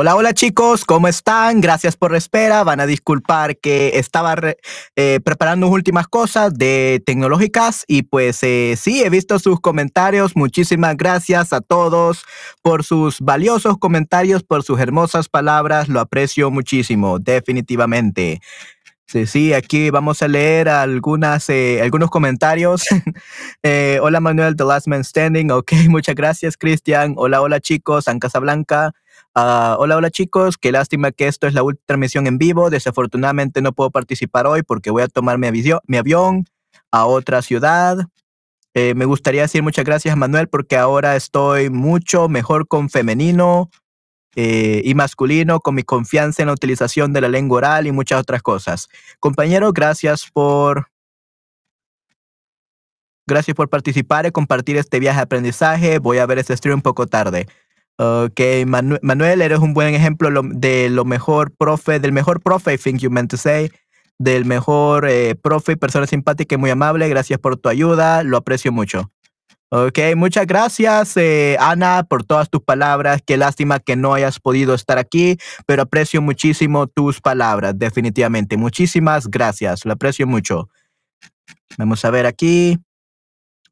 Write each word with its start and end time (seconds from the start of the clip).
Hola, 0.00 0.14
hola 0.14 0.32
chicos, 0.32 0.84
¿cómo 0.84 1.08
están? 1.08 1.60
Gracias 1.60 1.96
por 1.96 2.12
la 2.12 2.18
espera. 2.18 2.62
Van 2.62 2.78
a 2.78 2.86
disculpar 2.86 3.56
que 3.56 3.98
estaba 3.98 4.36
eh, 4.94 5.18
preparando 5.24 5.66
últimas 5.66 6.06
cosas 6.06 6.54
de 6.54 7.02
tecnológicas 7.04 7.82
y 7.88 8.02
pues 8.04 8.38
eh, 8.44 8.76
sí, 8.80 9.02
he 9.02 9.10
visto 9.10 9.40
sus 9.40 9.58
comentarios. 9.58 10.36
Muchísimas 10.36 10.96
gracias 10.96 11.52
a 11.52 11.60
todos 11.60 12.22
por 12.62 12.84
sus 12.84 13.18
valiosos 13.20 13.76
comentarios, 13.78 14.44
por 14.44 14.62
sus 14.62 14.78
hermosas 14.78 15.28
palabras. 15.28 15.88
Lo 15.88 15.98
aprecio 15.98 16.52
muchísimo, 16.52 17.18
definitivamente. 17.18 18.40
Sí, 19.08 19.26
sí, 19.26 19.52
aquí 19.52 19.90
vamos 19.90 20.22
a 20.22 20.28
leer 20.28 20.68
algunas, 20.68 21.48
eh, 21.48 21.80
algunos 21.82 22.10
comentarios. 22.10 22.84
eh, 23.64 23.98
hola 24.00 24.20
Manuel, 24.20 24.54
The 24.54 24.64
Last 24.64 24.86
Man 24.86 25.02
Standing. 25.02 25.50
Ok, 25.50 25.72
muchas 25.88 26.14
gracias, 26.14 26.56
Cristian. 26.56 27.14
Hola, 27.16 27.40
hola 27.40 27.58
chicos, 27.58 28.04
San 28.04 28.20
Casablanca. 28.20 28.92
Uh, 29.34 29.76
hola, 29.78 29.96
hola 29.96 30.10
chicos. 30.10 30.58
Qué 30.58 30.72
lástima 30.72 31.12
que 31.12 31.28
esto 31.28 31.46
es 31.46 31.54
la 31.54 31.62
última 31.62 31.84
transmisión 31.86 32.26
en 32.26 32.38
vivo. 32.38 32.70
Desafortunadamente 32.70 33.62
no 33.62 33.72
puedo 33.72 33.90
participar 33.90 34.46
hoy 34.46 34.62
porque 34.62 34.90
voy 34.90 35.02
a 35.02 35.08
tomar 35.08 35.38
mi, 35.38 35.46
avión, 35.46 35.80
mi 35.86 35.96
avión 35.96 36.46
a 36.90 37.06
otra 37.06 37.42
ciudad. 37.42 37.98
Eh, 38.74 38.94
me 38.94 39.04
gustaría 39.04 39.42
decir 39.42 39.62
muchas 39.62 39.84
gracias, 39.84 40.16
Manuel, 40.16 40.48
porque 40.48 40.76
ahora 40.76 41.16
estoy 41.16 41.70
mucho 41.70 42.28
mejor 42.28 42.68
con 42.68 42.90
femenino 42.90 43.70
eh, 44.36 44.82
y 44.84 44.94
masculino 44.94 45.60
con 45.60 45.74
mi 45.74 45.82
confianza 45.82 46.42
en 46.42 46.46
la 46.46 46.52
utilización 46.52 47.12
de 47.12 47.20
la 47.20 47.28
lengua 47.28 47.58
oral 47.58 47.86
y 47.86 47.92
muchas 47.92 48.20
otras 48.20 48.42
cosas. 48.42 48.88
Compañero, 49.20 49.72
gracias 49.72 50.30
por 50.32 50.88
gracias 53.26 53.54
por 53.54 53.68
participar 53.68 54.26
y 54.26 54.30
compartir 54.30 54.76
este 54.76 55.00
viaje 55.00 55.18
de 55.18 55.22
aprendizaje. 55.24 55.98
Voy 55.98 56.18
a 56.18 56.26
ver 56.26 56.38
este 56.38 56.56
stream 56.56 56.76
un 56.76 56.82
poco 56.82 57.06
tarde. 57.06 57.46
Ok, 58.00 58.40
Manuel, 58.64 59.42
eres 59.42 59.58
un 59.58 59.74
buen 59.74 59.92
ejemplo 59.92 60.30
de 60.44 60.88
lo 60.88 61.04
mejor 61.04 61.50
profe, 61.56 61.98
del 61.98 62.12
mejor 62.12 62.40
profe, 62.40 62.74
I 62.74 62.78
think 62.78 63.00
you 63.00 63.10
meant 63.10 63.28
to 63.28 63.36
say, 63.36 63.72
del 64.18 64.44
mejor 64.44 65.08
eh, 65.08 65.34
profe, 65.34 65.76
persona 65.76 66.06
simpática 66.06 66.54
y 66.54 66.58
muy 66.58 66.70
amable. 66.70 67.08
Gracias 67.08 67.40
por 67.40 67.56
tu 67.56 67.68
ayuda, 67.68 68.22
lo 68.22 68.36
aprecio 68.36 68.70
mucho. 68.70 69.10
Ok, 69.70 69.98
muchas 70.14 70.46
gracias, 70.46 71.16
eh, 71.16 71.56
Ana, 71.58 72.04
por 72.08 72.22
todas 72.22 72.48
tus 72.48 72.62
palabras. 72.62 73.20
Qué 73.26 73.36
lástima 73.36 73.80
que 73.80 73.96
no 73.96 74.14
hayas 74.14 74.38
podido 74.38 74.74
estar 74.74 74.96
aquí, 74.96 75.36
pero 75.66 75.82
aprecio 75.82 76.22
muchísimo 76.22 76.86
tus 76.86 77.20
palabras, 77.20 77.76
definitivamente. 77.76 78.56
Muchísimas 78.56 79.26
gracias, 79.28 79.84
lo 79.84 79.94
aprecio 79.94 80.24
mucho. 80.24 80.68
Vamos 81.76 82.04
a 82.04 82.10
ver 82.10 82.26
aquí. 82.26 82.78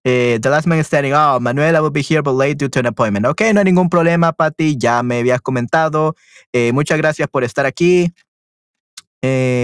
Eh, 0.08 0.38
the 0.40 0.48
last 0.48 0.68
man 0.68 0.84
standing. 0.84 1.12
Oh, 1.12 1.40
Manuel, 1.40 1.74
I 1.74 1.80
will 1.80 1.90
be 1.90 2.00
here 2.00 2.22
but 2.22 2.34
late 2.34 2.56
due 2.56 2.68
to 2.68 2.78
an 2.78 2.86
appointment. 2.86 3.26
Ok, 3.26 3.40
no 3.52 3.58
hay 3.58 3.64
ningún 3.64 3.90
problema, 3.90 4.32
Patty. 4.32 4.76
Ya 4.78 5.02
me 5.02 5.18
habías 5.18 5.40
comentado. 5.40 6.14
Eh, 6.52 6.70
muchas 6.72 6.96
gracias 6.98 7.26
por 7.28 7.42
estar 7.42 7.66
aquí. 7.66 8.14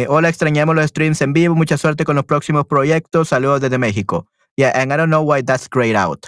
hola, 0.09 0.29
extrañamos 0.29 0.75
los 0.75 0.87
streams 0.87 1.23
en 1.23 1.33
vivo. 1.33 1.55
Mucha 1.55 1.79
suerte 1.79 2.05
con 2.05 2.17
los 2.17 2.25
próximos 2.25 2.67
proyectos. 2.67 3.29
Saludos 3.29 3.61
desde 3.61 3.79
México. 3.79 4.27
Yeah, 4.57 4.73
and 4.75 4.93
I 4.93 4.97
don't 4.97 5.11
know 5.11 5.23
why 5.23 5.43
that's 5.43 5.69
grayed 5.69 5.95
out. 5.95 6.27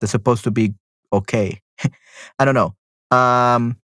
They're 0.00 0.08
supposed 0.08 0.42
to 0.42 0.50
be 0.50 0.74
okay. 1.12 1.60
I 2.40 2.44
don't 2.44 2.54
know. 2.54 2.74
Um, 3.16 3.76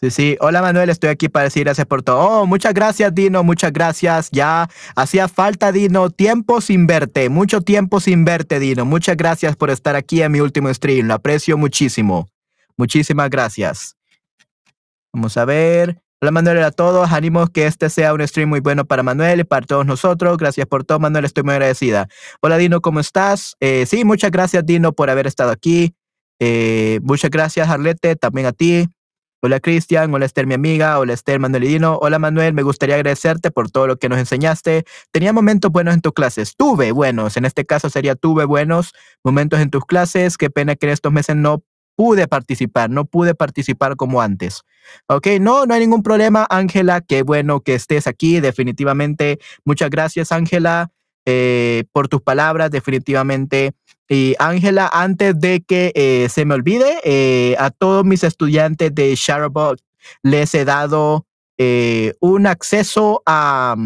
sí, 0.00 0.10
sí. 0.10 0.36
Hola 0.40 0.62
Manuel, 0.62 0.90
estoy 0.90 1.10
aquí 1.10 1.28
para 1.28 1.44
decir 1.44 1.64
gracias 1.64 1.86
por 1.86 2.02
todo. 2.02 2.18
Oh, 2.18 2.46
muchas 2.46 2.74
gracias 2.74 3.14
Dino, 3.14 3.42
muchas 3.42 3.72
gracias. 3.72 4.30
Ya 4.30 4.68
hacía 4.94 5.28
falta 5.28 5.72
Dino, 5.72 6.10
tiempo 6.10 6.60
sin 6.60 6.86
verte, 6.86 7.28
mucho 7.28 7.60
tiempo 7.60 8.00
sin 8.00 8.24
verte 8.24 8.58
Dino. 8.58 8.84
Muchas 8.84 9.16
gracias 9.16 9.56
por 9.56 9.70
estar 9.70 9.96
aquí 9.96 10.22
en 10.22 10.32
mi 10.32 10.40
último 10.40 10.72
stream, 10.72 11.06
lo 11.06 11.14
aprecio 11.14 11.56
muchísimo. 11.58 12.28
Muchísimas 12.76 13.30
gracias. 13.30 13.96
Vamos 15.12 15.36
a 15.36 15.44
ver. 15.44 16.02
Hola 16.22 16.30
Manuel 16.30 16.62
a 16.62 16.70
todos, 16.70 17.12
ánimos 17.12 17.50
que 17.50 17.66
este 17.66 17.90
sea 17.90 18.14
un 18.14 18.26
stream 18.26 18.48
muy 18.48 18.60
bueno 18.60 18.86
para 18.86 19.02
Manuel 19.02 19.40
y 19.40 19.44
para 19.44 19.66
todos 19.66 19.84
nosotros. 19.84 20.38
Gracias 20.38 20.66
por 20.66 20.82
todo, 20.82 20.98
Manuel, 20.98 21.26
estoy 21.26 21.44
muy 21.44 21.52
agradecida. 21.52 22.08
Hola 22.40 22.56
Dino, 22.56 22.80
¿cómo 22.80 23.00
estás? 23.00 23.54
Eh, 23.60 23.84
sí, 23.86 24.04
muchas 24.04 24.30
gracias 24.30 24.64
Dino 24.64 24.92
por 24.92 25.10
haber 25.10 25.26
estado 25.26 25.50
aquí. 25.50 25.94
Eh, 26.40 27.00
muchas 27.02 27.30
gracias 27.30 27.68
Arlete, 27.68 28.16
también 28.16 28.46
a 28.46 28.52
ti. 28.52 28.88
Hola 29.46 29.60
Cristian, 29.60 30.12
hola 30.12 30.26
Esther, 30.26 30.44
mi 30.44 30.54
amiga, 30.54 30.98
hola 30.98 31.12
Esther, 31.12 31.38
Manuel 31.38 31.62
y 31.62 31.68
Dino. 31.68 32.00
Hola 32.02 32.18
Manuel, 32.18 32.52
me 32.52 32.64
gustaría 32.64 32.96
agradecerte 32.96 33.52
por 33.52 33.70
todo 33.70 33.86
lo 33.86 33.96
que 33.96 34.08
nos 34.08 34.18
enseñaste. 34.18 34.82
Tenía 35.12 35.32
momentos 35.32 35.70
buenos 35.70 35.94
en 35.94 36.00
tus 36.00 36.12
clases, 36.14 36.56
tuve 36.56 36.90
buenos, 36.90 37.36
en 37.36 37.44
este 37.44 37.64
caso 37.64 37.88
sería 37.88 38.16
tuve 38.16 38.44
buenos 38.44 38.92
momentos 39.22 39.60
en 39.60 39.70
tus 39.70 39.84
clases. 39.84 40.36
Qué 40.36 40.50
pena 40.50 40.74
que 40.74 40.86
en 40.86 40.92
estos 40.94 41.12
meses 41.12 41.36
no 41.36 41.62
pude 41.94 42.26
participar, 42.26 42.90
no 42.90 43.04
pude 43.04 43.36
participar 43.36 43.94
como 43.94 44.20
antes. 44.20 44.62
Ok, 45.06 45.28
no, 45.40 45.64
no 45.64 45.74
hay 45.74 45.80
ningún 45.80 46.02
problema, 46.02 46.48
Ángela. 46.50 47.00
Qué 47.00 47.22
bueno 47.22 47.60
que 47.60 47.76
estés 47.76 48.08
aquí, 48.08 48.40
definitivamente. 48.40 49.38
Muchas 49.64 49.90
gracias, 49.90 50.32
Ángela, 50.32 50.90
eh, 51.26 51.84
por 51.92 52.08
tus 52.08 52.22
palabras, 52.22 52.70
definitivamente. 52.70 53.72
Y 54.08 54.34
Ángela, 54.38 54.88
antes 54.92 55.38
de 55.38 55.60
que 55.60 55.92
eh, 55.94 56.28
se 56.30 56.44
me 56.44 56.54
olvide, 56.54 57.00
eh, 57.04 57.56
a 57.58 57.70
todos 57.70 58.04
mis 58.04 58.24
estudiantes 58.24 58.94
de 58.94 59.14
Shutterbot 59.14 59.80
les 60.22 60.54
he 60.54 60.64
dado 60.64 61.26
un 62.20 62.46
acceso 62.46 63.22
a 63.26 63.76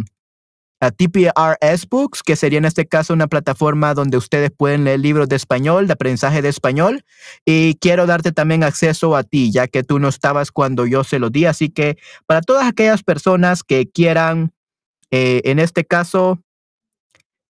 a 0.81 0.91
TPRS 0.91 1.87
Books, 1.89 2.23
que 2.23 2.37
sería 2.37 2.59
en 2.59 2.65
este 2.65 2.87
caso 2.87 3.13
una 3.13 3.29
plataforma 3.29 3.93
donde 3.93 4.17
ustedes 4.17 4.51
pueden 4.51 4.85
leer 4.85 5.01
libros 5.01 5.29
de 5.29 5.37
español, 5.37 5.87
de 5.87 5.93
aprendizaje 5.93 6.41
de 6.41 6.49
español. 6.49 7.05
Y 7.45 7.75
quiero 7.75 8.07
darte 8.07 8.33
también 8.33 8.65
acceso 8.65 9.15
a 9.15 9.23
ti, 9.23 9.53
ya 9.53 9.69
que 9.69 9.83
tú 9.83 9.99
no 9.99 10.09
estabas 10.09 10.51
cuando 10.51 10.87
yo 10.87 11.05
se 11.05 11.19
lo 11.19 11.29
di. 11.29 11.45
Así 11.45 11.69
que 11.69 11.99
para 12.27 12.41
todas 12.41 12.67
aquellas 12.67 13.03
personas 13.03 13.63
que 13.63 13.91
quieran, 13.91 14.53
eh, 15.11 15.43
en 15.45 15.59
este 15.59 15.85
caso, 15.85 16.41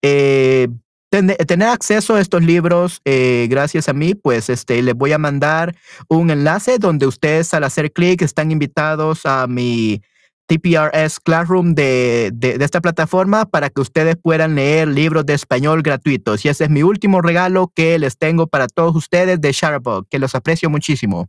eh, 0.03 0.69
tener 1.11 1.69
acceso 1.69 2.15
a 2.15 2.21
estos 2.21 2.43
libros 2.43 3.01
eh, 3.05 3.49
gracias 3.51 3.89
a 3.89 3.93
mí, 3.93 4.15
pues 4.15 4.49
este, 4.49 4.81
les 4.83 4.95
voy 4.95 5.13
a 5.13 5.19
mandar 5.19 5.77
un 6.09 6.31
enlace 6.31 6.79
donde 6.79 7.07
ustedes 7.07 7.53
al 7.53 7.65
hacer 7.65 7.93
clic 7.93 8.23
están 8.23 8.53
invitados 8.53 9.27
a 9.27 9.49
mi 9.49 10.01
TPRS 10.47 11.19
Classroom 11.21 11.75
de, 11.75 12.31
de, 12.33 12.57
esta 12.61 12.81
plataforma 12.81 13.45
para 13.45 13.71
que 13.71 13.81
ustedes 13.81 14.17
puedan 14.17 14.55
leer 14.55 14.89
libros 14.89 15.27
de 15.27 15.35
español 15.35 15.83
gratuitos. 15.83 16.45
Y 16.45 16.49
ese 16.49 16.65
es 16.65 16.71
mi 16.71 16.83
último 16.83 17.23
regalo 17.23 17.73
que 17.75 17.99
les 17.99 18.17
tengo 18.17 18.47
para 18.47 18.67
todos 18.67 18.95
ustedes 18.97 19.41
de 19.41 19.53
Shutterbug, 19.53 20.09
que 20.09 20.19
los 20.19 20.35
aprecio 20.35 20.71
muchísimo. 20.71 21.29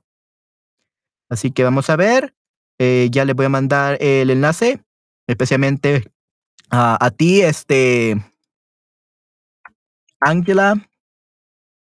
Así 1.30 1.52
que 1.52 1.64
vamos 1.64 1.90
a 1.90 1.96
ver. 1.96 2.34
Eh, 2.80 3.10
ya 3.12 3.26
les 3.26 3.36
voy 3.36 3.46
a 3.46 3.50
mandar 3.50 3.98
el 4.02 4.32
enlace, 4.32 4.82
especialmente 5.28 6.12
a 6.72 7.12
ti, 7.16 7.42
este, 7.42 8.18
Angela. 10.22 10.76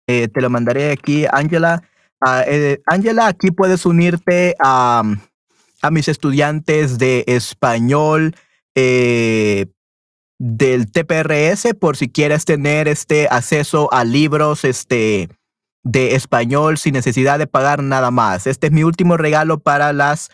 Eh, 0.09 0.29
te 0.29 0.41
lo 0.41 0.51
mandaré 0.51 0.91
aquí, 0.91 1.25
Angela. 1.31 1.83
Ah, 2.21 2.43
eh, 2.47 2.81
Angela, 2.87 3.29
aquí 3.29 3.51
puedes 3.51 3.87
unirte 3.87 4.55
a 4.59 5.03
a 5.85 5.91
mis 5.91 6.09
estudiantes 6.09 6.97
de 6.97 7.25
español 7.27 8.35
eh, 8.75 9.67
del 10.39 10.91
TPRS 10.91 11.75
por 11.79 11.99
si 11.99 12.09
quieres 12.09 12.47
tener 12.47 12.89
este 12.89 13.29
acceso 13.31 13.93
a 13.93 14.03
libros 14.03 14.65
este, 14.65 15.29
de 15.83 16.15
español 16.15 16.79
sin 16.79 16.95
necesidad 16.95 17.39
de 17.39 17.47
pagar 17.47 17.83
nada 17.83 18.11
más. 18.11 18.47
Este 18.47 18.69
es 18.69 18.73
mi 18.73 18.83
último 18.83 19.19
regalo 19.19 19.59
para, 19.59 19.93
las, 19.93 20.31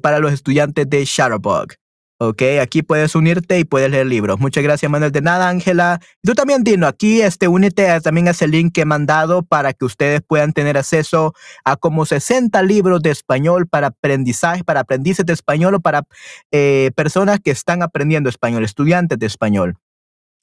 para 0.00 0.18
los 0.18 0.32
estudiantes 0.32 0.88
de 0.88 1.04
Shutterbug. 1.04 1.74
Ok, 2.18 2.42
aquí 2.62 2.82
puedes 2.82 3.14
unirte 3.14 3.58
y 3.58 3.64
puedes 3.64 3.90
leer 3.90 4.06
libros. 4.06 4.40
Muchas 4.40 4.64
gracias, 4.64 4.90
Manuel. 4.90 5.12
De 5.12 5.20
nada, 5.20 5.50
Ángela. 5.50 6.00
Tú 6.22 6.34
también, 6.34 6.64
Dino, 6.64 6.86
aquí 6.86 7.20
este, 7.20 7.46
únete 7.46 8.00
también 8.00 8.26
a 8.28 8.30
ese 8.30 8.48
link 8.48 8.72
que 8.72 8.82
he 8.82 8.84
mandado 8.86 9.42
para 9.42 9.74
que 9.74 9.84
ustedes 9.84 10.22
puedan 10.26 10.54
tener 10.54 10.78
acceso 10.78 11.34
a 11.62 11.76
como 11.76 12.06
60 12.06 12.62
libros 12.62 13.02
de 13.02 13.10
español 13.10 13.68
para 13.68 13.88
aprendizaje, 13.88 14.64
para 14.64 14.80
aprendices 14.80 15.26
de 15.26 15.34
español 15.34 15.74
o 15.74 15.80
para 15.80 16.04
eh, 16.52 16.90
personas 16.96 17.38
que 17.38 17.50
están 17.50 17.82
aprendiendo 17.82 18.30
español, 18.30 18.64
estudiantes 18.64 19.18
de 19.18 19.26
español. 19.26 19.76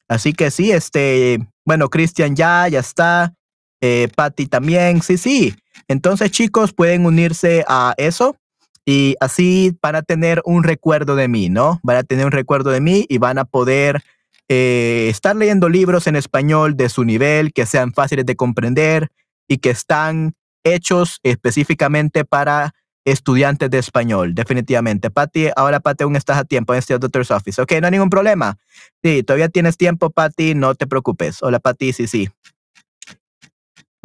Así 0.08 0.34
que 0.34 0.51
sí, 0.51 0.72
este, 0.72 1.39
bueno, 1.65 1.89
Cristian 1.89 2.36
ya, 2.36 2.68
ya 2.68 2.82
está. 2.82 3.34
Eh, 3.82 4.10
Patty 4.15 4.46
también, 4.46 5.01
sí, 5.01 5.18
sí. 5.18 5.56
Entonces, 5.88 6.30
chicos, 6.30 6.72
pueden 6.72 7.08
unirse 7.08 7.65
a 7.68 7.96
eso 7.98 8.38
y 8.86 9.16
así 9.20 9.78
van 9.82 9.96
a 9.96 10.02
tener 10.02 10.42
un 10.46 10.63
recuerdo 10.63 11.16
de 11.16 11.28
mí, 11.28 11.50
¿no? 11.50 11.80
Van 11.84 11.98
a 11.98 12.04
tener 12.04 12.25
un 12.25 12.32
recuerdo 12.32 12.72
de 12.72 12.82
mí 12.82 13.06
y 13.08 13.18
van 13.18 13.38
a 13.38 13.46
poder 13.46 14.04
eh, 14.50 15.08
estar 15.10 15.36
leyendo 15.36 15.70
libros 15.70 16.08
en 16.08 16.16
español 16.16 16.75
de 16.75 16.90
su 16.90 17.06
nivel, 17.06 17.54
que 17.54 17.66
sean 17.66 17.94
fáciles 17.94 18.25
de 18.25 18.36
comprender 18.36 19.10
y 19.48 19.58
que 19.58 19.70
están 19.70 20.34
hechos 20.63 21.20
específicamente 21.24 22.25
para 22.25 22.74
estudiantes 23.06 23.70
de 23.70 23.80
español, 23.80 24.34
definitivamente. 24.34 25.12
Patty, 25.12 25.48
ahora 25.56 25.80
Patty 25.80 26.04
aún 26.04 26.16
estás 26.16 26.38
a 26.38 26.46
tiempo 26.46 26.74
en 26.74 26.80
este 26.80 26.98
Doctor's 26.98 27.32
Office. 27.32 27.62
Ok, 27.62 27.74
no 27.82 27.88
hay 27.88 27.92
ningún 27.92 28.10
problema. 28.10 28.58
Sí, 29.04 29.24
todavía 29.24 29.50
tienes 29.50 29.78
tiempo, 29.78 30.10
Patty, 30.10 30.56
no 30.56 30.75
te 30.75 30.88
preocupes. 30.88 31.42
Hola, 31.42 31.60
Patty, 31.60 31.94
sí, 31.94 32.08
sí. 32.08 32.30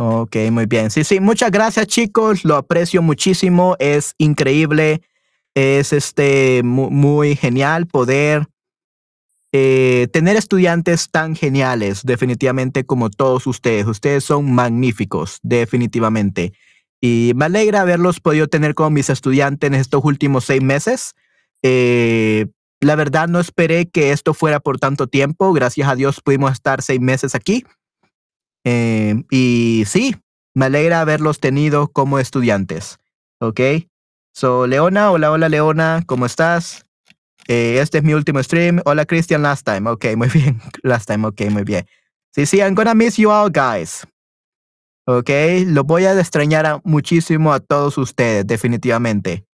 Ok, 0.00 0.36
muy 0.52 0.66
bien. 0.66 0.92
Sí, 0.92 1.02
sí, 1.02 1.18
muchas 1.18 1.50
gracias 1.50 1.88
chicos, 1.88 2.44
lo 2.44 2.54
aprecio 2.54 3.02
muchísimo, 3.02 3.74
es 3.80 4.14
increíble, 4.16 5.02
es 5.54 5.92
este 5.92 6.62
muy, 6.62 7.34
genial 7.34 7.88
poder 7.88 8.46
eh, 9.50 10.06
tener 10.12 10.36
estudiantes 10.36 11.10
tan 11.10 11.34
geniales, 11.34 12.02
definitivamente 12.04 12.84
como 12.84 13.10
todos 13.10 13.48
ustedes. 13.48 13.88
Ustedes 13.88 14.22
son 14.22 14.52
magníficos, 14.52 15.40
definitivamente. 15.42 16.52
Y 17.00 17.32
me 17.34 17.46
alegra 17.46 17.80
haberlos 17.80 18.20
podido 18.20 18.46
tener 18.46 18.74
como 18.74 18.90
mis 18.90 19.10
estudiantes 19.10 19.66
en 19.66 19.74
estos 19.74 20.04
últimos 20.04 20.44
seis 20.44 20.62
meses. 20.62 21.14
Eh, 21.64 22.46
la 22.80 22.94
verdad 22.94 23.26
no 23.26 23.40
esperé 23.40 23.88
que 23.88 24.12
esto 24.12 24.32
fuera 24.32 24.60
por 24.60 24.78
tanto 24.78 25.08
tiempo. 25.08 25.52
Gracias 25.52 25.88
a 25.88 25.96
Dios 25.96 26.20
pudimos 26.20 26.52
estar 26.52 26.82
seis 26.82 27.00
meses 27.00 27.34
aquí. 27.34 27.64
Eh, 28.64 29.22
y 29.30 29.84
sí, 29.86 30.16
me 30.54 30.66
alegra 30.66 31.00
haberlos 31.00 31.40
tenido 31.40 31.88
como 31.88 32.18
estudiantes. 32.18 32.98
¿Ok? 33.40 33.60
So, 34.32 34.66
Leona, 34.66 35.10
hola, 35.10 35.30
hola, 35.30 35.48
Leona, 35.48 36.02
¿cómo 36.06 36.26
estás? 36.26 36.84
Eh, 37.48 37.78
este 37.80 37.98
es 37.98 38.04
mi 38.04 38.14
último 38.14 38.42
stream. 38.42 38.80
Hola, 38.84 39.06
Christian, 39.06 39.42
last 39.42 39.66
time. 39.66 39.88
Ok, 39.90 40.04
muy 40.16 40.28
bien. 40.28 40.60
Last 40.82 41.08
time, 41.08 41.26
ok, 41.26 41.42
muy 41.50 41.64
bien. 41.64 41.86
Sí, 42.34 42.46
sí, 42.46 42.58
I'm 42.58 42.74
gonna 42.74 42.94
miss 42.94 43.16
you 43.16 43.30
all, 43.30 43.50
guys. 43.50 44.06
Ok, 45.06 45.30
lo 45.66 45.84
voy 45.84 46.04
a 46.04 46.18
extrañar 46.20 46.82
muchísimo 46.84 47.52
a 47.52 47.60
todos 47.60 47.96
ustedes, 47.96 48.46
definitivamente. 48.46 49.46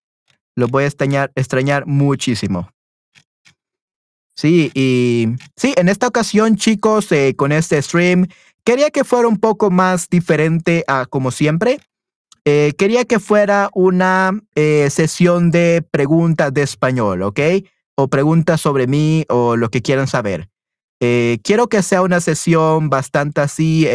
Lo 0.56 0.66
voy 0.66 0.84
a 0.84 0.86
extrañar, 0.88 1.30
extrañar 1.36 1.86
muchísimo. 1.86 2.68
Sí, 4.36 4.72
y 4.74 5.28
sí, 5.56 5.72
en 5.76 5.88
esta 5.88 6.08
ocasión, 6.08 6.56
chicos, 6.56 7.10
eh, 7.12 7.34
con 7.36 7.52
este 7.52 7.80
stream, 7.80 8.26
quería 8.64 8.90
que 8.90 9.04
fuera 9.04 9.28
un 9.28 9.38
poco 9.38 9.70
más 9.70 10.08
diferente 10.08 10.84
a 10.88 11.06
como 11.06 11.30
siempre. 11.30 11.80
Eh, 12.44 12.74
quería 12.76 13.04
que 13.04 13.20
fuera 13.20 13.70
una 13.74 14.32
eh, 14.54 14.88
sesión 14.90 15.50
de 15.50 15.82
preguntas 15.90 16.52
de 16.52 16.62
español, 16.62 17.22
¿ok? 17.22 17.40
O 17.96 18.08
preguntas 18.08 18.60
sobre 18.60 18.86
mí 18.86 19.24
o 19.28 19.56
lo 19.56 19.70
que 19.70 19.82
quieran 19.82 20.06
saber. 20.06 20.48
quiero 21.42 21.68
que 21.68 21.82
sea 21.82 22.00
una 22.00 22.20
sesión 22.20 22.88
bastante 22.88 23.42
así 23.42 23.86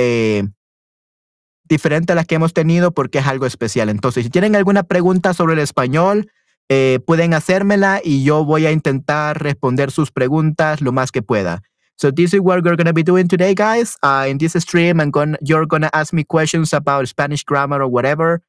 diferente 1.69 2.11
a 2.11 2.15
la 2.15 2.25
que 2.25 2.35
hemos 2.35 2.53
tenido 2.53 2.91
porque 2.91 3.19
es 3.19 3.27
algo 3.27 3.45
especial. 3.45 3.88
Entonces, 3.89 4.25
si 4.25 4.29
tienen 4.29 4.55
alguna 4.55 4.83
pregunta 4.83 5.33
sobre 5.33 5.53
el 5.53 5.59
español, 5.59 6.29
eh, 6.67 6.99
pueden 7.05 7.33
hacérmela 7.33 8.01
y 8.03 8.23
yo 8.23 8.43
voy 8.43 8.65
a 8.65 8.71
intentar 8.71 9.41
responder 9.41 9.91
sus 9.91 10.11
preguntas 10.11 10.81
lo 10.81 10.91
más 10.91 11.11
que 11.11 11.21
pueda. 11.21 11.61
So 11.99 12.11
this 12.11 12.33
is 12.33 12.39
what 12.39 12.63
we're 12.63 12.77
going 12.77 12.87
to 12.87 12.93
be 12.93 13.03
doing 13.03 13.27
today, 13.27 13.53
guys. 13.53 13.97
Uh, 14.01 14.25
in 14.29 14.37
this 14.37 14.53
stream, 14.53 15.01
I'm 15.01 15.11
going 15.11 15.35
you're 15.41 15.65
going 15.65 15.81
to 15.81 15.93
ask 15.93 16.13
me 16.13 16.23
questions 16.23 16.71
about 16.71 17.09
Spanish 17.09 17.43
grammar 17.43 17.83
or 17.83 17.89
whatever. 17.89 18.41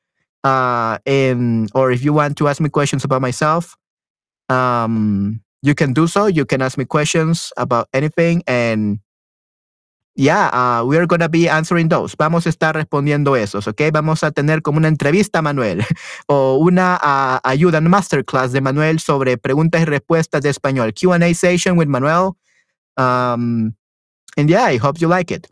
Uh, 0.45 0.99
and, 1.05 1.69
or 1.75 1.91
if 1.91 2.05
you 2.05 2.13
want 2.13 2.39
to 2.39 2.47
ask 2.47 2.61
me 2.61 2.71
questions 2.71 3.03
about 3.05 3.21
myself, 3.21 3.77
um, 4.49 5.43
you 5.63 5.75
can 5.75 5.93
do 5.93 6.07
so. 6.07 6.27
You 6.27 6.47
can 6.47 6.63
ask 6.63 6.79
me 6.79 6.85
questions 6.85 7.53
about 7.57 7.89
anything 7.93 8.43
and 8.47 9.01
Yeah, 10.17 10.51
uh, 10.53 10.85
we're 10.85 11.07
gonna 11.07 11.29
be 11.31 11.49
answering 11.49 11.89
those. 11.89 12.15
Vamos 12.19 12.45
a 12.45 12.51
estar 12.51 12.75
respondiendo 12.75 13.37
esos, 13.37 13.67
¿ok? 13.67 13.81
Vamos 13.93 14.23
a 14.23 14.33
tener 14.33 14.61
como 14.61 14.79
una 14.79 14.89
entrevista, 14.89 15.41
Manuel, 15.41 15.83
o 16.27 16.57
una 16.57 17.01
uh, 17.01 17.49
ayuda, 17.49 17.81
masterclass 17.81 18.53
de 18.53 18.61
Manuel 18.61 18.99
sobre 18.99 19.39
preguntas 19.39 19.81
y 19.81 19.85
respuestas 19.87 20.43
de 20.43 20.51
español. 20.51 20.93
Q&A 20.93 21.33
session 21.33 21.79
with 21.79 21.87
Manuel. 21.87 22.37
Um, 22.97 23.75
and 24.37 24.51
yeah, 24.51 24.65
I 24.65 24.77
hope 24.79 25.01
you 25.01 25.09
like 25.09 25.31
it. 25.31 25.49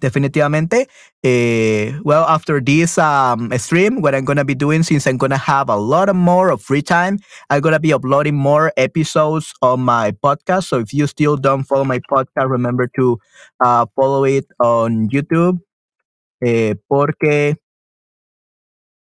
definitivamente. 0.00 0.86
Uh, 1.24 2.00
well, 2.04 2.24
after 2.28 2.60
this 2.60 2.98
um, 2.98 3.50
stream, 3.58 4.02
what 4.02 4.14
I'm 4.14 4.24
going 4.24 4.36
to 4.36 4.44
be 4.44 4.54
doing, 4.54 4.82
since 4.82 5.06
I'm 5.06 5.16
going 5.16 5.30
to 5.30 5.38
have 5.38 5.68
a 5.68 5.76
lot 5.76 6.14
more 6.14 6.50
of 6.50 6.60
free 6.62 6.82
time, 6.82 7.18
I'm 7.50 7.60
going 7.60 7.72
to 7.72 7.80
be 7.80 7.92
uploading 7.92 8.34
more 8.34 8.72
episodes 8.76 9.54
on 9.62 9.80
my 9.80 10.12
podcast. 10.12 10.64
So 10.64 10.78
if 10.80 10.92
you 10.92 11.06
still 11.06 11.36
don't 11.36 11.64
follow 11.64 11.84
my 11.84 12.00
podcast, 12.10 12.48
remember 12.50 12.88
to 12.96 13.18
uh, 13.64 13.86
follow 13.96 14.24
it 14.24 14.46
on 14.60 15.08
YouTube. 15.08 15.60
Uh, 16.44 16.74
porque, 16.88 17.56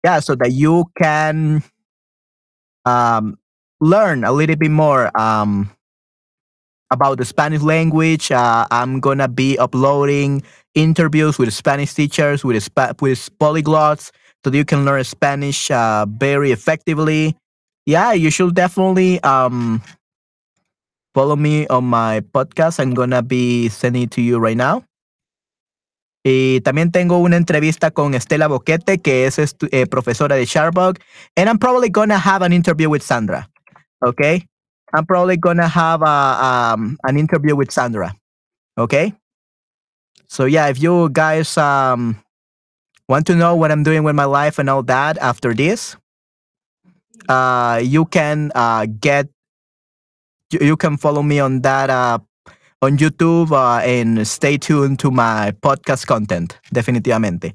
yeah, 0.04 0.20
so 0.20 0.34
that 0.34 0.52
you 0.52 0.84
can 0.96 1.62
um, 2.84 3.38
learn 3.80 4.24
a 4.24 4.32
little 4.32 4.56
bit 4.56 4.70
more 4.70 5.16
um, 5.18 5.70
about 6.92 7.18
the 7.18 7.24
Spanish 7.24 7.62
language. 7.62 8.30
Uh, 8.30 8.66
I'm 8.70 9.00
going 9.00 9.18
to 9.18 9.28
be 9.28 9.58
uploading 9.58 10.42
interviews 10.74 11.38
with 11.38 11.52
Spanish 11.52 11.94
teachers, 11.94 12.44
with, 12.44 12.68
with 13.00 13.30
polyglots, 13.40 14.12
so 14.44 14.50
that 14.50 14.56
you 14.56 14.64
can 14.64 14.84
learn 14.84 15.02
Spanish 15.04 15.70
uh, 15.70 16.06
very 16.06 16.52
effectively. 16.52 17.36
Yeah, 17.86 18.12
you 18.12 18.30
should 18.30 18.54
definitely 18.54 19.20
um, 19.22 19.82
follow 21.14 21.36
me 21.36 21.66
on 21.66 21.84
my 21.84 22.20
podcast. 22.20 22.78
I'm 22.78 22.94
gonna 22.94 23.22
be 23.22 23.68
sending 23.68 24.02
it 24.02 24.10
to 24.12 24.22
you 24.22 24.38
right 24.38 24.56
now. 24.56 24.84
Y 26.24 26.60
también 26.60 26.92
tengo 26.92 27.18
una 27.18 27.36
entrevista 27.36 27.90
con 27.90 28.14
Estela 28.14 28.46
Boquete, 28.46 28.98
que 28.98 29.26
es 29.26 29.38
eh, 29.38 29.86
profesora 29.86 30.36
de 30.36 30.46
Chatterbug. 30.46 30.98
And 31.36 31.48
I'm 31.48 31.58
probably 31.58 31.90
gonna 31.90 32.18
have 32.18 32.42
an 32.42 32.52
interview 32.52 32.88
with 32.88 33.02
Sandra. 33.02 33.48
Okay? 34.04 34.46
I'm 34.92 35.06
probably 35.06 35.36
gonna 35.36 35.68
have 35.68 36.02
a, 36.02 36.74
um, 36.76 36.98
an 37.04 37.16
interview 37.16 37.56
with 37.56 37.70
Sandra. 37.70 38.14
Okay? 38.76 39.14
So 40.28 40.44
yeah, 40.46 40.68
if 40.68 40.80
you 40.80 41.10
guys 41.10 41.56
um, 41.58 42.16
want 43.08 43.26
to 43.26 43.34
know 43.34 43.54
what 43.54 43.70
I'm 43.70 43.82
doing 43.82 44.04
with 44.04 44.14
my 44.14 44.24
life 44.24 44.58
and 44.58 44.70
all 44.70 44.82
that 44.84 45.18
after 45.18 45.52
this, 45.52 45.96
uh, 47.28 47.80
you 47.82 48.06
can 48.06 48.50
uh, 48.54 48.86
get 49.00 49.28
you, 50.50 50.76
can 50.76 50.96
follow 50.96 51.22
me 51.22 51.40
on 51.40 51.60
that 51.62 51.90
uh, 51.90 52.18
on 52.80 52.98
YouTube 52.98 53.52
uh, 53.52 53.80
and 53.84 54.26
stay 54.26 54.58
tuned 54.58 54.98
to 55.00 55.10
my 55.10 55.52
podcast 55.62 56.06
content, 56.06 56.58
definitivamente. 56.72 57.54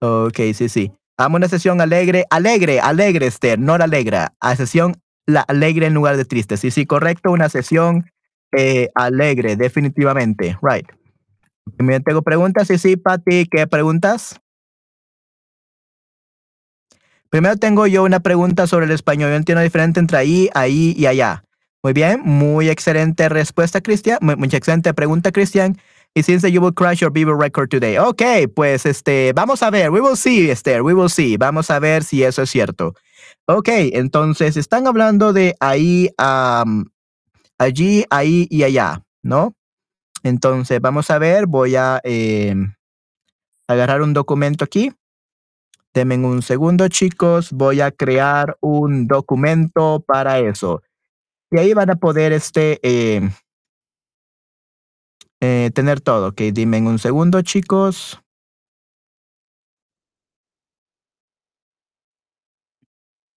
Ok, 0.00 0.54
sí, 0.54 0.68
sí. 0.68 0.92
Amo 1.16 1.36
una 1.36 1.48
sesión 1.48 1.80
alegre, 1.80 2.24
alegre, 2.30 2.80
alegre, 2.80 3.26
Esther, 3.26 3.58
no 3.58 3.74
alegra. 3.74 4.34
A 4.40 4.56
sesión 4.56 4.96
la 5.26 5.40
alegre 5.40 5.86
en 5.86 5.94
lugar 5.94 6.16
de 6.16 6.24
triste. 6.24 6.56
Sí, 6.56 6.70
sí, 6.70 6.86
correcto, 6.86 7.30
una 7.30 7.48
sesión 7.48 8.10
eh, 8.56 8.88
alegre, 8.94 9.56
definitivamente. 9.56 10.58
Right. 10.62 10.86
Me 11.78 12.00
tengo 12.00 12.22
preguntas, 12.22 12.68
sí, 12.68 12.78
sí, 12.78 12.96
Pati, 12.96 13.46
¿qué 13.46 13.66
preguntas? 13.66 14.40
Primero 17.30 17.56
tengo 17.56 17.88
yo 17.88 18.04
una 18.04 18.20
pregunta 18.20 18.68
sobre 18.68 18.86
el 18.86 18.92
español. 18.92 19.30
Yo 19.30 19.36
entiendo 19.36 19.60
diferente 19.60 19.98
entre 19.98 20.18
ahí, 20.18 20.48
ahí 20.54 20.94
y 20.96 21.06
allá. 21.06 21.42
Muy 21.82 21.92
bien, 21.92 22.20
muy 22.24 22.68
excelente 22.68 23.28
respuesta, 23.28 23.80
Cristian. 23.80 24.18
Muy, 24.20 24.36
excelente 24.52 24.94
pregunta, 24.94 25.32
Cristian. 25.32 25.76
Y 26.14 26.22
since 26.22 26.48
you 26.48 26.62
will 26.62 26.72
crash 26.72 27.00
your 27.00 27.10
Vivo 27.10 27.34
record 27.34 27.70
today. 27.70 27.98
Ok, 27.98 28.22
pues 28.54 28.86
este, 28.86 29.32
vamos 29.34 29.64
a 29.64 29.70
ver. 29.70 29.90
We 29.90 30.00
will 30.00 30.16
see, 30.16 30.48
Esther. 30.48 30.82
We 30.82 30.94
will 30.94 31.10
see. 31.10 31.36
Vamos 31.36 31.72
a 31.72 31.80
ver 31.80 32.04
si 32.04 32.22
eso 32.22 32.42
es 32.42 32.50
cierto. 32.50 32.94
Ok, 33.46 33.68
entonces 33.68 34.56
están 34.56 34.86
hablando 34.86 35.34
de 35.34 35.54
ahí, 35.60 36.08
allí, 37.58 38.04
ahí 38.08 38.46
y 38.50 38.62
allá, 38.62 39.02
¿no? 39.22 39.54
Entonces, 40.22 40.80
vamos 40.80 41.10
a 41.10 41.18
ver, 41.18 41.46
voy 41.46 41.76
a 41.76 42.00
em, 42.04 42.74
agarrar 43.68 44.00
un 44.00 44.14
documento 44.14 44.64
aquí. 44.64 44.92
Denme 45.92 46.16
un 46.16 46.40
segundo, 46.40 46.88
chicos. 46.88 47.52
Voy 47.52 47.82
a 47.82 47.90
crear 47.90 48.56
un 48.62 49.06
documento 49.06 50.02
para 50.06 50.38
eso. 50.38 50.82
Y 51.50 51.58
ahí 51.58 51.74
van 51.74 51.90
a 51.90 51.96
poder 51.96 52.32
este, 52.32 52.80
em, 52.82 53.30
eh, 55.40 55.70
tener 55.74 56.00
todo. 56.00 56.28
Ok, 56.28 56.40
dime 56.54 56.80
un 56.80 56.98
segundo, 56.98 57.42
chicos. 57.42 58.23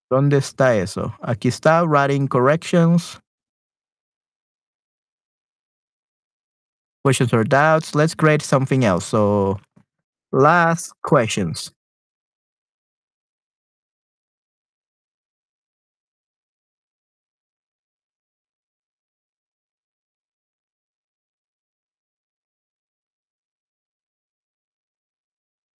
¿Dónde 0.09 0.37
está 0.37 0.75
eso? 0.75 1.13
Aquí 1.21 1.49
está, 1.49 1.83
writing 1.83 2.27
corrections. 2.27 3.19
questions 7.07 7.33
or 7.33 7.45
doubts. 7.45 7.95
Let's 7.95 8.13
create 8.13 8.41
something 8.41 8.83
else. 8.83 9.05
So 9.05 9.59
last 10.33 10.91
questions. 11.03 11.71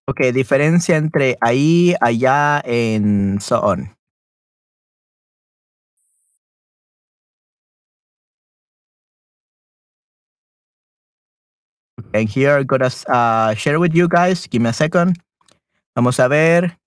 Ok, 0.09 0.31
diferencia 0.31 0.95
entre 0.95 1.37
ahí, 1.41 1.93
allá, 1.99 2.61
and 2.65 3.41
so 3.41 3.59
on. 3.59 3.96
And 12.13 12.29
here 12.29 12.57
I'm 12.57 12.65
gonna 12.65 12.91
uh, 13.07 13.53
share 13.55 13.79
with 13.79 13.93
you 13.93 14.07
guys. 14.07 14.47
Give 14.47 14.61
me 14.61 14.69
a 14.69 14.73
second. 14.73 15.17
Vamos 15.95 16.19
a 16.19 16.27
ver. 16.27 16.77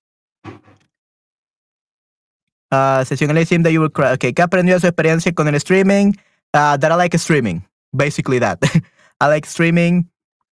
Uh, 2.72 3.04
sesión 3.04 3.36
el 3.36 3.44
sim 3.44 3.62
that 3.62 3.72
you 3.72 3.80
will 3.80 3.90
cry. 3.90 4.12
Okay, 4.12 4.32
¿qué 4.32 4.42
aprendió 4.42 4.78
su 4.80 4.86
experiencia 4.86 5.34
con 5.34 5.48
el 5.48 5.54
streaming? 5.56 6.16
Uh, 6.54 6.76
that 6.76 6.92
I 6.92 6.94
like 6.94 7.14
streaming. 7.18 7.64
Basically 7.94 8.38
that. 8.38 8.58
I 9.20 9.26
like 9.26 9.46
streaming. 9.46 10.08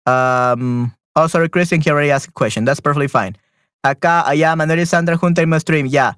Um, 0.05 0.93
oh, 1.15 1.27
sorry, 1.27 1.49
Christian, 1.49 1.81
he 1.81 1.89
already 1.89 2.11
asked 2.11 2.27
a 2.27 2.31
question. 2.31 2.65
That's 2.65 2.79
perfectly 2.79 3.07
fine. 3.07 3.37
Acá, 3.85 4.23
allá, 4.25 4.55
Manuel 4.55 4.79
y 4.79 4.85
Sandra 4.85 5.17
juntos 5.17 5.41
en 5.41 5.59
stream. 5.59 5.85
Yeah. 5.87 6.13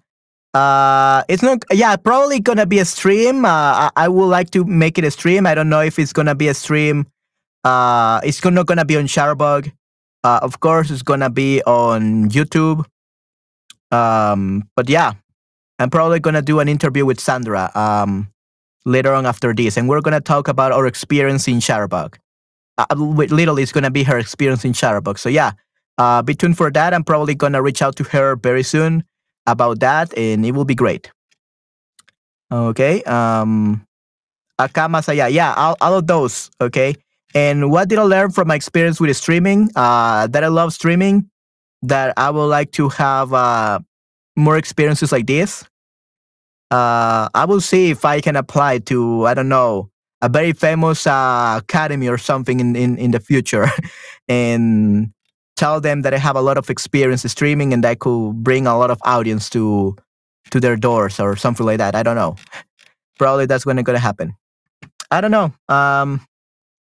Uh, 0.54 1.24
it's 1.30 1.42
not. 1.42 1.64
Yeah, 1.72 1.96
probably 1.96 2.40
gonna 2.40 2.66
be 2.66 2.80
a 2.80 2.86
stream. 2.86 3.46
Uh, 3.46 3.50
I, 3.50 3.90
I 3.96 4.08
would 4.08 4.28
like 4.28 4.52
to 4.52 4.64
make 4.66 4.98
it 4.98 5.04
a 5.04 5.12
stream. 5.12 5.48
I 5.48 5.56
don't 5.56 5.70
know 5.70 5.82
if 5.82 5.98
it's 5.98 6.14
gonna 6.14 6.36
be 6.36 6.48
a 6.48 6.54
stream. 6.54 7.08
Uh, 7.64 8.20
it's 8.24 8.44
not 8.44 8.66
gonna 8.66 8.86
be 8.86 8.98
on 8.98 9.06
Chatterbug. 9.06 9.72
Uh, 10.24 10.40
of 10.42 10.60
course, 10.60 10.92
it's 10.92 11.02
gonna 11.02 11.30
be 11.30 11.62
on 11.64 12.30
YouTube. 12.30 12.86
Um, 13.92 14.70
but 14.76 14.90
yeah, 14.90 15.14
I'm 15.80 15.90
probably 15.90 16.20
gonna 16.20 16.42
do 16.42 16.60
an 16.60 16.68
interview 16.68 17.06
with 17.06 17.20
Sandra 17.20 17.72
um, 17.76 18.30
later 18.86 19.14
on 19.14 19.26
after 19.26 19.54
this, 19.54 19.78
and 19.78 19.88
we're 19.88 20.02
gonna 20.02 20.22
talk 20.22 20.48
about 20.48 20.72
our 20.72 20.88
experience 20.88 21.48
in 21.48 21.60
Chatterbug. 21.60 22.16
Uh, 22.78 22.86
literally, 22.96 23.64
it's 23.64 23.72
gonna 23.72 23.92
be 23.92 24.04
her 24.04 24.18
experience 24.18 24.66
in 24.66 24.74
Chatterbug. 24.74 25.18
So 25.18 25.30
yeah, 25.30 25.52
uh, 25.98 26.22
be 26.22 26.36
tuned 26.36 26.58
for 26.58 26.72
that. 26.72 26.94
I'm 26.94 27.04
probably 27.04 27.36
gonna 27.36 27.62
reach 27.62 27.82
out 27.82 27.96
to 27.98 28.04
her 28.06 28.36
very 28.36 28.64
soon 28.64 29.04
about 29.46 29.80
that, 29.80 30.18
and 30.18 30.46
it 30.46 30.52
will 30.52 30.66
be 30.66 30.76
great. 30.76 31.12
Okay. 32.52 33.02
Um, 33.04 33.86
allá. 34.60 35.32
Yeah, 35.32 35.54
all, 35.54 35.76
all 35.82 35.96
of 35.98 36.08
those. 36.08 36.52
Okay. 36.62 36.96
And 37.36 37.72
what 37.72 37.90
did 37.90 38.00
I 38.00 38.04
learn 38.04 38.32
from 38.32 38.48
my 38.48 38.56
experience 38.56 39.00
with 39.00 39.16
streaming? 39.18 39.70
Uh, 39.76 40.28
that 40.28 40.44
I 40.44 40.48
love 40.48 40.74
streaming. 40.74 41.30
That 41.82 42.14
I 42.16 42.30
would 42.30 42.46
like 42.46 42.72
to 42.74 42.90
have 42.90 43.34
uh, 43.34 43.80
more 44.36 44.58
experiences 44.58 45.12
like 45.12 45.28
this. 45.28 45.64
Uh, 46.72 47.30
I 47.34 47.46
will 47.46 47.62
see 47.62 47.90
if 47.90 48.06
I 48.06 48.22
can 48.22 48.36
apply 48.36 48.80
to 48.80 49.26
I 49.28 49.34
don't 49.34 49.50
know 49.50 49.90
a 50.22 50.30
very 50.30 50.54
famous 50.54 51.06
uh, 51.06 51.60
academy 51.62 52.08
or 52.08 52.18
something 52.18 52.62
in, 52.62 52.76
in, 52.76 52.98
in 52.98 53.12
the 53.12 53.20
future, 53.20 53.68
and 54.30 55.12
tell 55.58 55.82
them 55.82 56.02
that 56.04 56.14
I 56.14 56.18
have 56.18 56.38
a 56.38 56.42
lot 56.42 56.58
of 56.58 56.70
experience 56.70 57.24
streaming 57.30 57.74
and 57.74 57.84
that 57.84 58.00
could 58.00 58.42
bring 58.42 58.66
a 58.66 58.78
lot 58.78 58.90
of 58.90 59.00
audience 59.04 59.50
to 59.52 59.96
to 60.52 60.60
their 60.60 60.76
doors 60.76 61.20
or 61.20 61.36
something 61.36 61.66
like 61.66 61.78
that. 61.80 61.96
I 61.96 62.04
don't 62.04 62.16
know. 62.16 62.36
Probably 63.20 63.46
that's 63.46 63.66
when 63.66 63.78
it's 63.78 63.86
gonna 63.86 64.00
happen. 64.00 64.36
I 65.12 65.22
don't 65.22 65.32
know. 65.32 65.54
Um, 65.68 66.26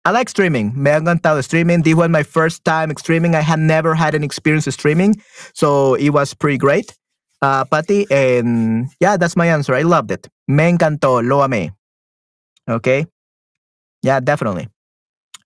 I 0.03 0.11
like 0.11 0.29
streaming. 0.29 0.73
Me 0.75 0.89
encantado 0.91 1.43
streaming. 1.43 1.83
This 1.83 1.93
was 1.95 2.09
my 2.09 2.23
first 2.23 2.65
time 2.65 2.91
streaming. 2.97 3.35
I 3.35 3.41
had 3.41 3.59
never 3.59 3.93
had 3.93 4.15
an 4.15 4.23
experience 4.23 4.65
streaming, 4.65 5.21
so 5.53 5.93
it 5.95 6.09
was 6.09 6.33
pretty 6.33 6.57
great. 6.57 6.95
Uh, 7.41 7.65
Patty, 7.65 8.05
and 8.09 8.87
yeah, 8.99 9.17
that's 9.17 9.35
my 9.35 9.47
answer. 9.47 9.73
I 9.73 9.81
loved 9.83 10.11
it. 10.11 10.27
Me 10.47 10.71
encantó. 10.71 11.21
Lo 11.27 11.41
amé. 11.41 11.71
Okay. 12.69 13.05
Yeah, 14.03 14.19
definitely. 14.19 14.69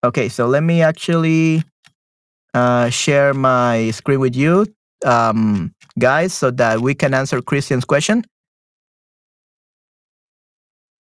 Okay, 0.04 0.30
so 0.30 0.48
let 0.48 0.64
me 0.64 0.82
actually 0.82 1.64
uh, 2.54 2.90
share 2.90 3.34
my 3.34 3.92
screen 3.92 4.20
with 4.20 4.36
you, 4.36 4.68
um, 5.04 5.74
guys, 6.00 6.34
so 6.34 6.52
that 6.52 6.80
we 6.80 6.94
can 6.96 7.14
answer 7.14 7.42
Christian's 7.42 7.86
question. 7.86 8.24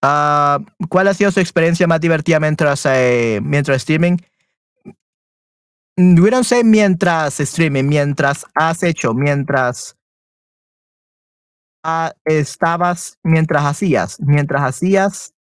Uh, 0.05 0.63
¿Cuál 0.87 1.07
ha 1.07 1.13
sido 1.15 1.31
su 1.31 1.39
experiencia 1.39 1.87
más 1.87 1.99
divertida 1.99 2.39
mientras, 2.39 2.85
eh, 2.85 3.39
mientras 3.41 3.77
streaming? 3.77 4.17
We 5.97 6.29
don't 6.29 6.45
say 6.45 6.63
mientras 6.63 7.39
streaming, 7.39 7.87
mientras 7.87 8.45
has 8.53 8.83
hecho, 8.83 9.15
mientras 9.15 9.95
uh, 11.83 12.09
estabas, 12.25 13.17
mientras 13.23 13.63
hacías, 13.63 14.19
mientras 14.19 14.61
hacías 14.61 15.33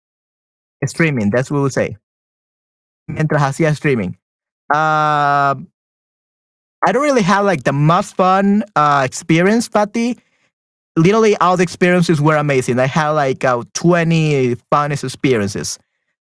streaming, 0.80 1.30
that's 1.30 1.50
what 1.50 1.62
we 1.62 1.70
say. 1.70 1.96
Mientras 3.08 3.42
hacías 3.42 3.78
streaming. 3.78 4.16
Uh, 4.72 5.56
I 6.84 6.92
don't 6.92 7.02
really 7.02 7.22
have 7.22 7.44
like 7.46 7.64
the 7.64 7.72
most 7.72 8.14
fun 8.14 8.62
uh, 8.76 9.02
experience, 9.04 9.68
Patty. 9.68 10.18
Literally, 10.96 11.36
all 11.38 11.56
the 11.56 11.62
experiences 11.62 12.20
were 12.20 12.36
amazing. 12.36 12.78
I 12.78 12.86
had 12.86 13.10
like 13.10 13.44
uh, 13.44 13.64
20 13.74 14.56
funnest 14.70 15.04
experiences. 15.04 15.78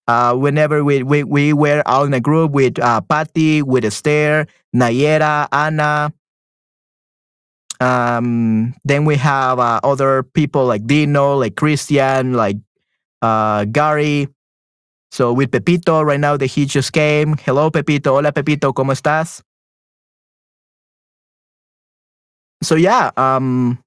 Uh, 0.08 0.36
whenever 0.36 0.84
we, 0.84 1.04
we, 1.04 1.24
we 1.24 1.54
were 1.54 1.84
all 1.86 2.06
in 2.06 2.14
a 2.14 2.20
group 2.20 2.52
with 2.52 2.80
uh, 2.80 3.02
Patty, 3.02 3.62
with 3.62 3.86
Esther, 3.86 4.48
Nayera, 4.76 5.48
Anna. 5.52 6.14
Um, 7.80 8.74
then 8.84 9.06
we 9.06 9.16
have 9.18 9.60
uh, 9.60 9.80
other 9.84 10.24
people 10.24 10.66
like 10.66 10.86
Dino, 10.86 11.36
like 11.38 11.56
Christian, 11.56 12.34
like 12.34 12.58
uh, 13.22 13.66
Gary. 13.66 14.28
So 15.12 15.34
with 15.34 15.52
Pepito, 15.52 16.02
right 16.02 16.20
now 16.20 16.38
that 16.38 16.48
he 16.48 16.66
just 16.66 16.94
came. 16.94 17.36
Hello, 17.38 17.70
Pepito. 17.70 18.14
Hola, 18.14 18.32
Pepito. 18.32 18.72
¿Cómo 18.74 18.94
estás? 18.94 19.44
so 22.62 22.76
yeah, 22.76 23.12
um, 23.18 23.78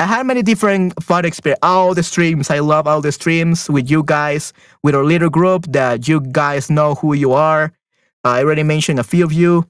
I 0.00 0.06
had 0.06 0.26
many 0.26 0.42
different 0.42 0.94
fun 1.02 1.24
experience. 1.24 1.58
All 1.62 1.92
the 1.92 2.04
streams, 2.04 2.50
I 2.50 2.60
love 2.60 2.86
all 2.86 3.00
the 3.00 3.10
streams 3.10 3.68
with 3.68 3.90
you 3.90 4.04
guys, 4.04 4.52
with 4.84 4.94
our 4.94 5.04
little 5.04 5.28
group 5.28 5.66
that 5.72 6.06
you 6.06 6.20
guys 6.20 6.70
know 6.70 6.94
who 6.94 7.14
you 7.14 7.32
are. 7.32 7.72
I 8.22 8.40
already 8.42 8.62
mentioned 8.62 9.00
a 9.00 9.04
few 9.04 9.24
of 9.24 9.32
you, 9.32 9.66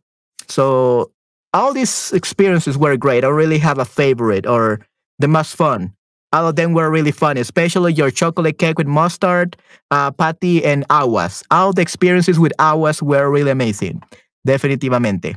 so 0.46 1.12
all 1.54 1.72
these 1.72 2.12
experiences 2.12 2.76
were 2.76 2.96
great. 2.96 3.24
I 3.24 3.28
really 3.28 3.58
have 3.58 3.78
a 3.78 3.84
favorite 3.86 4.46
or 4.46 4.80
the 5.18 5.28
most 5.28 5.56
fun. 5.56 5.94
All 6.32 6.46
of 6.46 6.56
them 6.56 6.74
were 6.74 6.90
really 6.90 7.12
fun, 7.12 7.38
especially 7.38 7.94
your 7.94 8.10
chocolate 8.10 8.58
cake 8.58 8.76
with 8.76 8.86
mustard, 8.86 9.56
uh, 9.90 10.10
patty, 10.10 10.62
and 10.62 10.84
aguas. 10.90 11.42
All 11.50 11.72
the 11.72 11.80
experiences 11.80 12.38
with 12.38 12.52
aguas 12.58 13.02
were 13.02 13.30
really 13.30 13.50
amazing. 13.50 14.02
Definitivamente. 14.46 15.36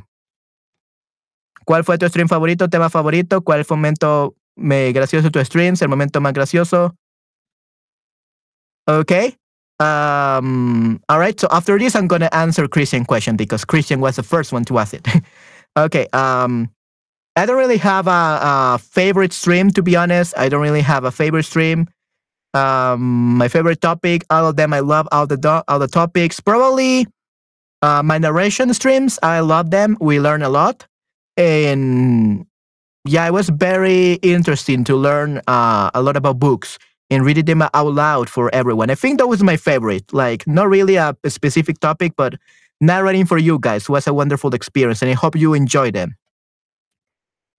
¿Cuál 1.66 1.84
fue 1.84 1.96
tu 1.96 2.08
stream 2.08 2.28
favorito, 2.28 2.68
tema 2.68 2.90
favorito? 2.90 3.40
¿Cuál 3.40 3.64
fue 3.64 3.76
el 3.76 3.80
momento 3.80 4.34
gracioso 4.56 5.30
tu 5.30 5.44
stream? 5.44 5.74
¿El 5.80 5.88
momento 5.88 6.20
más 6.20 6.32
gracioso? 6.32 6.94
Okay. 8.88 9.36
Um, 9.80 11.00
all 11.08 11.18
right. 11.18 11.38
So 11.38 11.48
after 11.50 11.78
this, 11.78 11.96
I'm 11.96 12.06
going 12.06 12.20
to 12.20 12.34
answer 12.34 12.68
Christian 12.68 13.04
question 13.04 13.36
because 13.36 13.64
Christian 13.64 14.00
was 14.00 14.16
the 14.16 14.22
first 14.22 14.52
one 14.52 14.64
to 14.66 14.78
ask 14.78 14.94
it. 14.94 15.06
okay. 15.76 16.06
Um, 16.12 16.70
I 17.34 17.46
don't 17.46 17.56
really 17.56 17.78
have 17.78 18.06
a, 18.06 18.10
a, 18.10 18.78
favorite 18.78 19.32
stream, 19.32 19.70
to 19.70 19.82
be 19.82 19.96
honest. 19.96 20.34
I 20.36 20.48
don't 20.48 20.60
really 20.60 20.82
have 20.82 21.04
a 21.04 21.10
favorite 21.10 21.44
stream. 21.44 21.88
Um, 22.54 23.36
my 23.38 23.48
favorite 23.48 23.80
topic, 23.80 24.24
all 24.28 24.46
of 24.46 24.56
them, 24.56 24.74
I 24.74 24.80
love 24.80 25.08
all 25.10 25.26
the 25.26 25.64
all 25.66 25.78
the 25.78 25.88
topics. 25.88 26.38
Probably 26.40 27.06
uh, 27.80 28.02
my 28.02 28.18
narration 28.18 28.74
streams, 28.74 29.18
I 29.22 29.40
love 29.40 29.70
them. 29.70 29.96
We 30.00 30.20
learn 30.20 30.42
a 30.42 30.50
lot 30.50 30.86
and 31.36 32.46
yeah, 33.04 33.26
it 33.26 33.32
was 33.32 33.48
very 33.48 34.14
interesting 34.22 34.84
to 34.84 34.96
learn 34.96 35.40
uh, 35.48 35.90
a 35.94 36.02
lot 36.02 36.16
about 36.16 36.38
books 36.38 36.78
and 37.10 37.24
reading 37.24 37.44
them 37.44 37.62
out 37.62 37.92
loud 37.92 38.30
for 38.30 38.52
everyone. 38.54 38.90
I 38.90 38.94
think 38.94 39.18
that 39.18 39.26
was 39.26 39.42
my 39.42 39.56
favorite. 39.56 40.12
Like, 40.12 40.46
not 40.46 40.68
really 40.68 40.96
a, 40.96 41.16
specific 41.26 41.80
topic, 41.80 42.12
but 42.16 42.34
narrating 42.80 43.26
for 43.26 43.38
you 43.38 43.58
guys 43.58 43.88
was 43.88 44.06
a 44.06 44.14
wonderful 44.14 44.54
experience, 44.54 45.02
and 45.02 45.10
I 45.10 45.14
hope 45.14 45.36
you 45.36 45.52
enjoy 45.54 45.90
them. 45.90 46.16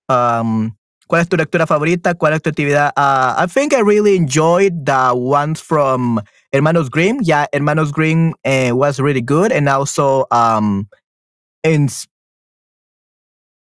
Um, 0.10 0.78
¿Cuál 1.10 1.22
es 1.22 1.28
tu 1.28 1.38
lectura 1.38 1.68
favorita? 1.68 2.16
¿Cuál 2.16 2.34
es 2.34 2.42
tu 2.42 2.50
actividad? 2.50 2.94
Uh, 2.96 3.36
I 3.38 3.46
think 3.46 3.74
I 3.74 3.82
really 3.82 4.16
enjoyed 4.16 4.86
the 4.86 5.14
ones 5.14 5.60
from 5.60 6.22
Hermanos 6.54 6.90
Grimm. 6.90 7.20
Yeah, 7.22 7.46
Hermanos 7.54 7.92
Grimm 7.92 8.34
uh, 8.46 8.72
was 8.74 9.00
really 9.00 9.22
good, 9.22 9.52
and 9.52 9.68
also 9.68 10.26
um, 10.32 10.88
in 11.64 11.90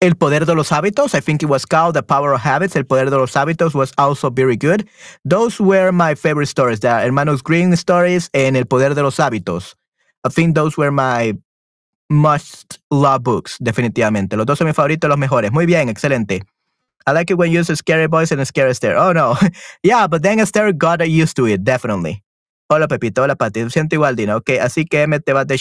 El 0.00 0.16
Poder 0.16 0.46
de 0.46 0.54
los 0.54 0.70
Hábitos. 0.72 1.14
I 1.14 1.20
think 1.20 1.42
it 1.42 1.48
was 1.50 1.66
called 1.66 1.94
The 1.94 2.02
Power 2.02 2.32
of 2.32 2.40
Habits. 2.40 2.74
El 2.74 2.84
Poder 2.84 3.10
de 3.10 3.18
los 3.18 3.34
Hábitos 3.34 3.74
was 3.74 3.92
also 3.98 4.30
very 4.30 4.56
good. 4.56 4.88
Those 5.26 5.60
were 5.60 5.92
my 5.92 6.14
favorite 6.14 6.48
stories. 6.48 6.80
The 6.80 6.88
Hermanos 6.88 7.42
Grimm 7.42 7.74
stories 7.74 8.30
and 8.32 8.56
El 8.56 8.64
Poder 8.64 8.94
de 8.94 9.02
los 9.02 9.18
Hábitos. 9.18 9.74
I 10.24 10.30
think 10.30 10.54
those 10.54 10.78
were 10.78 10.90
my 10.90 11.34
must 12.08 12.78
love 12.90 13.22
books, 13.22 13.58
definitivamente. 13.60 14.36
Los 14.36 14.46
dos 14.46 14.58
son 14.58 14.68
mis 14.68 14.76
favoritos, 14.76 15.08
los 15.08 15.18
mejores. 15.18 15.52
Muy 15.52 15.66
bien, 15.66 15.90
excelente. 15.90 16.42
I 17.06 17.12
like 17.12 17.30
it 17.30 17.36
when 17.36 17.50
you 17.50 17.58
use 17.60 17.70
a 17.70 17.76
scary 17.76 18.06
voice 18.06 18.32
and 18.32 18.40
a 18.40 18.46
scary 18.46 18.74
stare. 18.74 18.96
Oh 18.96 19.12
no. 19.12 19.36
yeah, 19.82 20.06
but 20.06 20.22
then 20.22 20.40
Esther 20.40 20.72
got 20.72 21.06
used 21.06 21.36
to 21.36 21.46
it, 21.46 21.62
definitely. 21.62 22.22
Hola 22.70 22.88
Pepito, 22.88 23.22
hola 23.22 23.36
Pati. 23.36 23.68
Siento 23.68 23.94
igual, 23.94 24.16
Dino. 24.16 24.36
Ok, 24.36 24.50
así 24.60 24.86
que 24.86 25.06
me 25.06 25.20
te 25.20 25.32
vas 25.34 25.46
de. 25.46 25.56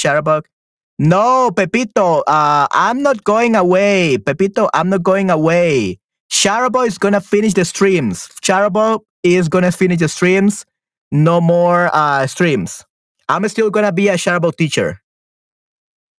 No, 1.00 1.50
Pepito, 1.52 2.24
uh, 2.28 2.68
I'm 2.72 3.02
not 3.02 3.24
going 3.24 3.56
away. 3.56 4.18
Pepito, 4.18 4.70
I'm 4.74 4.90
not 4.90 5.02
going 5.02 5.30
away. 5.30 5.98
Chatterbug 6.30 6.88
is 6.88 6.98
gonna 6.98 7.22
finish 7.22 7.54
the 7.54 7.64
streams. 7.64 8.28
Chatterbug 8.44 9.00
is 9.24 9.48
gonna 9.48 9.72
finish 9.72 10.00
the 10.00 10.10
streams. 10.10 10.66
No 11.10 11.40
more 11.40 11.90
uh, 11.94 12.28
streams. 12.28 12.84
I'm 13.30 13.48
still 13.48 13.70
gonna 13.70 13.94
be 13.94 14.10
a 14.10 14.16
Chatterbug 14.16 14.58
teacher. 14.58 15.00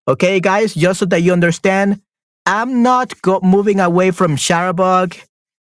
Okay, 0.07 0.39
guys, 0.39 0.73
just 0.73 0.99
so 0.99 1.05
that 1.05 1.21
you 1.21 1.31
understand, 1.31 2.01
I'm 2.47 2.81
not 2.81 3.13
moving 3.43 3.79
away 3.79 4.09
from 4.09 4.35
Chatterbug. 4.35 5.15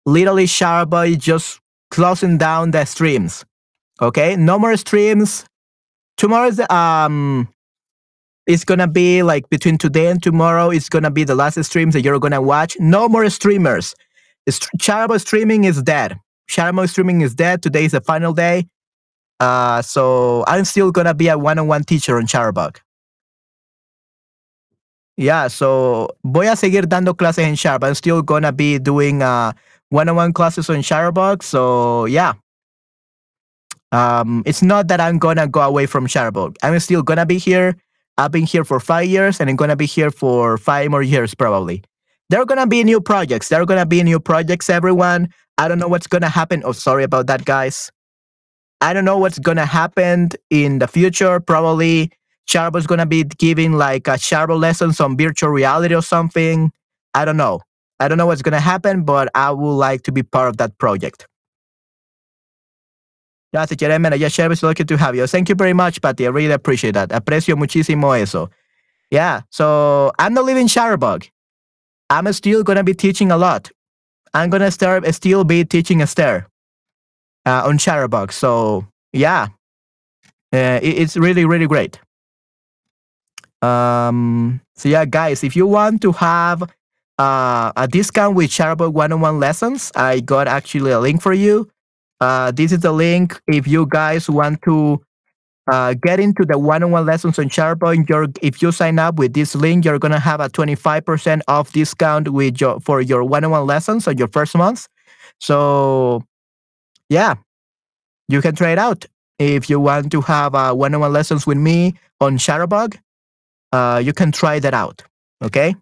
Literally, 0.06 0.44
is 0.44 1.16
just 1.18 1.60
closing 1.90 2.38
down 2.38 2.70
the 2.70 2.86
streams. 2.86 3.44
Okay, 4.00 4.34
no 4.34 4.58
more 4.58 4.78
streams. 4.78 5.44
Tomorrow's 6.16 6.58
um 6.70 7.48
it's 8.46 8.64
gonna 8.64 8.88
be 8.88 9.22
like 9.22 9.48
between 9.50 9.78
today 9.78 10.06
and 10.06 10.22
tomorrow. 10.22 10.70
It's 10.70 10.88
gonna 10.88 11.10
be 11.10 11.24
the 11.24 11.34
last 11.34 11.62
streams 11.64 11.94
that 11.94 12.02
you're 12.02 12.18
gonna 12.18 12.42
watch. 12.42 12.76
No 12.80 13.08
more 13.08 13.28
streamers. 13.30 13.94
Chatterbug 14.48 15.20
streaming 15.20 15.64
is 15.64 15.82
dead. 15.82 16.18
Chatterbug 16.50 16.88
streaming 16.88 17.20
is 17.20 17.34
dead. 17.34 17.62
Today 17.62 17.84
is 17.84 17.92
the 17.92 18.00
final 18.00 18.32
day. 18.32 18.66
Uh, 19.38 19.82
so 19.82 20.44
I'm 20.46 20.64
still 20.64 20.90
gonna 20.90 21.14
be 21.14 21.28
a 21.28 21.38
one-on-one 21.38 21.84
teacher 21.84 22.16
on 22.16 22.26
Chatterbug. 22.26 22.78
Yeah, 25.16 25.48
so 25.48 26.08
voy 26.24 26.48
a 26.50 26.56
seguir 26.56 26.82
dando 26.88 27.14
clases 27.14 27.64
en. 27.64 27.78
I'm 27.82 27.94
still 27.94 28.22
gonna 28.22 28.52
be 28.52 28.78
doing 28.78 29.22
uh, 29.22 29.52
one-on-one 29.90 30.32
classes 30.32 30.70
on 30.70 30.76
Chatterbug. 30.76 31.42
So 31.42 32.06
yeah, 32.06 32.32
um, 33.92 34.42
it's 34.46 34.62
not 34.62 34.88
that 34.88 35.00
I'm 35.00 35.18
gonna 35.18 35.46
go 35.46 35.60
away 35.60 35.86
from 35.86 36.06
Chatterbug. 36.06 36.56
I'm 36.62 36.78
still 36.80 37.02
gonna 37.02 37.26
be 37.26 37.38
here. 37.38 37.76
I've 38.20 38.32
been 38.32 38.44
here 38.44 38.64
for 38.64 38.78
five 38.80 39.06
years, 39.06 39.40
and 39.40 39.48
I'm 39.48 39.56
gonna 39.56 39.76
be 39.76 39.86
here 39.86 40.10
for 40.10 40.58
five 40.58 40.90
more 40.90 41.02
years 41.02 41.34
probably. 41.34 41.82
There 42.28 42.38
are 42.38 42.44
gonna 42.44 42.66
be 42.66 42.84
new 42.84 43.00
projects. 43.00 43.48
There 43.48 43.62
are 43.62 43.64
gonna 43.64 43.86
be 43.86 44.02
new 44.02 44.20
projects. 44.20 44.68
Everyone. 44.68 45.30
I 45.56 45.68
don't 45.68 45.78
know 45.78 45.88
what's 45.88 46.06
gonna 46.06 46.28
happen. 46.28 46.62
Oh, 46.62 46.72
sorry 46.72 47.02
about 47.02 47.28
that, 47.28 47.46
guys. 47.46 47.90
I 48.82 48.92
don't 48.92 49.06
know 49.06 49.16
what's 49.16 49.38
gonna 49.38 49.64
happen 49.64 50.28
in 50.50 50.80
the 50.80 50.86
future. 50.86 51.40
Probably 51.40 52.12
is 52.52 52.86
gonna 52.86 53.06
be 53.06 53.24
giving 53.24 53.72
like 53.72 54.06
a 54.06 54.18
Chatterbug 54.18 54.60
lessons 54.60 55.00
on 55.00 55.16
virtual 55.16 55.48
reality 55.50 55.94
or 55.94 56.02
something. 56.02 56.72
I 57.14 57.24
don't 57.24 57.38
know. 57.38 57.60
I 58.00 58.08
don't 58.08 58.18
know 58.18 58.26
what's 58.26 58.42
gonna 58.42 58.60
happen, 58.60 59.02
but 59.04 59.30
I 59.34 59.50
would 59.50 59.78
like 59.88 60.02
to 60.02 60.12
be 60.12 60.22
part 60.22 60.48
of 60.50 60.58
that 60.58 60.76
project. 60.76 61.26
Gracias, 63.52 63.76
Jeremy. 63.76 64.16
Yeah, 64.16 64.28
Chatterbug 64.28 64.52
is 64.52 64.62
lucky 64.62 64.84
to 64.84 64.96
have 64.96 65.16
you. 65.16 65.26
Thank 65.26 65.48
you 65.48 65.56
very 65.56 65.72
much, 65.72 66.00
Patty. 66.00 66.26
I 66.26 66.30
really 66.30 66.52
appreciate 66.52 66.92
that. 66.94 67.08
Aprecio 67.08 67.56
muchísimo 67.56 68.16
eso. 68.20 68.48
Yeah, 69.10 69.42
so 69.50 70.12
I'm 70.18 70.34
not 70.34 70.44
leaving 70.44 70.68
Chatterbug. 70.68 71.28
I'm 72.10 72.32
still 72.32 72.62
gonna 72.62 72.84
be 72.84 72.94
teaching 72.94 73.32
a 73.32 73.36
lot. 73.36 73.70
I'm 74.34 74.50
gonna 74.50 74.70
start 74.70 75.04
still 75.14 75.42
be 75.42 75.64
teaching 75.64 76.00
Esther 76.00 76.46
uh, 77.44 77.62
on 77.66 77.78
Chatterbug. 77.78 78.30
So 78.32 78.86
yeah, 79.12 79.48
uh, 80.52 80.78
it, 80.80 80.98
it's 80.98 81.16
really 81.16 81.44
really 81.44 81.66
great. 81.66 81.98
Um, 83.62 84.60
so 84.76 84.88
yeah, 84.88 85.04
guys, 85.04 85.42
if 85.42 85.56
you 85.56 85.66
want 85.66 86.02
to 86.02 86.12
have 86.12 86.62
uh, 87.18 87.72
a 87.76 87.88
discount 87.90 88.36
with 88.36 88.50
Chatterbug 88.50 88.92
one-on-one 88.92 89.40
lessons, 89.40 89.90
I 89.94 90.20
got 90.20 90.46
actually 90.46 90.92
a 90.92 91.00
link 91.00 91.20
for 91.20 91.32
you. 91.32 91.68
Uh, 92.20 92.50
this 92.50 92.72
is 92.72 92.80
the 92.80 92.92
link 92.92 93.40
if 93.46 93.66
you 93.66 93.86
guys 93.86 94.28
want 94.28 94.60
to 94.62 95.00
uh, 95.70 95.94
get 95.94 96.20
into 96.20 96.44
the 96.44 96.58
one-on-one 96.58 97.06
lessons 97.06 97.38
on. 97.38 98.04
You're, 98.08 98.26
if 98.42 98.60
you 98.60 98.72
sign 98.72 98.98
up 98.98 99.16
with 99.16 99.32
this 99.32 99.54
link, 99.54 99.84
you're 99.84 99.98
gonna 99.98 100.18
have 100.20 100.40
a 100.40 100.48
25% 100.48 101.40
off 101.48 101.72
discount 101.72 102.28
with 102.28 102.60
your 102.60 102.80
for 102.80 103.00
your 103.00 103.24
one-on-one 103.24 103.66
lessons 103.66 104.06
on 104.08 104.18
your 104.18 104.28
first 104.28 104.56
month. 104.56 104.88
So 105.38 106.24
yeah, 107.08 107.36
you 108.28 108.40
can 108.42 108.54
try 108.54 108.70
it 108.70 108.78
out. 108.78 109.06
If 109.38 109.70
you 109.70 109.80
want 109.80 110.12
to 110.12 110.20
have 110.22 110.54
uh, 110.54 110.74
one-on-one 110.74 111.12
lessons 111.12 111.46
with 111.46 111.56
me 111.56 111.94
on 112.20 112.36
Chatterbug, 112.36 112.98
uh, 113.72 114.02
you 114.04 114.12
can 114.12 114.32
try 114.32 114.58
that 114.58 114.74
out. 114.74 115.02
Okay. 115.42 115.74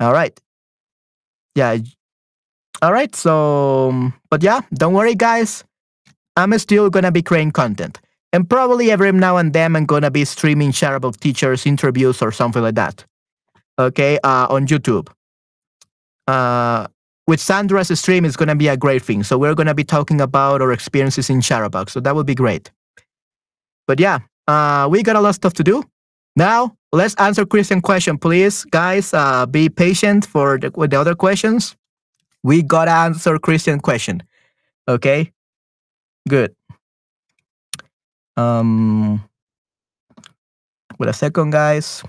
All 0.00 0.12
right. 0.12 0.38
Yeah. 1.54 1.78
All 2.82 2.92
right. 2.92 3.14
So, 3.14 3.90
um, 3.90 4.12
but 4.28 4.42
yeah, 4.42 4.60
don't 4.74 4.92
worry, 4.92 5.14
guys. 5.14 5.64
I'm 6.36 6.56
still 6.58 6.90
gonna 6.90 7.12
be 7.12 7.22
creating 7.22 7.52
content, 7.52 8.00
and 8.32 8.48
probably 8.48 8.90
every 8.90 9.12
now 9.12 9.36
and 9.36 9.52
then 9.52 9.76
I'm 9.76 9.86
gonna 9.86 10.10
be 10.10 10.24
streaming 10.24 10.72
Chatterbug 10.72 11.20
teachers 11.20 11.64
interviews 11.64 12.20
or 12.20 12.32
something 12.32 12.62
like 12.62 12.74
that. 12.74 13.04
Okay, 13.78 14.18
uh, 14.24 14.48
on 14.50 14.66
YouTube. 14.66 15.08
Uh, 16.26 16.86
with 17.28 17.40
Sandra's 17.40 17.96
stream 18.00 18.24
is 18.24 18.36
gonna 18.36 18.56
be 18.56 18.66
a 18.66 18.76
great 18.76 19.02
thing. 19.02 19.22
So 19.22 19.38
we're 19.38 19.54
gonna 19.54 19.74
be 19.74 19.84
talking 19.84 20.20
about 20.20 20.60
our 20.60 20.72
experiences 20.72 21.30
in 21.30 21.40
Chatterbug. 21.40 21.88
So 21.88 22.00
that 22.00 22.16
would 22.16 22.26
be 22.26 22.34
great. 22.34 22.70
But 23.86 24.00
yeah, 24.00 24.20
uh, 24.48 24.88
we 24.90 25.02
got 25.04 25.16
a 25.16 25.20
lot 25.20 25.30
of 25.30 25.34
stuff 25.36 25.52
to 25.54 25.64
do. 25.64 25.84
Now, 26.34 26.76
let's 26.92 27.14
answer 27.16 27.44
Christian 27.46 27.80
question, 27.80 28.18
please. 28.18 28.64
Guys, 28.64 29.12
uh, 29.14 29.46
be 29.46 29.68
patient 29.68 30.26
for 30.26 30.58
the, 30.58 30.72
with 30.74 30.90
the 30.90 30.98
other 30.98 31.14
questions. 31.14 31.76
We 32.42 32.62
got 32.62 32.86
to 32.86 32.90
answer 32.92 33.38
Christian 33.38 33.80
question. 33.80 34.22
Okay? 34.88 35.32
Good. 36.28 36.54
Um, 38.36 39.22
wait 40.98 41.08
a 41.08 41.12
second, 41.12 41.50
guys. 41.50 42.02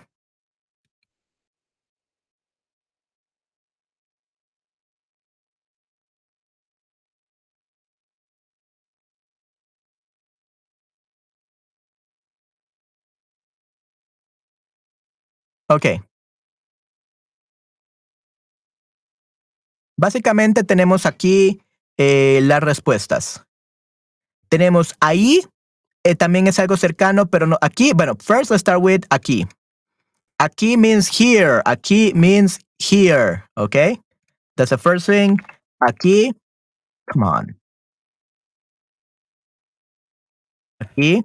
Ok. 15.67 15.99
Básicamente 19.97 20.63
tenemos 20.63 21.05
aquí 21.05 21.61
eh, 21.97 22.39
las 22.43 22.61
respuestas. 22.61 23.43
Tenemos 24.49 24.95
ahí, 24.99 25.41
eh, 26.03 26.15
también 26.15 26.47
es 26.47 26.59
algo 26.59 26.77
cercano, 26.77 27.27
pero 27.27 27.47
no 27.47 27.57
aquí. 27.61 27.93
Bueno, 27.93 28.15
first 28.19 28.51
let's 28.51 28.61
start 28.61 28.81
with 28.81 29.01
aquí. 29.09 29.47
Aquí 30.39 30.77
means 30.77 31.07
here. 31.07 31.61
Aquí 31.65 32.13
means 32.13 32.59
here. 32.79 33.45
Okay? 33.57 33.99
That's 34.55 34.71
the 34.71 34.77
first 34.77 35.05
thing. 35.05 35.37
Aquí. 35.81 36.33
Come 37.11 37.23
on. 37.23 37.55
Aquí. 40.81 41.23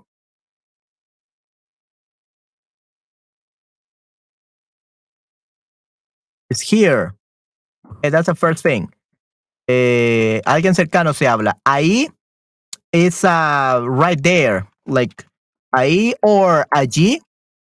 is 6.51 6.61
here. 6.63 7.18
Okay, 7.99 8.11
that's 8.11 8.27
the 8.27 8.35
first 8.35 8.63
thing. 8.63 8.93
Eh, 9.69 10.41
alguien 10.47 10.75
cercano 10.75 11.15
se 11.15 11.27
habla. 11.27 11.55
Ahí 11.67 12.09
is 12.93 13.25
uh, 13.25 13.85
right 13.85 14.23
there. 14.23 14.67
Like 14.87 15.27
ahí 15.75 16.15
or 16.23 16.67
allí 16.75 17.19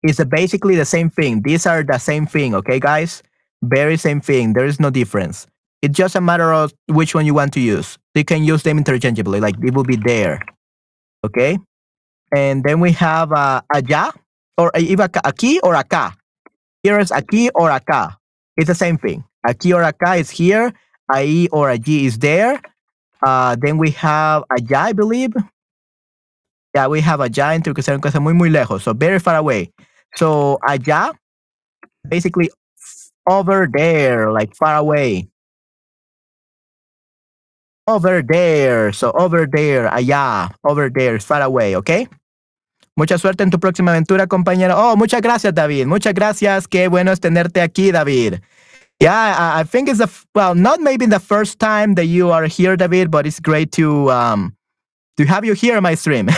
is 0.03 0.23
basically 0.31 0.77
the 0.77 0.85
same 0.85 1.11
thing. 1.11 1.43
These 1.43 1.67
are 1.67 1.83
the 1.83 1.99
same 1.99 2.27
thing, 2.27 2.55
okay, 2.55 2.81
guys? 2.81 3.23
Very 3.63 3.97
same 3.97 4.21
thing. 4.21 4.55
There 4.55 4.65
is 4.65 4.81
no 4.81 4.91
difference. 4.91 5.47
It's 5.83 5.97
just 5.97 6.15
a 6.15 6.21
matter 6.21 6.53
of 6.53 6.73
which 6.89 7.15
one 7.15 7.27
you 7.27 7.35
want 7.35 7.53
to 7.55 7.61
use. 7.61 7.99
You 8.15 8.25
can 8.25 8.45
use 8.45 8.63
them 8.63 8.79
interchangeably, 8.79 9.41
like 9.41 9.57
it 9.63 9.75
will 9.75 9.85
be 9.85 9.97
there. 9.97 10.41
Okay? 11.25 11.59
And 12.35 12.65
then 12.65 12.81
we 12.81 12.93
have 12.93 13.33
uh, 13.33 13.61
allá, 13.75 14.13
or 14.57 14.71
even 14.79 15.09
aquí 15.09 15.59
or 15.63 15.75
acá. 15.75 16.15
Here 16.83 16.99
is 16.99 17.11
aquí 17.11 17.51
or 17.55 17.71
acá. 17.71 18.17
It's 18.57 18.69
the 18.69 18.75
same 18.75 18.97
thing. 18.97 19.25
Aquí 19.47 19.73
or 19.75 19.83
acá 19.83 20.19
is 20.19 20.31
here. 20.31 20.73
Ahí 21.11 21.49
or 21.51 21.69
allí 21.69 22.05
is 22.05 22.19
there. 22.19 22.61
Uh, 23.23 23.57
then 23.57 23.79
we 23.79 23.91
have 23.91 24.45
allá, 24.51 24.89
I 24.89 24.93
believe. 24.93 25.33
Yeah, 26.75 26.87
we 26.87 27.01
have 27.01 27.21
allá 27.21 27.55
entre 27.55 27.75
que 27.75 27.83
sean 27.83 28.01
cosas 28.01 28.21
muy, 28.21 28.33
muy 28.33 28.49
lejos. 28.49 28.83
So 28.83 28.95
very 28.95 29.19
far 29.19 29.37
away. 29.37 29.73
So 30.15 30.59
allá, 30.63 31.13
basically 32.09 32.51
over 33.27 33.69
there, 33.71 34.33
like 34.33 34.55
far 34.55 34.77
away. 34.77 35.29
Over 37.87 38.23
there. 38.23 38.93
So 38.93 39.11
over 39.13 39.47
there, 39.47 39.89
allá, 39.91 40.55
over 40.65 40.91
there, 40.91 41.19
far 41.19 41.43
away, 41.43 41.75
okay? 41.77 42.09
Mucha 42.97 43.19
suerte 43.19 43.43
en 43.43 43.51
tu 43.51 43.59
próxima 43.59 43.93
aventura, 43.93 44.27
compañero. 44.27 44.75
Oh, 44.77 44.97
muchas 44.97 45.23
gracias, 45.23 45.55
David. 45.55 45.87
Muchas 45.87 46.15
gracias. 46.15 46.69
Qué 46.69 46.89
bueno 46.89 47.13
es 47.13 47.21
tenerte 47.21 47.61
aquí, 47.63 47.91
David. 47.91 48.41
Yeah, 49.01 49.55
I, 49.57 49.63
think 49.65 49.89
it's 49.89 50.01
a 50.01 50.11
well, 50.35 50.55
not 50.55 50.81
maybe 50.81 51.07
the 51.07 51.19
first 51.19 51.59
time 51.59 51.95
that 51.95 52.05
you 52.05 52.31
are 52.31 52.45
here, 52.45 52.77
David, 52.77 53.11
but 53.11 53.27
it's 53.27 53.41
great 53.41 53.73
to 53.73 54.11
um 54.11 54.55
to 55.17 55.25
have 55.25 55.45
you 55.45 55.55
here 55.55 55.77
on 55.79 55.83
my 55.83 55.95
stream. 55.95 56.29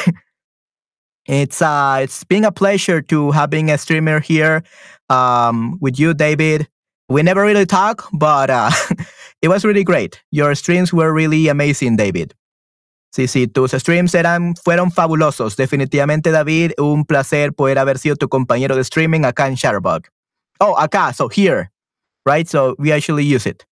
it's 1.27 1.61
uh 1.61 1.99
it's 2.03 2.23
been 2.23 2.45
a 2.45 2.53
pleasure 2.53 3.03
to 3.03 3.33
having 3.33 3.69
a 3.71 3.79
streamer 3.79 4.21
here 4.21 4.63
um 5.11 5.77
with 5.81 5.99
you, 5.99 6.15
David. 6.15 6.69
We 7.09 7.23
never 7.23 7.43
really 7.43 7.67
talk, 7.67 8.09
but 8.13 8.49
uh, 8.49 8.71
it 9.43 9.49
was 9.49 9.65
really 9.65 9.85
great. 9.85 10.23
Your 10.31 10.55
streams 10.55 10.95
were 10.95 11.13
really 11.13 11.49
amazing, 11.49 11.97
David. 11.97 12.33
Sí, 13.15 13.29
sí, 13.29 13.47
tus 13.53 13.73
streams 13.73 14.15
eran, 14.15 14.55
fueron 14.55 14.91
fabulosos. 14.91 15.57
Definitivamente, 15.57 16.31
David, 16.33 16.73
un 16.79 17.05
placer 17.05 17.53
poder 17.53 17.79
haber 17.79 17.99
sido 17.99 18.17
tu 18.17 18.29
compañero 18.29 18.75
de 18.75 18.81
streaming 18.81 19.27
acá 19.27 19.49
en 19.49 19.57
Chatterbug. 19.57 20.05
Oh, 20.59 20.75
acá, 20.79 21.13
so 21.13 21.29
here, 21.29 21.71
right? 22.27 22.49
So 22.49 22.75
we 22.79 22.93
actually 22.93 23.25
use 23.25 23.47
it. 23.47 23.65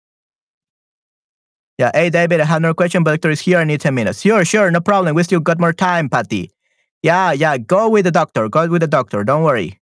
Yeah, 1.79 1.91
hey, 1.95 2.11
David, 2.11 2.41
I 2.41 2.45
have 2.45 2.61
no 2.61 2.75
question, 2.75 3.03
but 3.05 3.13
doctor 3.13 3.31
is 3.31 3.41
here. 3.41 3.59
I 3.59 3.65
need 3.65 3.81
10 3.81 3.95
minutes. 3.95 4.21
Sure, 4.21 4.45
sure, 4.45 4.71
no 4.71 4.81
problem. 4.81 5.15
We 5.15 5.23
still 5.23 5.41
got 5.41 5.59
more 5.59 5.73
time, 5.73 6.11
Patty. 6.11 6.51
Yeah, 7.03 7.33
yeah, 7.33 7.57
go 7.57 7.89
with 7.89 8.05
the 8.05 8.11
doctor. 8.11 8.49
Go 8.51 8.69
with 8.69 8.83
the 8.83 8.87
doctor. 8.87 9.25
Don't 9.25 9.43
worry. 9.43 9.81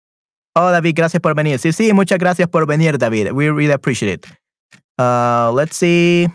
Oh, 0.57 0.72
David, 0.72 0.96
gracias 0.96 1.20
por 1.20 1.35
venir. 1.35 1.59
Sí, 1.59 1.72
sí, 1.72 1.92
muchas 1.92 2.18
gracias 2.18 2.48
por 2.48 2.66
venir, 2.66 2.98
David. 2.98 3.33
We 3.33 3.48
really 3.48 3.72
appreciate 3.72 4.24
it. 4.24 4.27
Uh, 4.98 5.53
let's 5.53 5.77
see. 5.77 6.29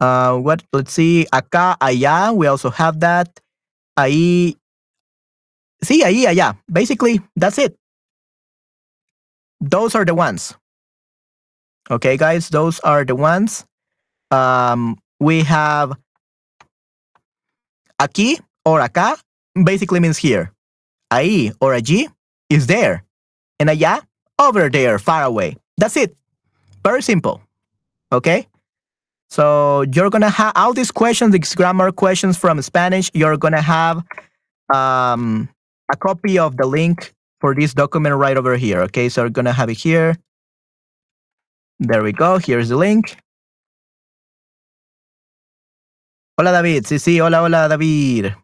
Uh, 0.00 0.36
what? 0.38 0.62
Let's 0.72 0.92
see. 0.92 1.26
Acá, 1.32 1.76
allá. 1.80 2.32
We 2.34 2.46
also 2.46 2.70
have 2.70 3.00
that. 3.00 3.28
Ahí. 3.96 4.56
Sí, 5.82 6.02
ahí, 6.02 6.26
allá. 6.26 6.56
Basically, 6.68 7.20
that's 7.36 7.58
it. 7.58 7.76
Those 9.60 9.94
are 9.94 10.04
the 10.04 10.14
ones. 10.14 10.54
Okay, 11.90 12.16
guys, 12.16 12.48
those 12.48 12.80
are 12.80 13.04
the 13.04 13.14
ones. 13.14 13.64
Um, 14.30 14.98
we 15.20 15.42
have 15.42 15.92
aquí 18.00 18.40
or 18.64 18.80
acá 18.80 19.18
basically 19.64 20.00
means 20.00 20.18
here. 20.18 20.52
Ahí 21.10 21.54
or 21.60 21.72
allí 21.72 22.06
is 22.50 22.66
there. 22.66 23.04
And 23.58 23.70
allá, 23.70 24.02
over 24.38 24.68
there, 24.68 24.98
far 24.98 25.24
away. 25.24 25.56
That's 25.78 25.96
it. 25.96 26.14
Very 26.84 27.02
simple. 27.02 27.40
Okay? 28.12 28.46
So 29.30 29.82
you're 29.92 30.10
gonna 30.10 30.30
have 30.30 30.52
all 30.56 30.72
these 30.72 30.90
questions, 30.90 31.32
these 31.32 31.54
grammar 31.54 31.92
questions 31.92 32.36
from 32.36 32.60
Spanish, 32.62 33.10
you're 33.14 33.36
gonna 33.36 33.62
have 33.62 34.02
um, 34.72 35.48
a 35.92 35.96
copy 35.96 36.38
of 36.38 36.56
the 36.56 36.66
link 36.66 37.14
for 37.40 37.54
this 37.54 37.74
document 37.74 38.16
right 38.16 38.36
over 38.36 38.56
here. 38.56 38.82
Okay, 38.82 39.08
so 39.08 39.22
we're 39.22 39.30
gonna 39.30 39.52
have 39.52 39.70
it 39.70 39.78
here. 39.78 40.16
There 41.80 42.02
we 42.02 42.12
go. 42.12 42.38
Here's 42.38 42.68
the 42.70 42.76
link. 42.76 43.16
Hola 46.38 46.52
David. 46.52 46.84
Sí, 46.86 46.98
sí. 46.98 47.18
Hola, 47.20 47.40
hola 47.40 47.68
David. 47.68 48.34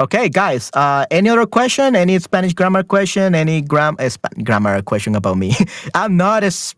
Okay, 0.00 0.28
guys. 0.28 0.68
Uh, 0.74 1.06
any 1.12 1.28
other 1.28 1.46
question? 1.46 1.94
Any 1.94 2.18
Spanish 2.18 2.54
grammar 2.54 2.82
question? 2.82 3.36
Any 3.36 3.60
gram 3.62 3.96
uh, 4.00 4.10
grammar 4.42 4.82
question 4.82 5.14
about 5.14 5.38
me? 5.38 5.54
I'm 5.94 6.16
not 6.16 6.42
as 6.42 6.74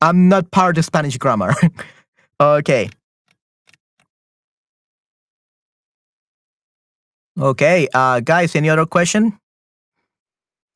I'm 0.00 0.28
not 0.28 0.50
part 0.52 0.78
of 0.78 0.84
Spanish 0.84 1.18
grammar. 1.18 1.54
okay. 2.40 2.88
Okay, 7.38 7.88
uh, 7.92 8.20
guys. 8.20 8.56
Any 8.56 8.70
other 8.70 8.86
question? 8.86 9.38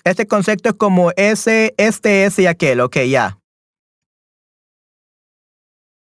Este 0.04 0.26
concepto 0.26 0.70
es 0.70 0.74
como 0.76 1.10
ese, 1.16 1.74
este, 1.78 2.24
ese 2.24 2.42
y 2.42 2.46
aquel. 2.46 2.80
Okay, 2.80 3.08
yeah. 3.08 3.32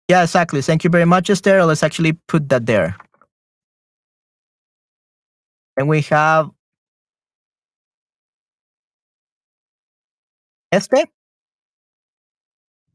Yeah, 0.08 0.22
exactly. 0.22 0.62
Thank 0.62 0.84
you 0.84 0.90
very 0.90 1.04
much, 1.04 1.30
Esther. 1.30 1.64
Let's 1.64 1.82
actually 1.82 2.12
put 2.12 2.48
that 2.48 2.66
there. 2.66 2.96
And 5.76 5.88
we 5.88 6.00
have 6.10 6.50
este 10.72 11.06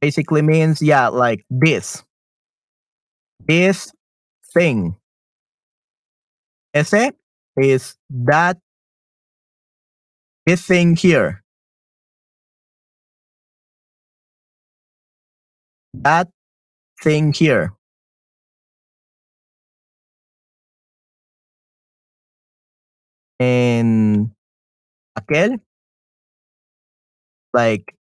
basically 0.01 0.41
means 0.41 0.81
yeah, 0.81 1.07
like 1.07 1.45
this. 1.49 2.03
This 3.39 3.93
thing. 4.53 4.97
Ese 6.73 7.13
is 7.57 7.95
that 8.09 8.57
this 10.45 10.65
thing 10.65 10.95
here. 10.95 11.43
That 15.93 16.29
thing 17.01 17.33
here. 17.33 17.73
And 23.39 24.31
aquel, 25.19 25.59
like 27.53 27.95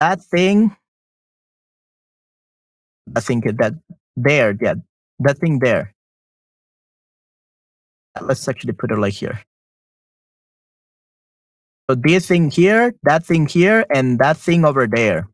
that 0.00 0.22
thing, 0.22 0.74
I 3.14 3.20
think 3.20 3.44
that 3.44 3.74
there, 4.16 4.56
yeah, 4.60 4.74
that 5.20 5.38
thing 5.38 5.58
there. 5.58 5.94
Let's 8.18 8.48
actually 8.48 8.72
put 8.72 8.90
it 8.90 8.98
like 8.98 9.14
here. 9.14 9.40
So 11.88 11.94
this 11.94 12.26
thing 12.26 12.50
here, 12.50 12.94
that 13.02 13.26
thing 13.26 13.46
here, 13.46 13.84
and 13.92 14.18
that 14.18 14.36
thing 14.36 14.64
over 14.64 14.86
there. 14.86 15.28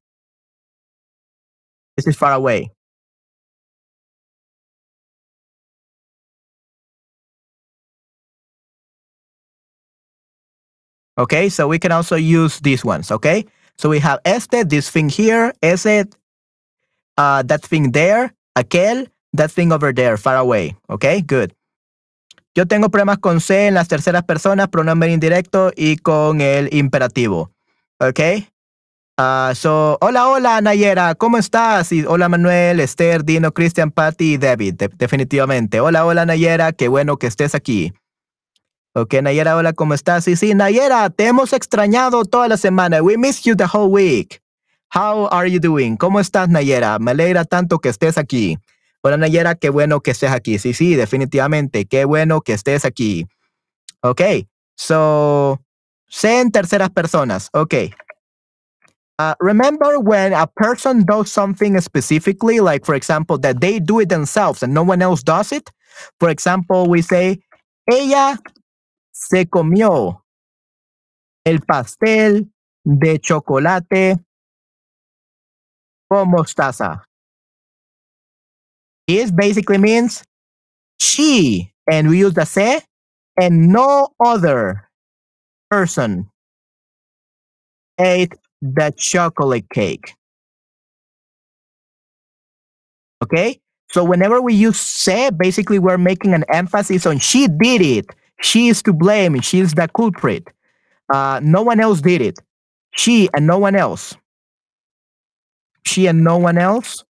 This 1.97 2.07
is 2.07 2.17
far 2.17 2.33
away. 2.33 2.71
Okay, 11.19 11.49
so 11.49 11.67
we 11.67 11.79
can 11.79 11.93
also 11.93 12.17
use 12.17 12.61
these 12.61 12.85
ones, 12.85 13.11
okay? 13.11 13.47
So 13.79 13.89
we 13.89 13.99
have 14.01 14.21
este, 14.25 14.69
this 14.69 14.91
thing 14.91 15.09
here, 15.09 15.53
ese, 15.63 16.05
uh, 17.17 17.43
that 17.43 17.63
thing 17.63 17.93
there, 17.93 18.35
aquel, 18.55 19.07
that 19.33 19.51
thing 19.51 19.73
over 19.73 19.93
there, 19.93 20.19
far 20.19 20.37
away, 20.37 20.77
okay? 20.91 21.23
Good. 21.23 21.55
Yo 22.57 22.65
tengo 22.65 22.89
problemas 22.89 23.19
con 23.19 23.43
C 23.43 23.67
en 23.67 23.75
las 23.75 23.87
terceras 23.87 24.25
personas, 24.25 24.69
pronombre 24.69 25.13
indirecto 25.13 25.73
y 25.77 25.99
con 25.99 26.41
el 26.41 26.73
imperativo, 26.75 27.53
okay? 28.01 28.49
Uh, 29.19 29.55
so, 29.55 29.99
hola, 30.01 30.27
hola, 30.27 30.63
Nayera, 30.63 31.15
¿cómo 31.17 31.37
estás? 31.37 31.93
Y 31.93 32.07
hola, 32.07 32.31
Manuel, 32.31 32.81
Esther, 32.81 33.25
Dino, 33.25 33.53
Christian, 33.53 33.91
Patty 33.91 34.33
y 34.33 34.39
David, 34.39 34.75
definitivamente. 34.97 35.81
Hola, 35.81 36.07
hola, 36.07 36.25
Nayera, 36.25 36.73
qué 36.73 36.89
bueno 36.89 37.19
que 37.19 37.27
estés 37.27 37.55
aquí. 37.55 37.93
Ok, 38.95 39.17
Nayera, 39.21 39.55
hola, 39.55 39.75
¿cómo 39.75 39.93
estás? 39.93 40.25
Sí, 40.25 40.35
sí, 40.35 40.55
Nayera, 40.55 41.11
te 41.11 41.27
hemos 41.27 41.53
extrañado 41.53 42.25
toda 42.25 42.49
la 42.49 42.57
semana. 42.57 43.03
We 43.03 43.19
missed 43.19 43.45
you 43.45 43.55
the 43.55 43.67
whole 43.71 43.91
week. 43.91 44.41
How 44.95 45.29
are 45.31 45.51
you 45.51 45.61
doing? 45.61 45.99
¿Cómo 45.99 46.21
estás, 46.21 46.49
Nayera? 46.49 46.99
Me 47.01 47.11
alegra 47.11 47.45
tanto 47.45 47.81
que 47.81 47.91
estés 47.91 48.17
aquí. 48.17 48.57
Hola, 49.07 49.19
Nayera, 49.19 49.55
qué 49.55 49.71
bueno 49.71 50.01
que 50.01 50.11
estés 50.11 50.33
aquí. 50.33 50.59
Sí, 50.59 50.75
sí, 50.75 50.97
definitivamente, 50.97 51.85
qué 51.85 52.05
bueno 52.05 52.41
que 52.41 52.55
estés 52.55 52.85
aquí. 52.85 53.29
Ok, 54.03 54.21
so, 54.75 55.61
sé 56.09 56.41
en 56.41 56.51
terceras 56.51 56.91
personas. 56.91 57.49
Ok. 57.53 57.75
Uh, 59.21 59.35
remember 59.39 60.01
when 60.01 60.35
a 60.35 60.49
person 60.49 61.05
does 61.07 61.31
something 61.31 61.81
specifically, 61.81 62.59
like, 62.59 62.85
for 62.85 62.97
example, 62.97 63.39
that 63.39 63.61
they 63.61 63.79
do 63.79 64.01
it 64.01 64.09
themselves 64.09 64.65
and 64.65 64.75
no 64.75 64.83
one 64.83 65.01
else 65.01 65.23
does 65.23 65.53
it? 65.53 65.71
For 66.19 66.29
example, 66.29 66.89
we 66.89 67.01
say, 67.01 67.41
ella 67.89 68.37
se 69.13 69.47
comió 69.47 70.25
el 71.45 71.61
pastel 71.61 72.51
de 72.85 73.21
chocolate 73.21 74.19
con 76.11 76.29
mostaza. 76.29 77.06
This 79.07 79.31
basically 79.31 79.79
means 79.79 80.25
she, 80.99 81.73
and 81.91 82.09
we 82.09 82.19
use 82.19 82.35
the 82.35 82.45
se, 82.45 82.83
and 83.41 83.69
no 83.69 84.09
other 84.25 84.89
person 85.71 86.29
ate 87.99 88.35
the 88.61 88.93
chocolate 88.97 89.69
cake. 89.71 90.15
Okay? 93.23 93.61
So 93.91 94.05
whenever 94.05 94.41
we 94.41 94.55
use 94.55 94.81
se, 94.81 95.31
basically 95.31 95.79
we're 95.79 95.99
making 95.99 96.35
an 96.35 96.45
emphasis 96.49 97.07
on 97.07 97.19
she 97.19 97.49
did 97.49 97.81
it. 97.81 98.07
She 98.41 98.69
is 98.69 98.83
to 98.83 98.93
blame. 98.93 99.41
She's 99.41 99.73
the 99.73 99.89
culprit. 99.89 100.49
Uh, 101.13 101.41
no 101.43 101.63
one 101.63 101.81
else 101.81 102.01
did 102.01 102.21
it. 102.21 102.39
She 102.91 103.29
and 103.33 103.47
no 103.47 103.59
one 103.59 103.77
else. 103.77 104.15
She 105.85 106.07
and 106.07 106.25
no 106.25 106.37
one 106.37 106.59
else. 106.59 107.05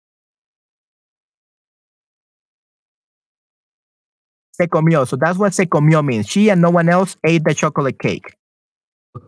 Se 4.53 4.67
comió. 4.67 5.05
So 5.07 5.17
that's 5.17 5.37
what 5.37 5.51
se 5.51 5.67
comió 5.67 6.03
means. 6.03 6.27
She 6.27 6.49
and 6.49 6.61
no 6.61 6.69
one 6.69 6.89
else 6.89 7.17
ate 7.23 7.43
the 7.43 7.55
chocolate 7.55 7.97
cake. 7.97 8.37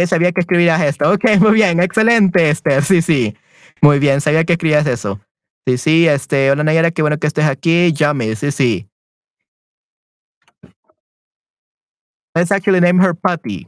Sabía 0.05 0.31
que 0.31 0.41
escribías 0.41 0.81
esto. 0.81 1.11
Ok, 1.11 1.23
muy 1.39 1.53
bien. 1.53 1.79
Excelente, 1.79 2.49
Esther. 2.49 2.83
Sí, 2.83 3.01
sí. 3.01 3.35
Muy 3.81 3.99
bien. 3.99 4.21
Sabía 4.21 4.43
que 4.43 4.53
escribías 4.53 4.85
eso. 4.85 5.19
Sí, 5.67 5.77
sí. 5.77 6.07
Este, 6.07 6.51
hola, 6.51 6.63
Nayara. 6.63 6.91
Qué 6.91 7.01
bueno 7.01 7.17
que 7.17 7.27
estés 7.27 7.45
aquí. 7.45 7.91
Llame. 7.91 8.35
Sí, 8.35 8.51
sí. 8.51 8.87
Let's 12.35 12.51
actually 12.51 12.81
name 12.81 12.99
her 12.99 13.13
Patty. 13.15 13.67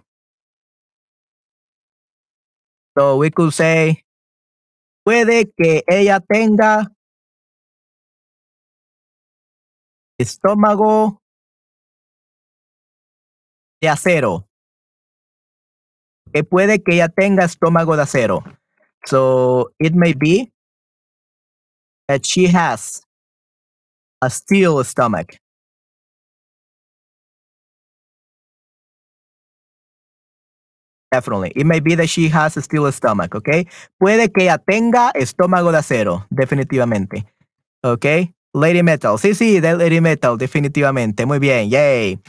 So 2.98 3.18
we 3.18 3.30
could 3.30 3.54
say, 3.54 4.04
puede 5.06 5.52
que 5.56 5.84
ella 5.88 6.20
tenga 6.20 6.92
estómago 10.20 11.22
de 13.82 13.90
acero. 13.90 14.48
Que 16.34 16.44
puede 16.44 16.82
que 16.84 16.96
ella 16.96 17.10
tenga 17.10 17.46
estómago 17.46 17.96
de 17.96 18.04
acero. 18.04 18.44
So 19.06 19.72
it 19.80 19.94
may 19.94 20.14
be 20.14 20.52
that 22.08 22.26
she 22.26 22.48
has 22.48 23.02
a 24.22 24.30
steel 24.30 24.84
stomach. 24.84 25.38
Definitely. 31.12 31.54
It 31.56 31.66
may 31.66 31.80
be 31.80 31.96
that 31.96 32.10
she 32.10 32.28
has 32.28 32.58
a 32.58 32.62
steel 32.62 32.92
stomach, 32.92 33.34
okay? 33.34 33.66
Puede 33.98 34.30
que 34.32 34.44
ella 34.44 34.58
tenga 34.58 35.12
estómago 35.12 35.72
de 35.72 35.78
acero, 35.78 36.28
definitivamente. 36.30 37.26
Okay? 37.82 38.34
Lady 38.54 38.84
Metal. 38.84 39.18
Sí, 39.18 39.34
sí, 39.34 39.62
de 39.62 39.78
Lady 39.78 40.02
Metal, 40.02 40.38
definitivamente. 40.38 41.26
Muy 41.26 41.40
bien. 41.40 41.70
Yay. 41.70 42.20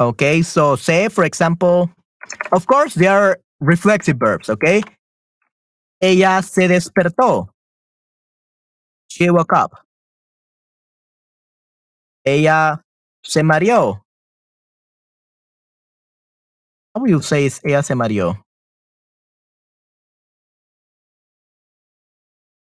Okay, 0.00 0.42
so 0.42 0.76
say, 0.76 1.08
for 1.08 1.24
example, 1.24 1.90
of 2.52 2.66
course, 2.66 2.94
there 2.94 3.12
are 3.12 3.38
reflexive 3.60 4.18
verbs, 4.18 4.50
okay? 4.50 4.82
Ella 6.02 6.42
se 6.42 6.68
despertó. 6.68 7.48
She 9.08 9.30
woke 9.30 9.52
up. 9.54 9.72
Ella 12.24 12.82
se 13.24 13.42
mareó. 13.42 14.00
How 16.94 17.02
will 17.02 17.10
you 17.10 17.22
say 17.22 17.46
is 17.46 17.60
ella 17.64 17.82
se 17.82 17.94
mareó? 17.94 18.38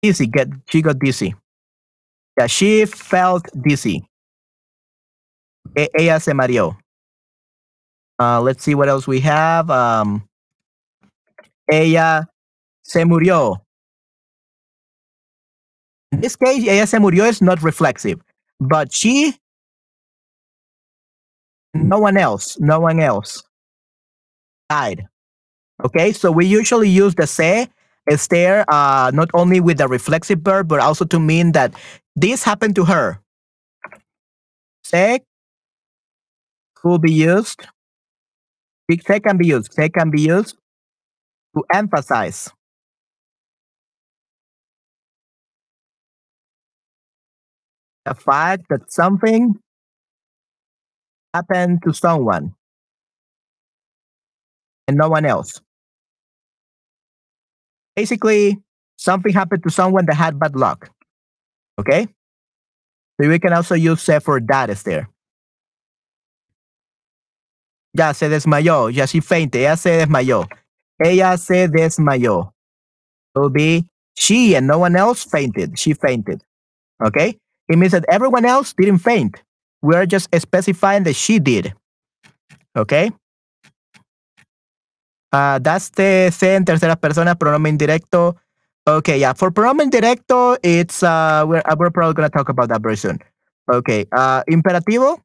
Dizzy, 0.03 0.27
get 0.29 0.49
she 0.69 0.83
got 0.83 0.99
dizzy. 0.99 1.35
Yeah, 2.39 2.47
she 2.49 2.87
felt 2.87 3.45
dizzy. 3.63 4.07
E- 5.77 5.89
ella 5.99 6.21
se 6.21 6.33
mareó. 6.35 6.77
Uh, 8.19 8.41
let's 8.41 8.63
see 8.63 8.75
what 8.75 8.89
else 8.89 9.07
we 9.07 9.21
have. 9.21 9.71
Um, 9.71 10.29
ella 11.71 12.27
se 12.83 13.05
murió. 13.05 13.59
In 16.13 16.21
this 16.21 16.37
case, 16.37 16.67
ella 16.67 16.87
se 16.87 16.99
murió 16.99 17.29
is 17.29 17.43
not 17.43 17.63
reflexive, 17.63 18.21
but 18.61 18.93
she, 18.93 19.35
no 21.75 21.99
one 21.99 22.17
else, 22.17 22.59
no 22.59 22.81
one 22.81 23.01
else 23.01 23.43
died. 24.71 25.07
Okay, 25.85 26.13
so 26.13 26.33
we 26.33 26.47
usually 26.47 26.89
use 26.89 27.15
the 27.15 27.27
se 27.27 27.69
is 28.07 28.27
there 28.29 28.65
uh, 28.69 29.11
not 29.13 29.29
only 29.35 29.61
with 29.61 29.79
the 29.79 29.89
reflexive 29.89 30.41
verb, 30.41 30.69
but 30.69 30.81
also 30.81 31.05
to 31.05 31.19
mean 31.19 31.53
that 31.53 31.75
this 32.15 32.45
happened 32.45 32.77
to 32.77 32.85
her. 32.85 33.21
Se 34.85 35.21
could 36.77 37.03
be 37.03 37.13
used. 37.13 37.67
Se 38.91 39.21
can 39.21 39.37
be 39.37 39.47
used. 39.49 39.73
Se 39.73 39.89
can 39.89 40.11
be 40.11 40.23
used 40.23 40.57
to 41.57 41.65
emphasize. 41.73 42.51
The 48.05 48.15
fact 48.15 48.67
that 48.71 48.93
something 48.93 49.57
happened 51.35 51.83
to 51.85 51.93
someone 51.93 52.55
and 54.87 54.97
no 54.97 55.09
one 55.09 55.27
else. 55.27 55.61
Basically, 57.97 58.59
something 58.97 59.33
happened 59.33 59.63
to 59.65 59.71
someone 59.71 60.07
that 60.07 60.15
had 60.15 60.39
bad 60.39 60.55
luck. 60.55 60.91
Okay? 61.79 62.07
So 63.21 63.29
we 63.29 63.39
can 63.39 63.53
also 63.53 63.75
use 63.75 64.03
se 64.03 64.21
for 64.21 64.41
that 64.41 64.71
is 64.71 64.83
there. 64.83 65.09
Ya 67.97 68.13
se 68.13 68.29
desmayó. 68.29 68.93
Ya 68.93 69.07
she 69.07 69.21
fainted. 69.21 69.61
Ella 69.61 69.77
se 69.77 69.91
desmayó. 69.99 70.47
Ella 71.03 71.37
se 71.39 71.69
desmayó. 71.69 72.53
Will 73.35 73.51
be 73.51 73.85
she 74.15 74.55
and 74.55 74.67
no 74.67 74.79
one 74.79 74.97
else 74.97 75.25
fainted. 75.25 75.79
She 75.79 75.95
fainted. 75.95 76.43
Okay? 77.05 77.39
It 77.69 77.79
means 77.79 77.93
that 77.93 78.05
everyone 78.09 78.45
else 78.45 78.75
didn't 78.77 78.99
faint. 78.99 79.43
We 79.83 79.95
are 79.95 80.07
just 80.07 80.29
specifying 80.35 81.05
that 81.05 81.15
she 81.15 81.39
did. 81.39 81.75
Okay? 82.77 83.11
Uh, 85.33 85.59
that's 85.59 85.91
the 85.91 86.31
se 86.33 86.55
en 86.55 86.65
tercera 86.65 86.97
persona, 86.97 87.35
pronomen 87.35 87.79
indirecto. 87.79 88.37
Okay, 88.89 89.19
yeah. 89.19 89.33
For 89.35 89.51
pronomen 89.51 89.91
directo, 89.91 90.57
it's 90.63 91.03
uh, 91.03 91.45
we're 91.47 91.63
uh, 91.67 91.75
we're 91.77 91.91
probably 91.91 92.15
gonna 92.15 92.31
talk 92.31 92.49
about 92.49 92.69
that 92.69 92.81
very 92.81 92.97
soon. 92.97 93.19
Okay. 93.71 94.07
Uh, 94.13 94.43
imperativo. 94.49 95.19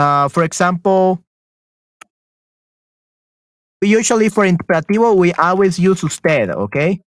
Uh, 0.00 0.28
for 0.28 0.44
example, 0.44 1.20
usually 3.82 4.30
for 4.30 4.46
imperativo 4.46 5.14
we 5.14 5.34
always 5.34 5.78
use 5.78 6.02
usted. 6.02 6.48
Okay. 6.48 7.00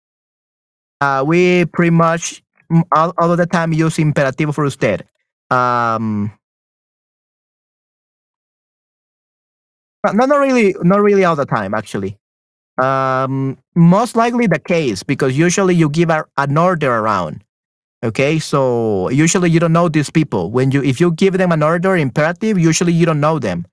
Uh, 1.01 1.23
we 1.25 1.65
pretty 1.65 1.89
much 1.89 2.43
all, 2.91 3.11
all 3.17 3.31
of 3.31 3.37
the 3.39 3.47
time 3.47 3.73
use 3.73 3.97
imperativo 3.97 4.53
for 4.53 4.65
usted. 4.65 5.05
Um, 5.49 6.31
no, 10.05 10.25
not 10.25 10.37
really, 10.37 10.75
not 10.83 11.01
really 11.01 11.25
all 11.25 11.35
the 11.35 11.47
time 11.47 11.73
actually. 11.73 12.19
Um, 12.79 13.57
most 13.75 14.15
likely 14.15 14.45
the 14.45 14.59
case 14.59 15.01
because 15.01 15.35
usually 15.35 15.73
you 15.73 15.89
give 15.89 16.11
a, 16.11 16.25
an 16.37 16.57
order 16.59 16.93
around. 16.93 17.43
Okay, 18.03 18.37
so 18.37 19.09
usually 19.09 19.49
you 19.49 19.61
don't 19.61 19.71
know 19.71 19.87
these 19.87 20.09
people. 20.09 20.51
When 20.51 20.71
you 20.71 20.83
if 20.83 20.99
you 20.99 21.11
give 21.13 21.37
them 21.37 21.53
an 21.53 21.63
order 21.63 21.95
imperative, 21.95 22.59
usually 22.59 22.91
you 22.91 23.05
don't 23.05 23.21
know 23.21 23.39
them. 23.39 23.65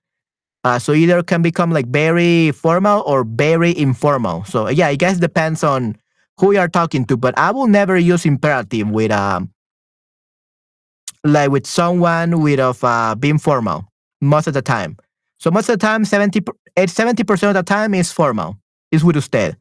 Uh, 0.63 0.79
so 0.79 0.93
either 0.93 1.21
can 1.21 1.41
become 1.41 1.71
like 1.71 1.87
very 1.87 2.51
formal 2.51 3.03
or 3.05 3.25
very 3.25 3.77
informal. 3.77 4.45
So 4.45 4.69
yeah, 4.69 4.87
I 4.87 4.95
guess 4.95 5.17
depends 5.17 5.63
on 5.63 5.97
who 6.39 6.53
you 6.53 6.59
are 6.59 6.69
talking 6.69 7.03
to. 7.05 7.17
But 7.17 7.37
I 7.37 7.51
will 7.51 7.67
never 7.67 7.97
use 7.97 8.25
imperative 8.25 8.89
with 8.89 9.11
um 9.11 9.51
like 11.25 11.51
with 11.51 11.67
someone 11.67 12.39
with 12.41 12.59
of 12.59 12.81
uh, 12.83 13.15
being 13.15 13.37
formal 13.37 13.85
most 14.21 14.47
of 14.47 14.53
the 14.53 14.61
time. 14.61 14.95
So 15.39 15.51
most 15.51 15.67
of 15.67 15.77
the 15.77 15.85
time, 15.85 16.05
70 16.05 16.39
percent 16.39 17.49
of 17.49 17.53
the 17.53 17.63
time 17.67 17.93
is 17.93 18.13
formal 18.13 18.55
is 18.91 19.03
with 19.03 19.17
usted. 19.17 19.57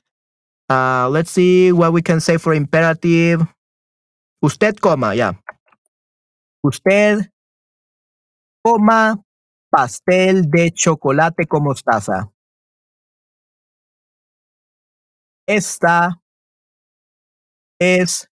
Uh, 0.69 1.09
let's 1.09 1.33
see 1.33 1.73
what 1.73 1.93
we 1.93 2.03
can 2.03 2.21
say 2.21 2.37
for 2.37 2.55
imperative. 2.55 3.43
Usted 4.43 4.81
coma, 4.81 5.15
yeah. 5.15 5.33
Usted 6.65 7.31
coma 8.65 9.23
pastel 9.71 10.51
de 10.51 10.71
chocolate 10.71 11.47
con 11.47 11.65
mostaza. 11.65 12.33
Esta 15.47 16.21
es 17.79 18.29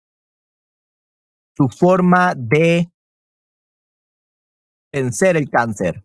su 1.55 1.69
forma 1.69 2.33
de 2.35 2.91
vencer 4.91 5.37
el 5.37 5.49
cáncer. 5.49 6.03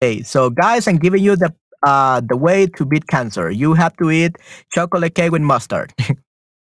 Okay, 0.00 0.22
so 0.22 0.50
guys, 0.50 0.88
I'm 0.88 0.98
giving 0.98 1.22
you 1.22 1.36
the 1.36 1.54
uh, 1.84 2.20
the 2.20 2.36
way 2.36 2.66
to 2.66 2.84
beat 2.84 3.06
cancer. 3.06 3.50
You 3.50 3.74
have 3.74 3.96
to 3.98 4.10
eat 4.10 4.36
chocolate 4.72 5.14
cake 5.14 5.30
with 5.30 5.42
mustard. 5.42 5.92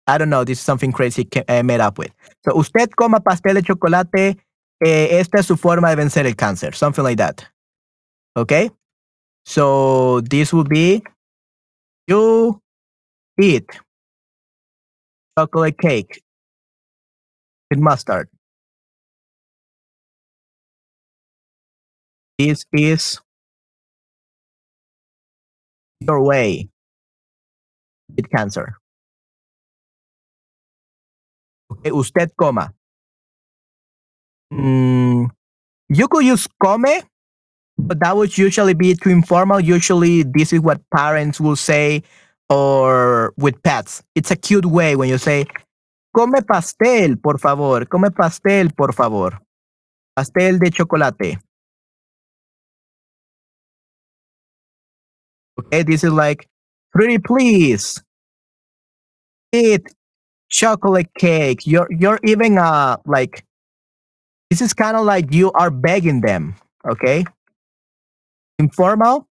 I 0.07 0.17
don't 0.17 0.29
know. 0.29 0.43
This 0.43 0.59
is 0.59 0.63
something 0.63 0.91
crazy 0.91 1.27
uh, 1.47 1.63
made 1.63 1.79
up 1.79 1.97
with. 1.97 2.11
So, 2.45 2.57
usted 2.57 2.95
coma 2.95 3.19
pastel 3.21 3.55
de 3.55 3.61
chocolate. 3.61 4.37
Eh, 4.83 5.19
esta 5.19 5.39
es 5.39 5.45
su 5.45 5.55
forma 5.55 5.89
de 5.89 5.95
vencer 5.95 6.25
el 6.25 6.35
cáncer. 6.35 6.75
Something 6.75 7.03
like 7.05 7.17
that. 7.17 7.45
Okay. 8.35 8.69
So 9.45 10.21
this 10.21 10.53
will 10.53 10.63
be 10.63 11.03
you 12.07 12.61
eat 13.39 13.69
chocolate 15.37 15.77
cake 15.77 16.21
with 17.69 17.79
mustard. 17.79 18.29
This 22.37 22.65
is 22.73 23.19
your 26.01 26.21
way 26.23 26.69
with 28.15 28.29
cancer. 28.29 28.77
Okay, 31.73 31.91
usted 31.91 32.31
coma. 32.38 32.71
Mm, 34.53 35.29
you 35.89 36.07
could 36.07 36.25
use 36.25 36.47
come, 36.62 36.86
but 37.77 37.99
that 37.99 38.15
would 38.15 38.38
usually 38.38 38.75
be 38.75 38.93
too 38.93 39.09
informal. 39.09 39.59
Usually, 39.59 40.21
this 40.23 40.53
is 40.53 40.59
what 40.59 40.81
parents 40.95 41.39
will 41.39 41.55
say, 41.55 42.03
or 42.49 43.33
with 43.37 43.62
pets. 43.63 44.04
It's 44.13 44.29
a 44.29 44.35
cute 44.35 44.65
way 44.65 44.95
when 44.95 45.10
you 45.10 45.17
say, 45.17 45.45
come 46.15 46.33
pastel, 46.48 47.15
por 47.15 47.39
favor, 47.39 47.85
come 47.85 48.12
pastel, 48.12 48.69
por 48.77 48.93
favor. 48.93 49.39
Pastel 50.15 50.60
de 50.60 50.69
chocolate. 50.69 51.39
Okay, 55.60 55.83
this 55.83 56.04
is 56.04 56.12
like, 56.12 56.48
pretty 56.91 57.17
please, 57.17 58.04
eat 59.52 59.87
chocolate 60.54 61.10
cake. 61.17 61.65
You're 61.65 61.89
you're 61.91 62.19
even 62.23 62.58
uh 62.58 62.97
like 63.06 63.43
this 64.49 64.62
is 64.62 64.73
kind 64.73 64.95
of 64.95 65.04
like 65.04 65.33
you 65.33 65.51
are 65.54 65.71
begging 65.71 66.21
them, 66.21 66.56
okay? 66.87 67.25
Informal 68.60 69.27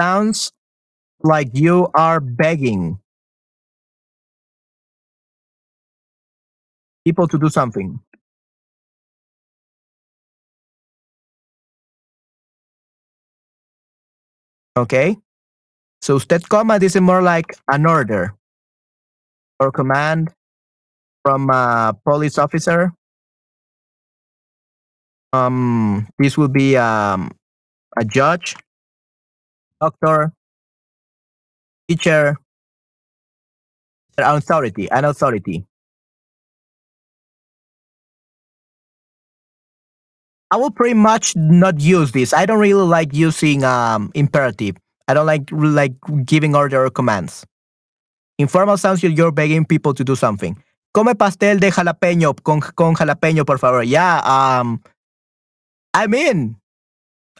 sounds 0.00 0.52
like 1.22 1.50
you 1.52 1.88
are 1.94 2.20
begging 2.20 2.98
people 7.04 7.28
to 7.28 7.38
do 7.38 7.48
something. 7.48 8.00
Okay. 14.76 15.16
So 16.00 16.14
usted 16.14 16.48
command 16.48 16.82
this 16.82 16.96
is 16.96 17.02
more 17.02 17.22
like 17.22 17.56
an 17.68 17.86
order 17.86 18.34
or 19.60 19.72
command 19.72 20.32
from 21.24 21.50
a 21.50 21.94
police 22.04 22.38
officer. 22.38 22.92
Um, 25.32 26.08
this 26.18 26.38
would 26.38 26.52
be 26.52 26.76
um, 26.76 27.32
a 27.98 28.04
judge, 28.04 28.56
doctor, 29.80 30.32
teacher, 31.88 32.36
an 34.16 34.36
authority, 34.36 34.90
an 34.90 35.04
authority. 35.04 35.66
I 40.50 40.56
will 40.56 40.70
pretty 40.70 40.94
much 40.94 41.36
not 41.36 41.78
use 41.78 42.12
this. 42.12 42.32
I 42.32 42.46
don't 42.46 42.58
really 42.58 42.86
like 42.86 43.12
using 43.12 43.64
um, 43.64 44.10
imperative. 44.14 44.76
I 45.08 45.14
don't 45.14 45.26
like 45.26 45.50
like 45.50 45.94
giving 46.24 46.54
order 46.54 46.84
or 46.84 46.90
commands. 46.90 47.44
Informal 48.38 48.76
sounds 48.76 49.02
you're 49.02 49.32
begging 49.32 49.64
people 49.64 49.94
to 49.94 50.04
do 50.04 50.14
something. 50.14 50.54
Come 50.94 51.14
pastel 51.14 51.58
de 51.58 51.70
jalapeño 51.70 52.34
con, 52.42 52.60
con 52.60 52.94
jalapeño, 52.94 53.44
por 53.44 53.58
favor. 53.58 53.82
Yeah, 53.82 54.20
um, 54.24 54.80
I 55.94 56.06
mean, 56.06 56.56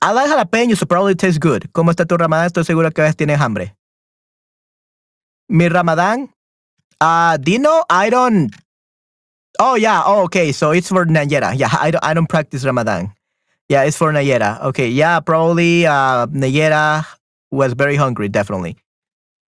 I 0.03 0.13
like 0.13 0.29
jalapeño, 0.29 0.77
so 0.77 0.87
probably 0.87 1.15
tastes 1.15 1.39
good. 1.39 1.69
¿Cómo 1.73 1.91
está 1.91 2.07
tu 2.07 2.17
ramadán? 2.17 2.47
Estoy 2.47 2.65
seguro 2.65 2.91
que 2.91 3.03
a 3.03 3.05
veces 3.05 3.17
tienes 3.17 3.39
hambre. 3.39 3.75
Mi 5.49 5.69
ramadán, 5.69 6.31
uh, 7.01 7.37
Dino, 7.39 7.85
I 7.91 8.11
don't. 8.11 8.55
Oh 9.61 9.77
yeah. 9.77 10.03
Oh 10.07 10.25
okay. 10.25 10.53
So 10.53 10.73
it's 10.73 10.89
for 10.89 11.07
Nayera. 11.07 11.57
Yeah, 11.57 11.71
I 11.81 11.91
don't. 11.91 12.05
I 12.05 12.15
don't 12.15 12.29
practice 12.29 12.65
Ramadan. 12.65 13.13
Yeah, 13.69 13.85
it's 13.85 13.97
for 13.97 14.13
Nayera. 14.13 14.63
Okay. 14.67 14.89
Yeah, 14.89 15.21
probably. 15.21 15.87
Uh, 15.87 16.27
Nayera 16.27 17.05
was 17.51 17.75
very 17.75 17.97
hungry. 17.97 18.29
Definitely. 18.29 18.77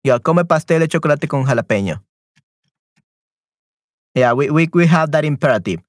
Yeah, 0.04 0.20
come 0.20 0.44
pastel 0.46 0.80
de 0.80 0.88
chocolate 0.88 1.28
con 1.28 1.46
jalapeño. 1.46 2.02
Yeah, 4.16 4.34
we 4.34 4.50
we 4.50 4.70
we 4.74 4.86
have 4.88 5.12
that 5.12 5.26
imperative. 5.26 5.82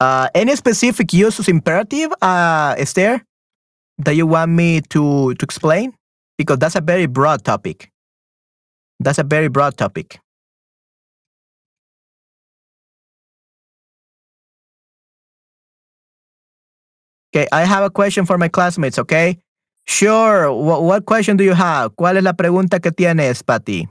Uh, 0.00 0.28
any 0.34 0.56
specific 0.56 1.12
use 1.12 1.38
of 1.38 1.48
imperative, 1.48 2.12
uh, 2.22 2.74
Esther, 2.78 3.22
that 3.98 4.16
you 4.16 4.26
want 4.26 4.52
me 4.52 4.80
to 4.90 5.34
to 5.34 5.44
explain? 5.44 5.94
Because 6.38 6.58
that's 6.58 6.76
a 6.76 6.80
very 6.80 7.06
broad 7.06 7.44
topic. 7.44 7.90
That's 9.00 9.18
a 9.18 9.24
very 9.24 9.48
broad 9.48 9.76
topic. 9.76 10.20
Okay, 17.34 17.48
I 17.50 17.64
have 17.64 17.82
a 17.84 17.90
question 17.90 18.26
for 18.26 18.36
my 18.38 18.48
classmates, 18.48 18.98
okay? 18.98 19.38
Sure. 19.86 20.52
What, 20.52 20.82
what 20.82 21.04
question 21.06 21.36
do 21.36 21.44
you 21.44 21.54
have? 21.54 21.94
¿Cuál 21.96 22.16
es 22.16 22.22
la 22.24 22.32
pregunta 22.34 22.80
que 22.80 22.90
tienes, 22.92 23.42
Patty? 23.42 23.88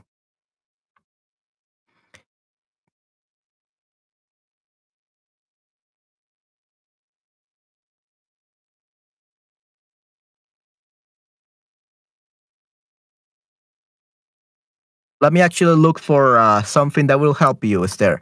Let 15.20 15.32
me 15.32 15.40
actually 15.40 15.76
look 15.76 16.00
for 16.00 16.36
uh, 16.36 16.62
something 16.62 17.06
that 17.06 17.20
will 17.20 17.34
help 17.34 17.64
you, 17.64 17.84
Esther. 17.84 18.20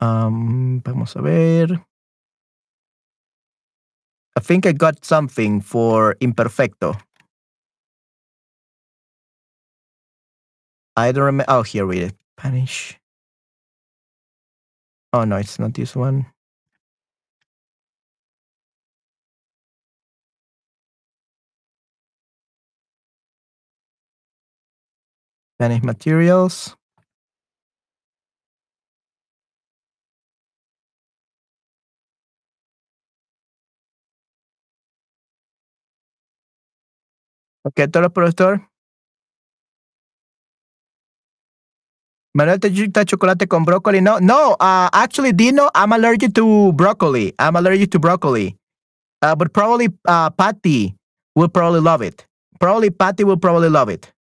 Um, 0.00 0.82
vamos 0.84 1.16
a 1.16 1.22
ver. 1.22 1.80
I 4.36 4.40
think 4.40 4.66
I 4.66 4.72
got 4.72 5.04
something 5.04 5.60
for 5.60 6.14
imperfecto. 6.20 7.00
I 10.96 11.12
don't 11.12 11.24
remember. 11.24 11.50
Oh, 11.50 11.62
here 11.62 11.86
we 11.86 12.00
it. 12.00 12.14
Spanish. 12.38 12.98
Oh 15.12 15.24
no, 15.24 15.36
it's 15.36 15.58
not 15.58 15.74
this 15.74 15.96
one. 15.96 16.26
Spanish 25.58 25.82
materials. 25.82 26.76
Ok, 37.64 37.90
todos 37.90 38.04
los 38.04 38.12
profesor. 38.12 38.70
Manuel, 42.32 42.60
gusta 42.60 43.04
chocolate 43.04 43.48
con 43.48 43.64
broccoli? 43.64 44.00
No, 44.00 44.18
no. 44.20 44.52
Uh, 44.52 44.88
actually, 44.92 45.32
Dino, 45.32 45.68
I'm 45.74 45.92
allergic 45.92 46.32
to 46.34 46.72
broccoli. 46.72 47.34
I'm 47.38 47.56
allergic 47.56 47.90
to 47.90 47.98
broccoli. 47.98 48.56
Uh, 49.20 49.34
but 49.34 49.52
probably 49.52 49.88
uh, 50.06 50.30
Patty 50.30 50.94
will 51.34 51.48
probably 51.48 51.80
love 51.80 52.02
it. 52.02 52.26
Probably 52.60 52.90
Patty 52.90 53.24
will 53.24 53.36
probably 53.36 53.68
love 53.68 53.88
it. 53.88 54.12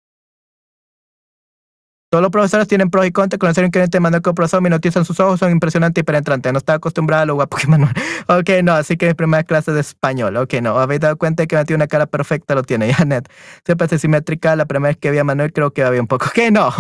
Todos 2.10 2.24
los 2.24 2.32
profesores 2.32 2.68
tienen 2.68 2.89
pros 2.89 3.05
y 3.05 3.12
contras. 3.12 3.38
Conocer 3.38 3.66
increíblemente 3.66 3.99
Manuel 3.99 4.24
como 4.24 4.34
profesor, 4.34 4.62
mi 4.62 4.70
noticia 4.70 4.97
en 4.97 5.05
sus 5.05 5.20
ojos 5.20 5.39
son 5.39 5.51
impresionantes 5.51 6.01
y 6.01 6.03
penetrantes. 6.03 6.51
No 6.51 6.57
estaba 6.57 6.78
acostumbrado 6.78 7.22
a 7.24 7.26
lo 7.28 7.36
guapo 7.36 7.57
que 7.57 7.68
Manuel. 7.68 7.93
Ok, 8.28 8.49
no, 8.64 8.74
así 8.74 8.97
que 8.97 9.07
mi 9.07 9.14
primera 9.14 9.43
clase 9.43 9.72
de 9.72 9.82
español. 9.82 10.36
Ok, 10.38 10.55
no, 10.62 10.80
habéis 10.80 11.01
dado 11.01 11.18
cuenta 11.18 11.45
que 11.45 11.55
tiene 11.66 11.76
una 11.76 11.88
cara 11.88 12.07
perfecta, 12.07 12.55
lo 12.55 12.64
tiene, 12.64 12.91
Janet. 12.93 13.32
Siempre 13.64 13.88
es 13.91 14.01
simétrica. 14.01 14.55
La 14.55 14.66
primera 14.66 14.89
vez 14.89 14.97
que 14.97 15.12
vi 15.12 15.20
a 15.20 15.24
Manuel 15.24 15.53
creo 15.53 15.72
que 15.72 15.84
había 15.84 16.01
un 16.01 16.07
poco. 16.07 16.26
Ok, 16.30 16.51
no. 16.51 16.72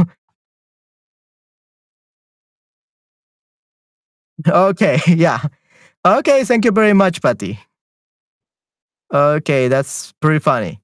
Okay, 4.47 4.99
yeah. 5.05 5.41
Okay, 6.05 6.43
thank 6.45 6.63
you 6.63 6.71
very 6.71 6.93
much, 6.93 7.21
Patty. 7.21 7.59
Okay, 9.13 9.67
that's 9.67 10.13
pretty 10.21 10.39
funny. 10.39 10.79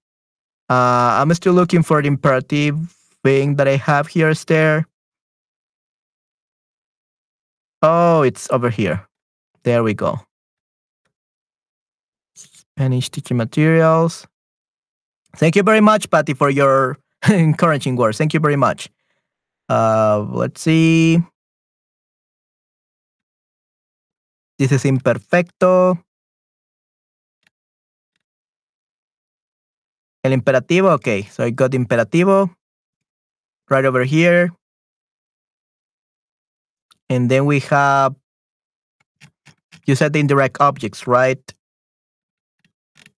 Uh, 0.69 1.21
I'm 1.21 1.33
still 1.33 1.53
looking 1.53 1.81
for 1.83 2.01
the 2.01 2.07
imperative 2.07 2.75
thing 3.25 3.55
that 3.57 3.67
I 3.67 3.77
have 3.77 4.05
here 4.05 4.29
is 4.29 4.45
there. 4.45 4.85
Oh, 7.81 8.21
it's 8.21 8.45
over 8.51 8.69
here. 8.69 9.01
There 9.63 9.81
we 9.81 9.95
go. 9.95 10.21
Spanish 12.35 13.09
teaching 13.09 13.37
materials. 13.37 14.27
Thank 15.37 15.55
you 15.55 15.63
very 15.63 15.81
much, 15.81 16.09
Patty, 16.11 16.35
for 16.35 16.51
your 16.51 16.97
encouraging 17.29 17.95
words. 17.95 18.19
Thank 18.19 18.35
you 18.35 18.39
very 18.39 18.55
much. 18.55 18.89
Uh, 19.69 20.21
let's 20.29 20.61
see. 20.61 21.17
This 24.59 24.71
is 24.71 24.85
imperfecto. 24.85 25.97
El 30.23 30.31
imperativo, 30.31 30.93
okay. 30.93 31.23
So 31.23 31.43
I 31.43 31.49
got 31.49 31.71
imperativo 31.71 32.53
right 33.69 33.85
over 33.85 34.03
here. 34.03 34.51
And 37.09 37.29
then 37.29 37.45
we 37.45 37.59
have, 37.61 38.15
you 39.85 39.95
said 39.95 40.13
the 40.13 40.19
indirect 40.19 40.57
objects, 40.59 41.05
right? 41.07 41.39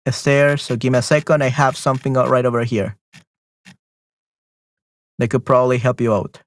Esther, 0.04 0.56
so 0.56 0.76
give 0.76 0.92
me 0.92 0.98
a 0.98 1.02
second. 1.02 1.42
I 1.42 1.48
have 1.48 1.76
something 1.76 2.14
right 2.14 2.46
over 2.46 2.64
here. 2.64 2.96
That 5.18 5.30
could 5.30 5.44
probably 5.44 5.78
help 5.78 6.00
you 6.00 6.12
out. 6.12 6.40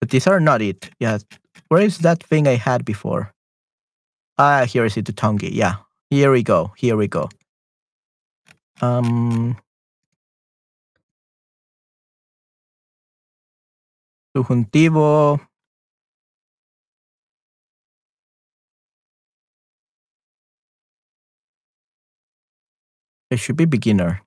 But 0.00 0.10
these 0.10 0.26
are 0.26 0.40
not 0.40 0.62
it. 0.62 0.90
Yeah. 0.98 1.18
Where 1.68 1.82
is 1.82 1.98
that 1.98 2.22
thing 2.22 2.46
I 2.48 2.56
had 2.56 2.84
before? 2.84 3.32
Ah, 4.38 4.64
here 4.64 4.84
is 4.84 4.96
it, 4.96 5.06
the 5.06 5.12
tongue. 5.12 5.40
Yeah. 5.42 5.76
Here 6.12 6.30
we 6.30 6.42
go. 6.42 6.74
Here 6.76 6.94
we 6.94 7.08
go. 7.08 7.30
Um, 8.82 9.56
subjuntivo. 14.36 15.40
It 23.30 23.38
should 23.38 23.56
be 23.56 23.64
beginner. 23.64 24.20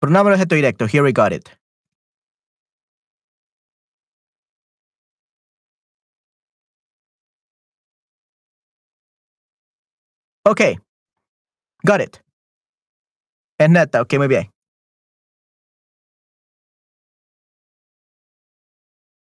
Pronombre 0.00 0.32
objeto 0.32 0.56
directo. 0.56 0.86
Here 0.86 1.02
we 1.02 1.12
got 1.12 1.34
it. 1.34 1.59
Ok. 10.46 10.76
Got 11.84 12.00
it. 12.00 12.20
Es 13.58 13.68
neta. 13.68 14.00
Ok, 14.00 14.14
muy 14.18 14.28
bien. 14.28 14.50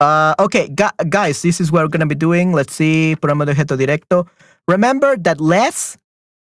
Uh, 0.00 0.34
okay, 0.38 0.68
gu- 0.68 0.96
guys, 1.10 1.42
this 1.42 1.60
is 1.60 1.70
what 1.70 1.82
we're 1.82 1.88
going 1.88 2.00
to 2.00 2.06
be 2.06 2.14
doing. 2.14 2.52
Let's 2.52 2.74
see, 2.74 3.16
programa 3.20 3.44
de 3.44 3.52
objeto 3.52 3.76
directo. 3.76 4.26
Remember 4.66 5.16
that 5.18 5.40
less, 5.40 5.98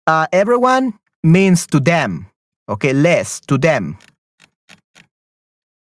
uh, 0.08 0.26
everyone 0.32 0.94
means 1.24 1.68
to 1.68 1.80
them. 1.82 2.28
Okay, 2.70 2.94
less, 2.94 3.42
to 3.48 3.58
them. 3.58 3.98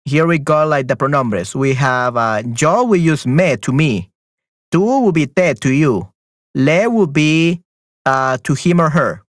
Here 0.05 0.27
we 0.27 0.39
go, 0.39 0.67
like 0.67 0.89
the 0.89 0.97
pronombres. 0.97 1.55
We 1.55 1.73
have 1.75 2.19
uh, 2.19 2.43
yo, 2.59 2.85
we 2.85 2.99
use 2.99 3.27
me, 3.27 3.57
to 3.57 3.73
me. 3.73 4.11
Tú 4.71 4.83
will 5.03 5.13
be 5.13 5.27
te, 5.27 5.55
to 5.55 5.73
you. 5.73 6.11
Le 6.55 6.91
will 6.91 7.07
be 7.07 7.63
uh, 8.07 8.39
to 8.45 8.55
him 8.55 8.81
or 8.81 8.91
her. 8.91 9.23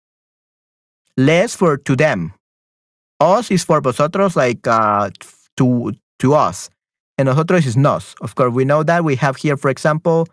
Les 1.17 1.55
for 1.55 1.77
to 1.77 1.97
them. 1.97 2.33
Os 3.21 3.51
is 3.51 3.65
for 3.65 3.81
vosotros, 3.81 4.37
like 4.37 4.67
uh, 4.67 5.11
to, 5.57 5.93
to 6.19 6.35
us. 6.35 6.71
And 7.17 7.27
nosotros 7.27 7.67
is 7.67 7.77
nos. 7.77 8.15
Of 8.21 8.35
course, 8.35 8.53
we 8.53 8.65
know 8.65 8.83
that. 8.83 9.05
We 9.05 9.15
have 9.17 9.37
here, 9.37 9.57
for 9.57 9.71
example, 9.71 10.27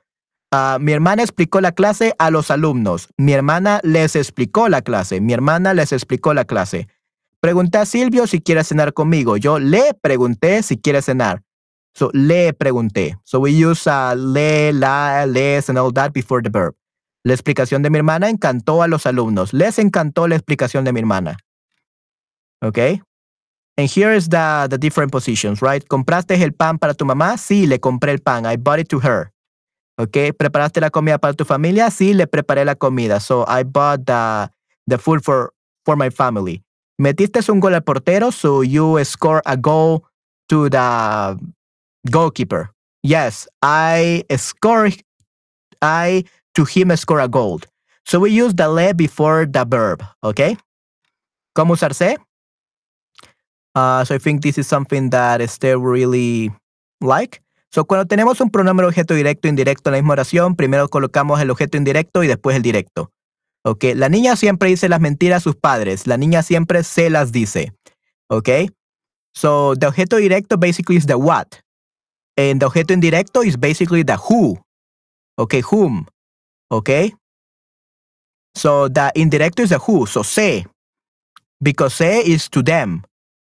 uh, 0.52 0.80
mi 0.82 0.94
hermana 0.94 1.22
explicó 1.22 1.62
la 1.62 1.72
clase 1.72 2.14
a 2.18 2.32
los 2.32 2.50
alumnos. 2.50 3.08
Mi 3.18 3.34
hermana 3.34 3.80
les 3.84 4.16
explicó 4.16 4.68
la 4.68 4.82
clase. 4.82 5.22
Mi 5.22 5.34
hermana 5.34 5.74
les 5.74 5.92
explicó 5.92 6.34
la 6.34 6.46
clase. 6.46 6.88
Pregunté 7.40 7.78
a 7.78 7.86
Silvio 7.86 8.28
si 8.28 8.40
quiere 8.40 8.64
cenar 8.64 8.94
conmigo. 8.94 9.38
Yo 9.38 9.60
le 9.60 9.94
pregunté 9.94 10.64
si 10.64 10.78
quiere 10.78 11.02
cenar. 11.02 11.44
So, 11.94 12.10
le 12.14 12.54
pregunté. 12.54 13.16
So, 13.24 13.40
we 13.40 13.52
use 13.52 13.86
uh, 13.86 14.16
le, 14.16 14.72
la, 14.74 15.26
les, 15.26 15.70
and 15.70 15.78
all 15.78 15.92
that 15.92 16.14
before 16.14 16.42
the 16.42 16.50
verb. 16.50 16.74
La 17.24 17.34
explicación 17.34 17.84
de 17.84 17.90
mi 17.90 17.98
hermana 17.98 18.30
encantó 18.30 18.82
a 18.82 18.88
los 18.88 19.06
alumnos. 19.06 19.54
Les 19.54 19.78
encantó 19.80 20.28
la 20.28 20.36
explicación 20.36 20.84
de 20.84 20.94
mi 20.94 21.00
hermana. 21.00 21.38
Okay? 22.64 23.02
And 23.78 23.90
here 23.90 24.16
is 24.16 24.30
the, 24.30 24.68
the 24.70 24.78
different 24.78 25.12
positions, 25.12 25.62
right? 25.62 25.88
¿Compraste 25.88 26.42
el 26.42 26.54
pan 26.54 26.78
para 26.78 26.94
tu 26.94 27.06
mamá? 27.06 27.38
Sí, 27.38 27.68
le 27.68 27.80
compré 27.80 28.12
el 28.12 28.20
pan. 28.20 28.46
I 28.46 28.58
bought 28.58 28.80
it 28.80 28.88
to 28.90 29.00
her. 29.00 29.32
Okay? 29.98 30.32
¿Preparaste 30.32 30.82
la 30.82 30.90
comida 30.90 31.18
para 31.18 31.34
tu 31.34 31.46
familia? 31.46 31.90
Sí, 31.92 32.14
le 32.14 32.28
preparé 32.28 32.66
la 32.66 32.76
comida. 32.76 33.20
So 33.20 33.46
I 33.48 33.64
bought 33.64 34.06
the, 34.06 34.52
the 34.88 34.98
food 34.98 35.24
for, 35.24 35.54
for 35.86 35.96
my 35.96 36.10
family. 36.10 36.64
¿Metiste 37.00 37.40
un 37.52 37.60
gol 37.60 37.74
al 37.74 37.82
portero? 37.82 38.32
So 38.32 38.62
you 38.62 39.04
score 39.04 39.42
a 39.46 39.58
goal 39.58 40.04
to 40.50 40.70
the 40.70 41.38
goalkeeper. 42.12 42.72
Yes, 43.04 43.48
I 43.64 44.24
score 44.38 44.92
I 45.82 46.26
to 46.54 46.66
him 46.66 46.96
score 46.98 47.22
a 47.22 47.28
goal. 47.28 47.60
So 48.06 48.20
we 48.20 48.32
use 48.32 48.56
the 48.56 48.68
le 48.68 48.94
before 48.94 49.46
the 49.46 49.66
verb, 49.66 50.04
okay? 50.24 50.58
¿Cómo 51.56 51.74
usarse? 51.74 52.18
Uh, 53.76 54.04
so 54.04 54.16
I 54.16 54.20
think 54.20 54.42
this 54.42 54.58
is 54.58 54.68
something 54.68 55.10
that 55.12 55.42
Esther 55.42 55.78
really 55.78 56.52
like. 57.00 57.42
So 57.72 57.86
cuando 57.86 58.06
tenemos 58.06 58.42
un 58.42 58.50
pronombre 58.50 58.86
objeto 58.86 59.14
directo 59.14 59.48
e 59.48 59.50
indirecto 59.50 59.90
en 59.90 59.94
la 59.94 60.02
misma 60.02 60.14
oración, 60.14 60.56
primero 60.56 60.90
colocamos 60.90 61.40
el 61.40 61.50
objeto 61.52 61.78
indirecto 61.78 62.24
y 62.24 62.28
después 62.28 62.56
el 62.56 62.64
directo. 62.64 63.12
Ok, 63.64 63.86
la 63.96 64.10
niña 64.10 64.36
siempre 64.36 64.70
dice 64.70 64.90
las 64.90 65.00
mentiras 65.00 65.38
a 65.38 65.44
sus 65.44 65.56
padres. 65.56 66.08
La 66.08 66.18
niña 66.18 66.44
siempre 66.44 66.84
se 66.84 67.10
las 67.10 67.32
dice. 67.32 67.74
Ok, 68.28 68.50
so 69.34 69.76
the 69.76 69.88
objeto 69.88 70.18
directo 70.18 70.58
basically 70.58 70.98
is 70.98 71.06
the 71.06 71.16
what. 71.16 71.48
And 72.38 72.60
the 72.60 72.66
objeto 72.66 72.94
indirecto 72.94 73.44
is 73.44 73.58
basically 73.58 74.04
the 74.04 74.18
who. 74.18 74.58
Okay, 75.38 75.62
whom. 75.62 76.08
Okay, 76.72 77.14
so 78.56 78.88
the 78.88 79.12
indirecto 79.16 79.64
is 79.64 79.70
the 79.70 79.80
who, 79.80 80.06
so 80.06 80.24
se. 80.24 80.66
Because 81.62 81.94
se 81.94 82.22
is 82.22 82.50
to 82.50 82.64
them. 82.64 83.04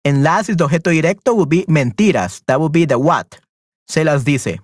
And 0.04 0.24
las 0.24 0.50
is 0.50 0.58
the 0.58 0.68
objeto 0.68 0.92
directo 0.92 1.36
will 1.36 1.48
be 1.48 1.66
mentiras. 1.68 2.42
That 2.46 2.60
will 2.60 2.70
be 2.70 2.86
the 2.86 3.00
what. 3.00 3.40
Se 3.88 4.04
las 4.04 4.24
dice. 4.24 4.60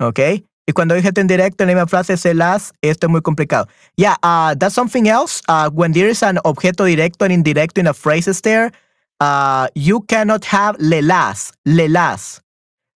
Okay. 0.00 0.44
Y 0.66 0.72
cuando 0.72 0.94
hay 0.94 1.00
objeto 1.00 1.20
indirecto 1.20 1.64
en 1.64 1.68
la 1.68 1.74
misma 1.74 1.86
frase, 1.86 2.16
se 2.18 2.34
las, 2.34 2.72
esto 2.82 3.06
es 3.06 3.10
muy 3.10 3.22
complicado. 3.22 3.68
Yeah, 3.96 4.16
uh, 4.22 4.54
that's 4.54 4.74
something 4.74 5.08
else. 5.08 5.40
Uh, 5.48 5.70
when 5.70 5.92
there 5.92 6.08
is 6.08 6.22
an 6.22 6.38
objeto 6.44 6.86
directo 6.86 7.24
and 7.24 7.32
indirecto 7.32 7.78
in 7.78 7.86
a 7.86 7.94
phrase 7.94 8.40
there, 8.42 8.70
uh, 9.20 9.68
you 9.74 10.02
cannot 10.02 10.44
have 10.44 10.76
le 10.78 11.00
las, 11.00 11.52
le 11.64 11.88
las. 11.88 12.42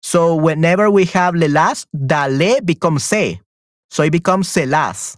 So 0.02 0.36
whenever 0.36 0.90
we 0.90 1.06
have 1.06 1.36
le 1.36 1.48
las, 1.48 1.86
the 1.94 2.28
le 2.30 2.62
becomes 2.62 3.04
se. 3.04 3.42
So 3.90 4.04
it 4.04 4.12
becomes 4.12 4.48
se 4.48 4.66
las. 4.66 5.18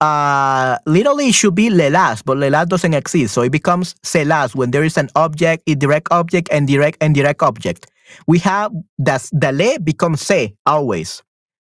Uh, 0.00 0.76
literally 0.86 1.28
it 1.28 1.34
should 1.34 1.54
be 1.54 1.70
le 1.70 1.90
las, 1.90 2.22
but 2.22 2.36
le 2.36 2.50
las 2.50 2.66
doesn't 2.66 2.94
exist. 2.94 3.34
So 3.34 3.42
it 3.42 3.52
becomes 3.52 3.94
se 4.02 4.24
las 4.24 4.54
when 4.54 4.70
there 4.70 4.84
is 4.84 4.96
an 4.96 5.08
object, 5.14 5.62
indirect 5.66 6.08
object, 6.10 6.48
and 6.50 6.66
direct 6.66 6.98
and 7.00 7.14
direct 7.14 7.42
object 7.42 7.86
we 8.26 8.38
have 8.40 8.72
that 8.98 9.28
the 9.32 9.52
le 9.52 9.78
becomes 9.78 10.20
se 10.20 10.54
always. 10.66 11.22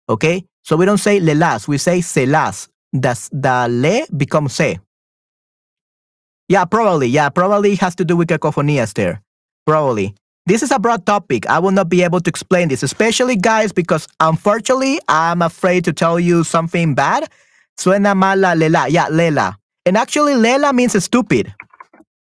Okay? 0.10 0.46
So 0.64 0.76
we 0.76 0.86
don't 0.86 0.98
say 0.98 1.20
le 1.20 1.36
las, 1.36 1.68
we 1.68 1.78
say 1.78 2.02
se 2.02 2.26
las. 2.26 2.70
That's 2.92 3.30
the 3.30 3.68
le 3.70 4.06
becomes 4.16 4.54
se. 4.54 4.80
Yeah, 6.48 6.66
probably. 6.66 7.08
Yeah, 7.08 7.30
probably 7.30 7.76
has 7.76 7.96
to 7.96 8.06
do 8.06 8.16
with 8.16 8.30
cacophonias 8.30 8.94
there. 8.94 9.22
Probably. 9.66 10.16
This 10.48 10.62
is 10.62 10.72
a 10.72 10.78
broad 10.78 11.06
topic. 11.06 11.48
I 11.48 11.58
will 11.58 11.72
not 11.72 11.90
be 11.90 12.04
able 12.04 12.20
to 12.20 12.30
explain 12.30 12.68
this, 12.68 12.84
especially 12.84 13.36
guys, 13.36 13.72
because 13.72 14.08
unfortunately, 14.20 15.00
I'm 15.08 15.42
afraid 15.42 15.84
to 15.86 15.94
tell 15.94 16.20
you 16.20 16.44
something 16.44 16.94
bad. 16.94 17.28
Suena 17.80 18.16
mala 18.16 18.56
lela. 18.56 18.88
Yeah, 18.88 19.08
lela. 19.10 19.58
And 19.88 19.98
actually, 19.98 20.36
lela 20.36 20.72
means 20.72 21.04
stupid. 21.04 21.54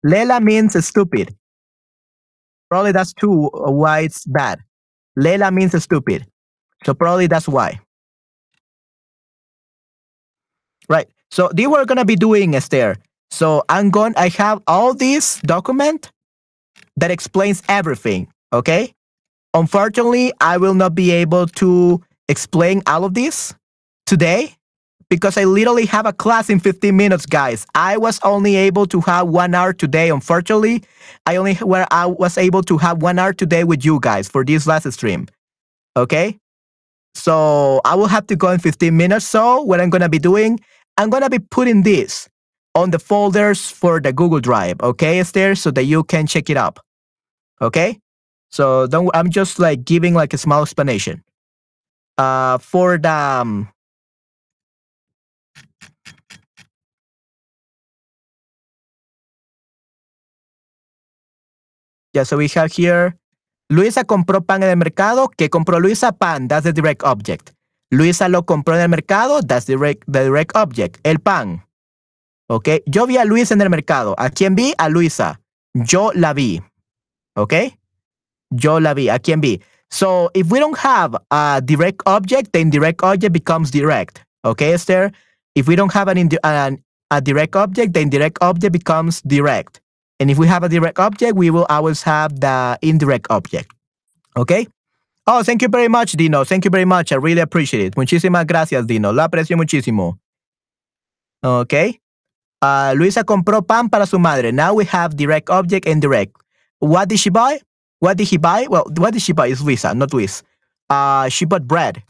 Lela 0.05 0.41
means 0.41 0.85
stupid. 0.87 1.35
Probably 2.71 2.93
that's 2.93 3.13
too 3.13 3.51
why 3.53 4.01
it's 4.01 4.25
bad. 4.25 4.61
Lela 5.17 5.51
means 5.51 5.81
stupid. 5.83 6.25
So 6.85 6.95
probably 6.95 7.27
that's 7.27 7.49
why. 7.49 7.81
Right. 10.89 11.09
So 11.31 11.51
they 11.53 11.67
were 11.67 11.85
gonna 11.85 12.05
be 12.05 12.17
doing 12.17 12.55
Esther. 12.55 12.97
So 13.31 13.65
I'm 13.69 13.91
going 13.91 14.15
I 14.17 14.29
have 14.29 14.63
all 14.67 14.95
this 14.95 15.41
document 15.41 16.11
that 16.97 17.11
explains 17.11 17.63
everything. 17.69 18.29
Okay. 18.53 18.93
Unfortunately, 19.55 20.33
I 20.41 20.57
will 20.57 20.75
not 20.75 20.95
be 20.95 21.11
able 21.11 21.47
to 21.47 22.01
explain 22.29 22.83
all 22.87 23.05
of 23.05 23.15
this 23.15 23.55
today 24.07 24.55
because 25.11 25.37
I 25.37 25.45
literally 25.45 25.85
have 25.87 26.07
a 26.07 26.13
class 26.13 26.49
in 26.49 26.59
15 26.59 26.97
minutes, 26.97 27.27
guys. 27.27 27.67
I 27.75 27.99
was 27.99 28.19
only 28.23 28.57
able 28.57 28.87
to 28.87 29.01
have 29.03 29.29
one 29.29 29.55
hour 29.55 29.75
today. 29.75 30.09
Unfortunately, 30.09 30.83
I 31.27 31.37
only 31.37 31.55
where 31.57 31.87
I 31.91 32.07
was 32.07 32.39
able 32.39 32.63
to 32.63 32.79
have 32.79 33.03
one 33.03 33.19
hour 33.19 33.35
today 33.35 33.65
with 33.65 33.85
you 33.85 34.01
guys 34.01 34.27
for 34.27 34.43
this 34.43 34.67
last 34.67 34.91
stream. 34.93 35.29
Okay, 35.99 36.39
so 37.15 37.83
I 37.85 37.95
will 37.95 38.07
have 38.07 38.27
to 38.29 38.37
go 38.37 38.51
in 38.53 38.59
15 38.59 38.97
minutes. 38.97 39.27
So 39.27 39.61
what 39.61 39.83
I'm 39.83 39.91
gonna 39.91 40.09
be 40.09 40.19
doing, 40.19 40.59
I'm 40.97 41.11
gonna 41.11 41.29
be 41.29 41.41
putting 41.41 41.83
this 41.83 42.29
on 42.75 42.91
the 42.91 42.99
folders 42.99 43.71
for 43.71 44.01
the 44.01 44.13
Google 44.13 44.41
Drive. 44.41 44.81
Okay, 44.83 45.21
Esther, 45.21 45.55
so 45.55 45.71
that 45.71 45.85
you 45.85 46.05
can 46.05 46.27
check 46.27 46.51
it 46.51 46.57
up. 46.57 46.81
Okay, 47.61 47.99
so 48.51 48.87
don't. 48.87 49.11
I'm 49.15 49.31
just 49.31 49.59
like 49.59 49.85
giving 49.85 50.15
like 50.15 50.33
a 50.33 50.39
small 50.39 50.63
explanation. 50.63 51.23
Uh, 52.19 52.59
for 52.59 52.99
the 52.99 53.11
um, 53.11 53.69
Yeah, 62.13 62.25
so 62.25 62.37
we 62.37 62.49
have 62.49 62.71
here, 62.71 63.17
Luisa 63.71 64.05
compró 64.05 64.45
pan 64.45 64.63
en 64.63 64.69
el 64.69 64.77
mercado. 64.77 65.31
¿Qué 65.35 65.49
compró 65.49 65.81
Luisa? 65.81 66.13
Pan, 66.13 66.47
that's 66.47 66.65
the 66.65 66.73
direct 66.73 67.03
object. 67.05 67.53
Luisa 67.91 68.29
lo 68.29 68.43
compró 68.43 68.75
en 68.75 68.83
el 68.83 68.89
mercado, 68.89 69.41
that's 69.41 69.65
the 69.65 69.73
direct, 69.73 70.05
the 70.07 70.25
direct 70.25 70.55
object. 70.55 70.99
El 71.05 71.21
pan. 71.21 71.63
¿Ok? 72.53 72.69
Yo 72.85 73.07
vi 73.07 73.17
a 73.17 73.25
Luisa 73.25 73.55
en 73.55 73.63
el 73.63 73.71
mercado. 73.71 74.15
¿A 74.19 74.29
quién 74.29 74.55
vi? 74.55 74.75
A 74.77 74.91
Luisa. 74.91 75.41
Yo 75.73 76.13
la 76.15 76.35
vi. 76.35 76.61
¿Ok? 77.35 77.55
Yo 78.51 78.79
la 78.79 78.93
vi. 78.93 79.09
¿A 79.09 79.19
quién 79.19 79.41
vi? 79.41 79.63
So 79.91 80.31
if 80.35 80.51
we 80.51 80.59
don't 80.59 80.77
have 80.77 81.17
a 81.31 81.63
direct 81.65 82.03
object, 82.05 82.53
the 82.53 82.61
indirect 82.61 83.03
object 83.03 83.33
becomes 83.33 83.71
direct. 83.71 84.23
Okay, 84.45 84.75
Esther? 84.75 85.13
If 85.55 85.67
we 85.67 85.77
don't 85.77 85.93
have 85.95 86.09
an, 86.09 86.29
a 87.11 87.21
direct 87.23 87.57
object, 87.57 87.95
the 87.95 88.01
indirect 88.01 88.37
object 88.43 88.73
becomes 88.75 89.23
direct. 89.23 89.81
And 90.21 90.31
if 90.31 90.37
we 90.37 90.47
have 90.47 90.63
a 90.63 90.69
direct 90.69 90.99
object, 90.99 91.35
we 91.35 91.49
will 91.49 91.67
always 91.71 92.03
have 92.03 92.39
the 92.39 92.79
indirect 92.83 93.29
object. 93.31 93.73
Okay? 94.37 94.67
Oh, 95.27 95.43
thank 95.43 95.63
you 95.63 95.69
very 95.69 95.89
much, 95.89 96.13
Dino. 96.13 96.45
Thank 96.45 96.67
you 96.67 96.71
very 96.71 96.85
much. 96.85 97.13
I 97.13 97.17
really 97.17 97.41
appreciate 97.41 97.83
it. 97.83 97.95
Muchísimas 97.97 98.45
gracias, 98.47 98.87
Dino. 98.87 99.11
Lo 99.11 99.23
aprecio 99.27 99.57
muchísimo. 99.57 100.19
Okay? 101.43 102.02
Uh, 102.63 102.95
Luisa 102.95 103.25
compró 103.25 103.67
pan 103.67 103.91
para 103.91 104.07
su 104.07 104.19
madre. 104.19 104.53
Now 104.53 104.73
we 104.75 104.85
have 104.85 105.17
direct 105.17 105.51
object 105.51 105.87
and 105.87 106.01
direct. 106.01 106.33
What 106.79 107.09
did 107.09 107.19
she 107.19 107.29
buy? 107.29 107.61
What 107.99 108.17
did 108.17 108.29
he 108.29 108.37
buy? 108.37 108.67
Well, 108.71 108.87
what 108.97 109.13
did 109.13 109.23
she 109.23 109.33
buy 109.33 109.49
is 109.49 109.61
Luisa, 109.61 109.93
not 109.95 110.15
Luis. 110.15 110.43
Uh, 110.89 111.29
she 111.29 111.45
bought 111.45 111.67
bread. 111.67 112.03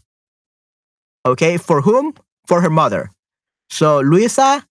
Okay, 1.25 1.57
for 1.57 1.81
whom? 1.81 2.13
For 2.47 2.61
her 2.61 2.71
mother. 2.71 3.11
So 3.71 4.01
Luisa 4.01 4.67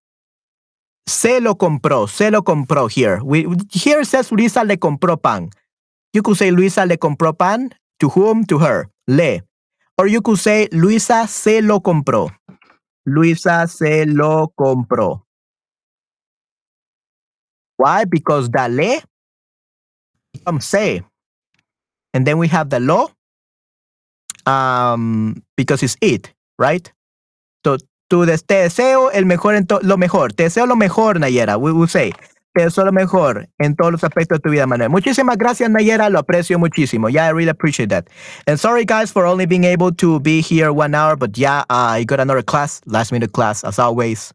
se 1.08 1.40
lo 1.40 1.56
compró, 1.56 2.08
se 2.08 2.30
lo 2.30 2.42
compró 2.44 2.90
here. 2.90 3.20
We, 3.24 3.48
here 3.72 4.04
says 4.04 4.32
Luisa 4.32 4.64
le 4.64 4.78
compró 4.78 5.22
pan. 5.22 5.50
You 6.14 6.22
could 6.22 6.38
say 6.38 6.52
Luisa 6.52 6.86
le 6.86 6.98
compró 6.98 7.38
pan. 7.38 7.74
To 8.00 8.10
whom? 8.10 8.46
To 8.46 8.60
her. 8.60 8.90
Le. 9.08 9.42
Or 9.98 10.08
you 10.08 10.22
could 10.22 10.38
say 10.38 10.68
Luisa 10.72 11.28
se 11.28 11.62
lo 11.62 11.80
compró. 11.80 12.30
Luisa 13.06 13.68
se 13.68 14.06
lo 14.06 14.54
compró. 14.56 15.24
Why? 17.82 18.06
Because 18.06 18.52
the 18.52 18.70
le 18.70 19.02
becomes 20.34 20.66
se. 20.68 21.02
And 22.14 22.28
then 22.28 22.38
we 22.38 22.48
have 22.48 22.70
the 22.70 22.80
lo 22.80 23.10
um, 24.46 25.42
because 25.58 25.82
it's 25.82 25.98
it, 26.00 26.32
right? 26.60 26.92
So, 27.66 27.78
tu 28.08 28.26
te 28.26 28.56
deseo 28.56 29.10
el 29.12 29.26
mejor 29.26 29.56
en 29.56 29.66
lo 29.82 29.98
mejor. 29.98 30.32
Te 30.32 30.44
deseo 30.44 30.68
lo 30.68 30.76
mejor, 30.76 31.16
Nayera. 31.16 31.58
We 31.58 31.72
will 31.72 31.88
say. 31.88 32.12
Te 32.54 32.66
deseo 32.66 32.86
lo 32.86 32.92
mejor 32.92 33.48
en 33.60 33.76
todos 33.76 33.94
los 33.94 34.04
aspectos 34.04 34.38
de 34.38 34.42
tu 34.42 34.52
vida, 34.52 34.68
Manuel. 34.68 34.92
Muchísimas 34.92 35.38
gracias, 35.38 35.68
Nayera. 35.72 36.12
Lo 36.12 36.20
aprecio 36.20 36.60
muchísimo. 36.60 37.10
Yeah, 37.10 37.26
I 37.26 37.32
really 37.32 37.50
appreciate 37.50 37.90
that. 37.90 38.10
And 38.46 38.60
sorry, 38.60 38.86
guys, 38.86 39.12
for 39.12 39.26
only 39.26 39.48
being 39.48 39.64
able 39.64 39.92
to 39.94 40.20
be 40.20 40.42
here 40.42 40.72
one 40.72 40.94
hour. 40.94 41.16
But 41.16 41.36
yeah, 41.36 41.62
uh, 41.62 41.98
I 41.98 42.04
got 42.04 42.20
another 42.20 42.44
class, 42.44 42.82
last 42.86 43.12
minute 43.12 43.32
class, 43.32 43.64
as 43.64 43.80
always. 43.80 44.34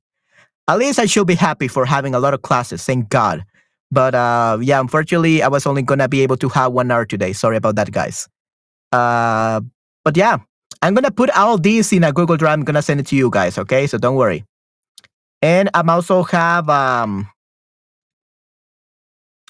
At 0.69 0.79
least 0.79 0.99
I 0.99 1.07
should 1.07 1.27
be 1.27 1.35
happy 1.35 1.69
for 1.69 1.87
having 1.87 2.15
a 2.15 2.19
lot 2.19 2.35
of 2.35 2.43
classes. 2.43 2.85
Thank 2.85 3.09
God. 3.09 3.45
But 3.91 4.15
uh, 4.15 4.59
yeah, 4.61 4.81
unfortunately, 4.81 5.43
I 5.43 5.49
was 5.49 5.67
only 5.67 5.83
gonna 5.83 6.09
be 6.09 6.23
able 6.23 6.37
to 6.39 6.49
have 6.51 6.73
one 6.73 6.91
hour 6.91 7.05
today. 7.05 7.33
Sorry 7.33 7.57
about 7.57 7.77
that, 7.77 7.93
guys. 7.93 8.29
Uh, 8.91 9.61
but 10.05 10.17
yeah, 10.17 10.39
I'm 10.83 10.95
gonna 10.95 11.11
put 11.11 11.31
all 11.31 11.57
these 11.59 11.93
in 11.93 12.03
a 12.03 12.13
Google 12.13 12.37
Drive. 12.37 12.55
I'm 12.55 12.65
gonna 12.65 12.83
send 12.83 13.01
it 13.01 13.07
to 13.09 13.17
you 13.17 13.31
guys. 13.31 13.59
Okay, 13.59 13.87
so 13.87 13.99
don't 13.99 14.17
worry. 14.17 14.45
And 15.41 15.71
I'm 15.75 15.89
also 15.89 16.23
have 16.25 16.69
um. 16.69 17.29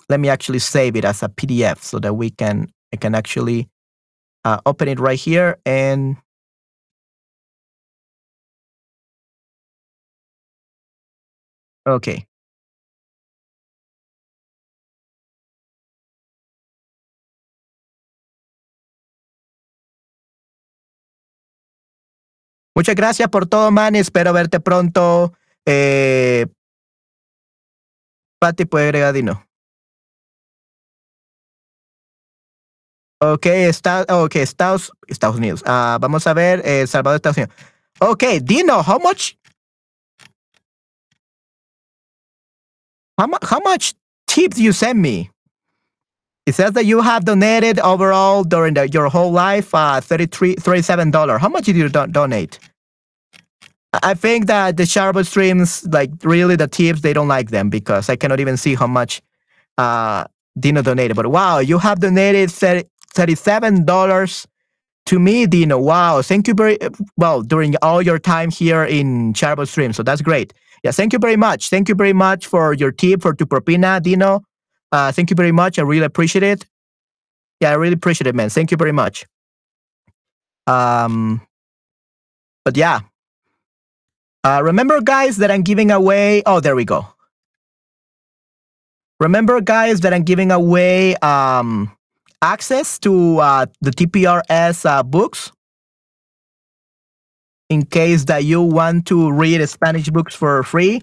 Let 0.09 0.21
me 0.21 0.29
actually 0.29 0.61
save 0.61 0.95
it 0.97 1.05
as 1.05 1.23
a 1.23 1.29
PDF 1.29 1.79
so 1.79 1.99
that 1.99 2.15
we 2.15 2.31
can 2.31 2.69
I 2.93 2.97
can 2.97 3.15
actually 3.15 3.69
uh, 4.45 4.61
open 4.67 4.87
it 4.87 5.01
right 5.01 5.19
here 5.19 5.59
and 5.67 6.17
okay. 11.87 12.27
Muchas 22.77 22.95
gracias 22.95 23.29
por 23.31 23.47
todo, 23.47 23.71
man. 23.71 23.97
Espero 23.97 24.35
verte 24.35 24.61
pronto. 24.61 25.33
Eh, 25.65 26.47
Pati 28.39 28.67
puede 28.67 28.85
agregar 28.85 29.15
Dino. 29.15 29.47
Ok, 33.19 33.47
está, 33.47 34.05
okay, 34.11 34.43
Estados, 34.43 34.93
Estados 35.07 35.37
Unidos. 35.37 35.63
Uh, 35.63 35.99
vamos 35.99 36.27
a 36.27 36.35
ver, 36.35 36.61
eh, 36.67 36.87
Salvador, 36.87 37.17
Estados 37.17 37.39
Unidos. 37.39 37.57
Okay, 37.99 38.41
Dino, 38.41 38.83
how 38.83 39.01
much? 39.01 39.39
How, 43.19 43.27
mu 43.27 43.39
how 43.43 43.61
much 43.61 43.95
tips 44.27 44.59
you 44.59 44.73
send 44.73 45.01
me? 45.01 45.31
It 46.47 46.55
says 46.55 46.73
that 46.73 46.87
you 46.87 47.01
have 47.01 47.25
donated 47.25 47.81
overall 47.81 48.45
during 48.45 48.75
the, 48.75 48.89
your 48.89 49.09
whole 49.09 49.33
life 49.33 49.75
uh, 49.75 50.01
$33, 50.01 50.57
$37. 50.57 51.41
How 51.41 51.49
much 51.49 51.65
did 51.65 51.77
you 51.77 51.89
do 51.89 52.07
donate? 52.07 52.61
I 54.03 54.15
think 54.15 54.47
that 54.47 54.77
the 54.77 54.85
Chatterbug 54.85 55.27
streams, 55.27 55.87
like 55.89 56.11
really 56.23 56.55
the 56.57 56.69
tips, 56.69 57.01
they 57.01 57.13
don't 57.13 57.29
like 57.29 57.51
them 57.51 57.71
because 57.71 58.09
I 58.09 58.17
cannot 58.17 58.41
even 58.41 58.57
see 58.57 58.75
how 58.75 58.87
much 58.87 59.23
uh, 59.79 60.25
Dino 60.59 60.83
donated. 60.83 61.17
But 61.17 61.29
wow, 61.29 61.59
you 61.59 61.79
have 61.79 62.01
donated 62.01 62.51
$37 62.51 64.47
to 65.07 65.19
me, 65.19 65.47
Dino. 65.47 65.79
Wow, 65.79 66.23
thank 66.23 66.47
you 66.47 66.55
very 66.55 66.79
well 67.17 67.43
during 67.43 67.75
all 67.83 68.03
your 68.03 68.19
time 68.19 68.51
here 68.51 68.85
in 68.85 69.33
Chatterbug 69.33 69.69
stream. 69.69 69.93
So 69.93 70.03
that's 70.03 70.23
great. 70.23 70.53
Yeah, 70.83 70.91
thank 70.93 71.13
you 71.13 71.19
very 71.19 71.37
much. 71.37 71.71
Thank 71.71 71.89
you 71.89 71.95
very 71.95 72.13
much 72.13 72.47
for 72.47 72.73
your 72.75 72.93
tip 72.93 73.23
for 73.23 73.35
Tu 73.35 73.47
Propina, 73.47 74.03
Dino. 74.03 74.43
Uh, 74.93 75.13
thank 75.13 75.31
you 75.31 75.37
very 75.37 75.53
much. 75.53 75.79
I 75.79 75.83
really 75.83 76.05
appreciate 76.05 76.43
it. 76.43 76.65
Yeah, 77.61 77.71
I 77.71 77.75
really 77.75 77.95
appreciate 77.95 78.27
it, 78.27 78.35
man. 78.35 78.51
Thank 78.51 78.71
you 78.71 78.77
very 78.77 78.93
much. 78.93 79.27
Um, 80.67 81.41
but 82.65 82.77
yeah. 82.77 83.01
Uh, 84.45 84.61
remember, 84.63 85.01
guys, 85.01 85.39
that 85.39 85.51
I'm 85.51 85.63
giving 85.63 85.91
away. 85.91 86.43
Oh, 86.47 86.61
there 86.61 86.77
we 86.77 86.85
go. 86.85 87.07
Remember, 89.19 89.61
guys, 89.61 90.01
that 90.01 90.13
I'm 90.13 90.23
giving 90.23 90.53
away 90.53 91.17
um, 91.17 91.91
access 92.43 92.99
to 93.01 93.39
uh, 93.39 93.67
the 93.81 93.91
TPRS 93.91 94.85
uh, 94.89 95.03
books 95.03 95.51
in 97.69 97.85
case 97.85 98.25
that 98.25 98.45
you 98.45 98.63
want 98.63 99.07
to 99.07 99.31
read 99.33 99.67
Spanish 99.69 100.09
books 100.09 100.35
for 100.35 100.63
free 100.63 101.03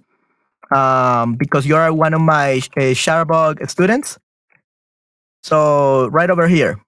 um, 0.74 1.36
because 1.36 1.66
you're 1.66 1.93
one 1.93 2.14
of 2.14 2.22
my 2.22 2.61
uh, 2.78 2.93
students. 3.68 4.18
So 5.43 6.07
right 6.07 6.30
over 6.30 6.47
here. 6.47 6.80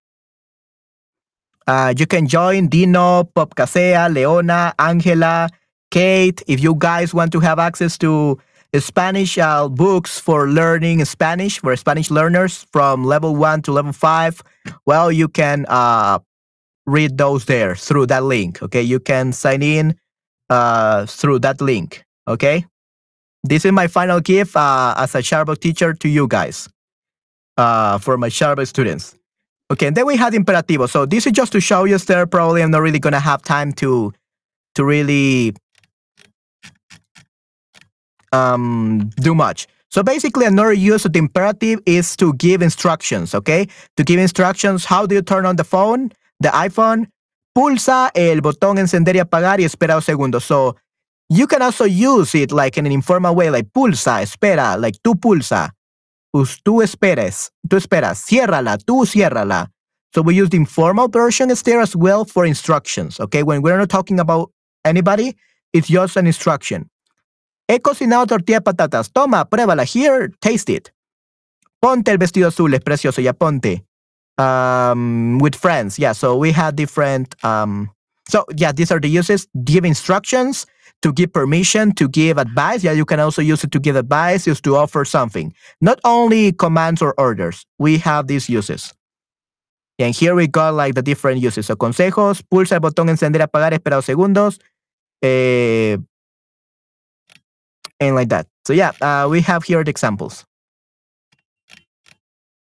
Uh, 1.67 1.93
you 1.97 2.05
can 2.05 2.27
join 2.27 2.67
Dino, 2.67 3.23
Popcasea, 3.23 4.13
Leona, 4.13 4.73
Angela, 4.77 5.49
Kate. 5.89 6.41
If 6.47 6.61
you 6.61 6.75
guys 6.77 7.13
want 7.13 7.31
to 7.31 7.39
have 7.39 7.57
access 7.57 7.97
to 7.99 8.39
Spanish 8.79 9.37
uh, 9.37 9.67
books 9.67 10.19
for 10.19 10.47
learning 10.49 11.03
Spanish 11.05 11.59
for 11.59 11.75
Spanish 11.75 12.11
learners 12.11 12.67
from 12.71 13.03
level 13.03 13.35
one 13.35 13.61
to 13.63 13.71
level 13.71 13.93
five, 13.93 14.43
well, 14.85 15.11
you 15.11 15.27
can 15.27 15.65
uh, 15.67 16.19
read 16.85 17.17
those 17.17 17.45
there 17.45 17.75
through 17.75 18.07
that 18.07 18.23
link. 18.23 18.61
Okay, 18.61 18.81
you 18.81 18.99
can 18.99 19.33
sign 19.33 19.61
in 19.61 19.95
uh, 20.49 21.05
through 21.05 21.39
that 21.39 21.61
link. 21.61 22.03
Okay. 22.27 22.65
This 23.43 23.63
is 23.63 23.71
my 23.71 23.87
final 23.87 24.19
gift 24.19 24.55
uh, 24.55 24.95
as 24.97 25.13
a 25.13 25.19
Chatterbug 25.19 25.59
teacher 25.59 25.93
to 25.93 26.09
you 26.09 26.27
guys 26.27 26.67
uh, 27.57 27.99
for 27.99 28.17
my 28.17 28.29
Chatterbug 28.29 28.67
students. 28.67 29.15
Okay, 29.71 29.87
and 29.87 29.97
then 29.97 30.05
we 30.05 30.15
had 30.15 30.33
Imperativo. 30.33 30.89
So 30.89 31.05
this 31.05 31.25
is 31.27 31.31
just 31.31 31.51
to 31.51 31.61
show 31.61 31.83
you 31.83 31.97
there. 31.99 32.25
Probably 32.25 32.63
I'm 32.63 32.71
not 32.71 32.81
really 32.81 32.99
gonna 32.99 33.19
have 33.19 33.43
time 33.43 33.71
to 33.73 34.13
to 34.75 34.83
really 34.83 35.55
um, 38.31 39.11
do 39.17 39.33
much. 39.33 39.67
So 39.89 40.03
basically, 40.03 40.45
another 40.45 40.73
use 40.73 41.05
of 41.05 41.13
the 41.13 41.19
imperative 41.19 41.79
is 41.85 42.17
to 42.17 42.33
give 42.33 42.61
instructions, 42.61 43.33
okay? 43.33 43.67
To 43.95 44.03
give 44.03 44.19
instructions, 44.19 44.85
how 44.85 45.05
do 45.05 45.15
you 45.15 45.21
turn 45.21 45.45
on 45.45 45.55
the 45.55 45.63
phone, 45.63 46.11
the 46.39 46.49
iPhone? 46.49 47.09
Pulsa 47.53 48.11
el 48.13 48.41
botón 48.41 48.77
encender 48.77 49.15
y 49.15 49.19
apagar 49.19 49.59
y 49.59 49.63
espera 49.63 49.95
dos 49.95 50.05
segundos. 50.05 50.43
So 50.43 50.75
you 51.29 51.47
can 51.47 51.61
also 51.61 51.85
use 51.85 52.35
it 52.35 52.51
like 52.51 52.77
in 52.77 52.85
an 52.85 52.91
informal 52.91 53.33
way, 53.33 53.49
like 53.49 53.71
pulsa, 53.71 54.21
espera, 54.21 54.77
like 54.77 54.97
tú 55.01 55.15
pulsa. 55.15 55.71
Pues 56.33 56.61
tú 56.63 56.81
esperes, 56.81 57.51
tú 57.69 57.77
esperas, 57.77 58.19
ciérrala, 58.19 58.77
tú 58.77 59.05
ciérrala. 59.05 59.71
So 60.13 60.21
we 60.21 60.35
use 60.35 60.49
the 60.49 60.57
informal 60.57 61.07
version 61.07 61.49
there 61.63 61.81
as 61.81 61.95
well 61.95 62.25
for 62.25 62.45
instructions, 62.45 63.19
okay? 63.19 63.43
When 63.43 63.61
we're 63.61 63.77
not 63.77 63.89
talking 63.89 64.19
about 64.19 64.51
anybody, 64.83 65.35
it's 65.71 65.87
just 65.87 66.17
an 66.17 66.27
instruction. 66.27 66.89
He 67.67 67.79
cocinado 67.79 68.27
tortilla 68.27 68.59
de 68.59 68.63
patatas. 68.63 69.11
Toma, 69.11 69.45
pruébala. 69.45 69.85
Here, 69.85 70.29
taste 70.41 70.69
it. 70.69 70.91
Ponte 71.81 72.11
el 72.11 72.17
vestido 72.17 72.47
azul, 72.47 72.73
es 72.73 72.81
precioso, 72.81 73.21
ya 73.21 73.33
ponte. 73.33 73.84
Um, 74.37 75.39
with 75.39 75.55
friends, 75.55 75.97
yeah. 75.97 76.11
So 76.11 76.35
we 76.35 76.51
had 76.51 76.75
different. 76.75 77.35
Um, 77.43 77.89
so 78.27 78.45
yeah, 78.55 78.71
these 78.71 78.91
are 78.91 78.99
the 78.99 79.07
uses. 79.07 79.47
Give 79.63 79.85
instructions, 79.85 80.65
to 81.01 81.13
give 81.13 81.31
permission, 81.31 81.93
to 81.93 82.09
give 82.09 82.37
advice. 82.37 82.83
Yeah, 82.83 82.91
you 82.91 83.05
can 83.05 83.19
also 83.19 83.41
use 83.41 83.63
it 83.63 83.71
to 83.71 83.79
give 83.79 83.95
advice, 83.95 84.47
is 84.47 84.59
to 84.61 84.75
offer 84.75 85.05
something. 85.05 85.53
Not 85.79 85.99
only 86.03 86.51
commands 86.51 87.01
or 87.01 87.13
orders. 87.19 87.65
We 87.77 87.97
have 87.99 88.27
these 88.27 88.49
uses. 88.49 88.93
And 89.99 90.13
here 90.13 90.35
we 90.35 90.47
got 90.47 90.73
like 90.73 90.95
the 90.95 91.01
different 91.01 91.39
uses. 91.41 91.67
So 91.67 91.75
consejos, 91.75 92.41
pulsa 92.41 92.73
el 92.73 92.81
botón 92.81 93.09
encender, 93.09 93.41
apagar, 93.41 93.71
espera 93.73 93.95
dos 93.95 94.05
segundos. 94.05 94.59
Eh, 95.21 95.97
and 97.99 98.15
like 98.15 98.29
that. 98.29 98.47
So 98.65 98.73
yeah, 98.73 98.91
uh, 99.01 99.27
we 99.29 99.41
have 99.41 99.63
here 99.63 99.83
the 99.83 99.89
examples. 99.89 100.45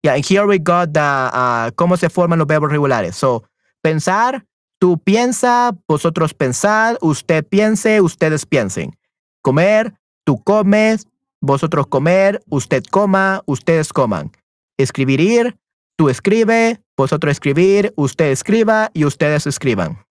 Yeah, 0.04 0.14
and 0.16 0.24
here 0.24 0.46
we 0.46 0.60
got 0.60 0.94
the 0.94 1.00
uh, 1.00 1.72
cómo 1.76 1.98
se 1.98 2.10
forman 2.10 2.40
los 2.40 2.48
verbos 2.48 2.72
regulares. 2.72 3.16
So, 3.16 3.44
pensar, 3.82 4.46
tú 4.80 4.98
piensa, 5.04 5.76
vosotros 5.88 6.34
pensad, 6.34 6.98
usted 7.02 7.46
piense, 7.46 8.02
ustedes 8.02 8.46
piensen. 8.46 8.96
Comer, 9.42 9.94
tú 10.24 10.42
comes, 10.44 11.08
vosotros 11.42 11.88
comer, 11.88 12.42
usted 12.50 12.84
coma, 12.92 13.42
ustedes 13.46 13.92
coman. 13.92 14.32
Escribir, 14.78 15.58
tú 15.96 16.10
escribe, 16.10 16.80
vosotros 16.96 17.32
escribir, 17.32 17.94
usted 17.96 18.32
escriba 18.32 18.92
y 18.94 19.06
ustedes 19.06 19.48
escriban. 19.48 20.06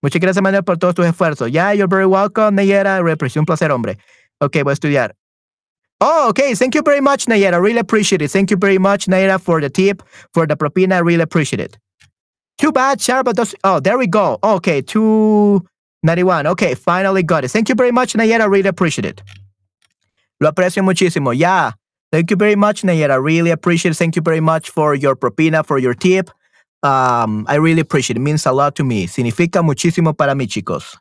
Muchas 0.00 0.20
gracias, 0.20 0.42
Manuel, 0.42 0.62
por 0.62 0.78
todos 0.78 0.94
tus 0.94 1.06
esfuerzos. 1.06 1.50
Yeah, 1.50 1.74
you're 1.74 1.88
very 1.88 2.06
welcome, 2.06 2.52
Nayera. 2.52 3.00
Un 3.00 3.44
placer, 3.46 3.72
hombre. 3.72 3.98
Ok, 4.38 4.58
voy 4.62 4.70
a 4.70 4.74
estudiar. 4.74 5.17
Oh, 6.00 6.28
okay. 6.30 6.54
Thank 6.54 6.74
you 6.74 6.82
very 6.82 7.00
much, 7.00 7.26
Nayera. 7.26 7.60
Really 7.60 7.78
appreciate 7.80 8.22
it. 8.22 8.30
Thank 8.30 8.50
you 8.50 8.56
very 8.56 8.78
much, 8.78 9.06
Nayera, 9.06 9.40
for 9.40 9.60
the 9.60 9.68
tip, 9.68 10.02
for 10.32 10.46
the 10.46 10.56
propina. 10.56 10.96
I 10.96 10.98
Really 10.98 11.22
appreciate 11.22 11.60
it. 11.60 11.76
Too 12.58 12.72
bad, 12.72 13.00
Sharp 13.00 13.26
does. 13.34 13.54
Oh, 13.64 13.80
there 13.80 13.98
we 13.98 14.06
go. 14.06 14.38
Okay, 14.42 14.82
291. 14.82 16.46
Okay, 16.46 16.74
finally 16.74 17.22
got 17.22 17.44
it. 17.44 17.48
Thank 17.48 17.68
you 17.68 17.74
very 17.74 17.92
much, 17.92 18.14
Nayera. 18.14 18.48
Really 18.50 18.68
appreciate 18.68 19.06
it. 19.06 19.22
Lo 20.40 20.50
aprecio 20.50 20.82
muchísimo. 20.82 21.36
Yeah. 21.36 21.72
Thank 22.10 22.30
you 22.30 22.36
very 22.36 22.56
much, 22.56 22.82
Nayera. 22.82 23.22
Really 23.22 23.50
appreciate 23.50 23.92
it. 23.92 23.96
Thank 23.96 24.16
you 24.16 24.22
very 24.22 24.40
much 24.40 24.70
for 24.70 24.94
your 24.94 25.14
propina, 25.14 25.64
for 25.64 25.78
your 25.78 25.94
tip. 25.94 26.30
Um, 26.82 27.44
I 27.48 27.56
really 27.56 27.80
appreciate 27.80 28.16
it. 28.16 28.20
it. 28.20 28.22
means 28.22 28.46
a 28.46 28.52
lot 28.52 28.76
to 28.76 28.84
me. 28.84 29.06
Significa 29.06 29.62
muchísimo 29.62 30.16
para 30.16 30.34
mí, 30.34 30.46
chicos. 30.48 30.96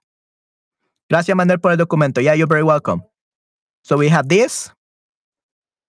Gracias, 1.09 1.35
Manuel, 1.35 1.59
por 1.59 1.71
el 1.71 1.77
documento. 1.77 2.21
Yeah, 2.21 2.33
you're 2.33 2.47
very 2.47 2.63
welcome. 2.63 3.03
So 3.83 3.95
we 3.97 4.09
have 4.09 4.27
this. 4.27 4.71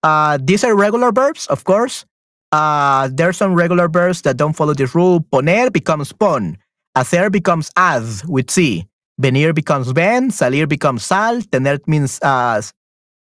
Uh, 0.03 0.39
these 0.41 0.65
are 0.65 0.75
regular 0.77 1.13
verbs, 1.13 1.47
of 1.49 1.65
course. 1.65 2.05
Uh, 2.53 3.09
there 3.13 3.29
are 3.29 3.33
some 3.33 3.55
regular 3.55 3.89
verbs 3.89 4.23
that 4.23 4.37
don't 4.37 4.55
follow 4.55 4.75
this 4.75 4.95
rule. 4.95 5.21
Poner 5.21 5.71
becomes 5.73 6.13
pon. 6.13 6.57
Hacer 6.97 7.31
becomes 7.31 7.71
haz 7.77 8.25
with 8.27 8.51
C. 8.51 8.87
Venir 9.21 9.53
becomes 9.53 9.91
ven. 9.91 10.31
Salir 10.31 10.69
becomes 10.69 11.05
sal. 11.05 11.43
Tener 11.43 11.79
means 11.87 12.19
uh, 12.23 12.63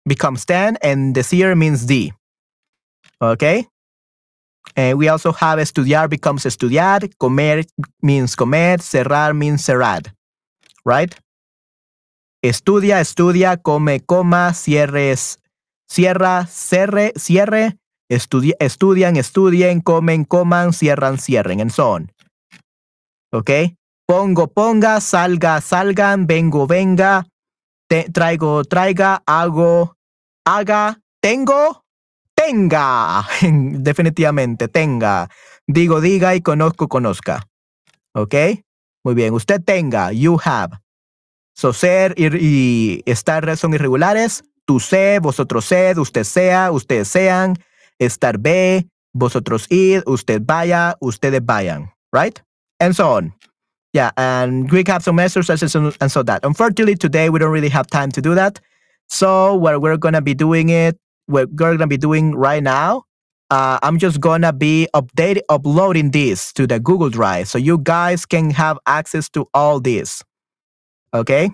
becomes 0.06 0.44
ten. 0.44 0.76
And 0.82 1.14
decir 1.14 1.56
means 1.56 1.86
di. 1.86 2.12
Okay? 3.20 3.66
And 4.76 4.98
we 4.98 5.08
also 5.08 5.32
have 5.32 5.58
estudiar 5.58 6.08
becomes 6.08 6.44
estudiar. 6.44 7.10
Comer 7.18 7.64
means 8.02 8.36
comer. 8.36 8.78
Cerrar 8.78 9.34
means 9.34 9.66
cerrar. 9.66 10.06
Right? 10.84 11.14
Estudia, 12.44 13.00
estudia. 13.00 13.56
Come, 13.62 13.98
coma. 14.06 14.52
Cierres, 14.52 15.38
cierra, 15.88 16.46
cerre, 16.46 17.12
cierre, 17.16 17.78
estudia, 18.08 18.54
estudian, 18.60 19.16
estudien, 19.16 19.80
comen, 19.80 20.24
coman, 20.24 20.72
cierran, 20.72 21.18
cierren, 21.18 21.60
and 21.60 21.70
so 21.70 21.92
on. 21.92 22.12
¿Ok? 23.32 23.50
Pongo, 24.06 24.48
ponga, 24.48 25.00
salga, 25.00 25.60
salgan, 25.60 26.26
vengo, 26.26 26.66
venga, 26.66 27.26
traigo, 28.12 28.64
traiga, 28.64 29.22
hago, 29.26 29.96
haga, 30.46 31.00
tengo, 31.20 31.84
tenga. 32.34 33.26
Definitivamente, 33.42 34.68
tenga. 34.68 35.28
Digo, 35.66 36.00
diga 36.00 36.34
y 36.34 36.40
conozco, 36.40 36.88
conozca. 36.88 37.46
¿Ok? 38.14 38.34
Muy 39.04 39.14
bien. 39.14 39.34
Usted 39.34 39.62
tenga, 39.62 40.12
you 40.12 40.38
have. 40.42 40.78
So, 41.54 41.72
ser 41.72 42.14
y, 42.16 42.28
y 42.40 43.02
estar 43.04 43.56
son 43.56 43.74
irregulares 43.74 44.44
tú 44.68 44.78
sé, 44.80 45.18
vosotros 45.18 45.64
sed, 45.64 45.98
usted 45.98 46.24
sea, 46.24 46.70
ustedes 46.70 47.08
sean, 47.08 47.56
estar 47.98 48.38
ve, 48.38 48.86
vosotros 49.14 49.66
id, 49.70 50.02
usted 50.06 50.42
vaya, 50.46 50.94
ustedes 51.00 51.40
vayan, 51.40 51.90
right? 52.12 52.42
And 52.78 52.94
so 52.94 53.14
on. 53.14 53.32
Yeah, 53.94 54.10
and 54.18 54.68
Greek 54.68 54.86
have 54.88 55.02
some 55.02 55.18
exercises 55.18 55.74
and 55.74 56.12
so 56.12 56.22
that. 56.22 56.44
Unfortunately, 56.44 56.94
today 56.94 57.30
we 57.30 57.38
don't 57.38 57.50
really 57.50 57.70
have 57.70 57.86
time 57.86 58.10
to 58.12 58.20
do 58.20 58.34
that. 58.34 58.60
So 59.08 59.54
what 59.54 59.80
we're 59.80 59.96
gonna 59.96 60.20
be 60.20 60.34
doing 60.34 60.68
it, 60.68 60.98
what 61.26 61.48
we're 61.48 61.76
gonna 61.76 61.86
be 61.86 61.96
doing 61.96 62.34
right 62.34 62.62
now. 62.62 63.04
Uh, 63.50 63.78
I'm 63.82 63.98
just 63.98 64.20
gonna 64.20 64.52
be 64.52 64.86
updating, 64.94 65.40
uploading 65.48 66.10
this 66.10 66.52
to 66.52 66.66
the 66.66 66.78
Google 66.78 67.08
Drive, 67.08 67.48
so 67.48 67.56
you 67.56 67.78
guys 67.78 68.26
can 68.26 68.50
have 68.50 68.78
access 68.86 69.30
to 69.30 69.48
all 69.54 69.80
this. 69.80 70.22
Okay. 71.14 71.50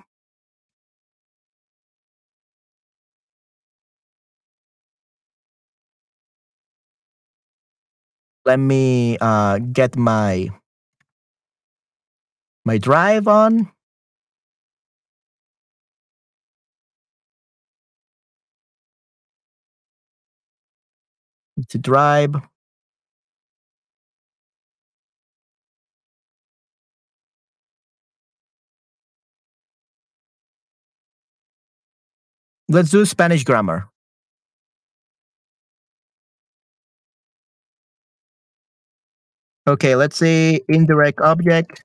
Let 8.44 8.58
me 8.58 9.16
uh, 9.20 9.58
get 9.58 9.96
my 9.96 10.48
my 12.64 12.78
drive 12.78 13.28
on. 13.28 13.70
To 21.68 21.78
drive. 21.78 22.34
Let's 32.68 32.90
do 32.90 33.04
Spanish 33.04 33.44
grammar. 33.44 33.88
Okay, 39.66 39.96
let's 39.96 40.16
say 40.16 40.60
indirect 40.68 41.20
object 41.20 41.82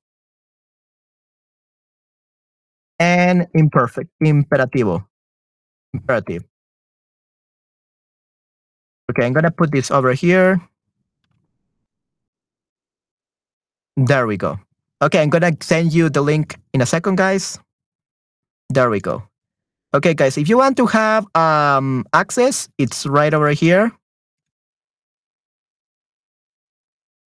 and 2.98 3.46
imperfect, 3.54 4.10
imperativo, 4.22 5.06
imperative. 5.94 6.44
Okay, 9.10 9.24
I'm 9.24 9.32
gonna 9.32 9.50
put 9.50 9.72
this 9.72 9.90
over 9.90 10.12
here. 10.12 10.60
There 13.96 14.26
we 14.26 14.36
go. 14.36 14.60
Okay, 15.02 15.22
I'm 15.22 15.30
gonna 15.30 15.52
send 15.60 15.92
you 15.94 16.10
the 16.10 16.20
link 16.20 16.56
in 16.74 16.82
a 16.82 16.86
second, 16.86 17.16
guys. 17.16 17.58
There 18.68 18.90
we 18.90 19.00
go. 19.00 19.24
Okay, 19.94 20.14
guys, 20.14 20.38
if 20.38 20.48
you 20.48 20.58
want 20.58 20.76
to 20.76 20.86
have 20.86 21.26
um, 21.34 22.04
access, 22.12 22.68
it's 22.78 23.06
right 23.06 23.32
over 23.34 23.50
here. 23.50 23.90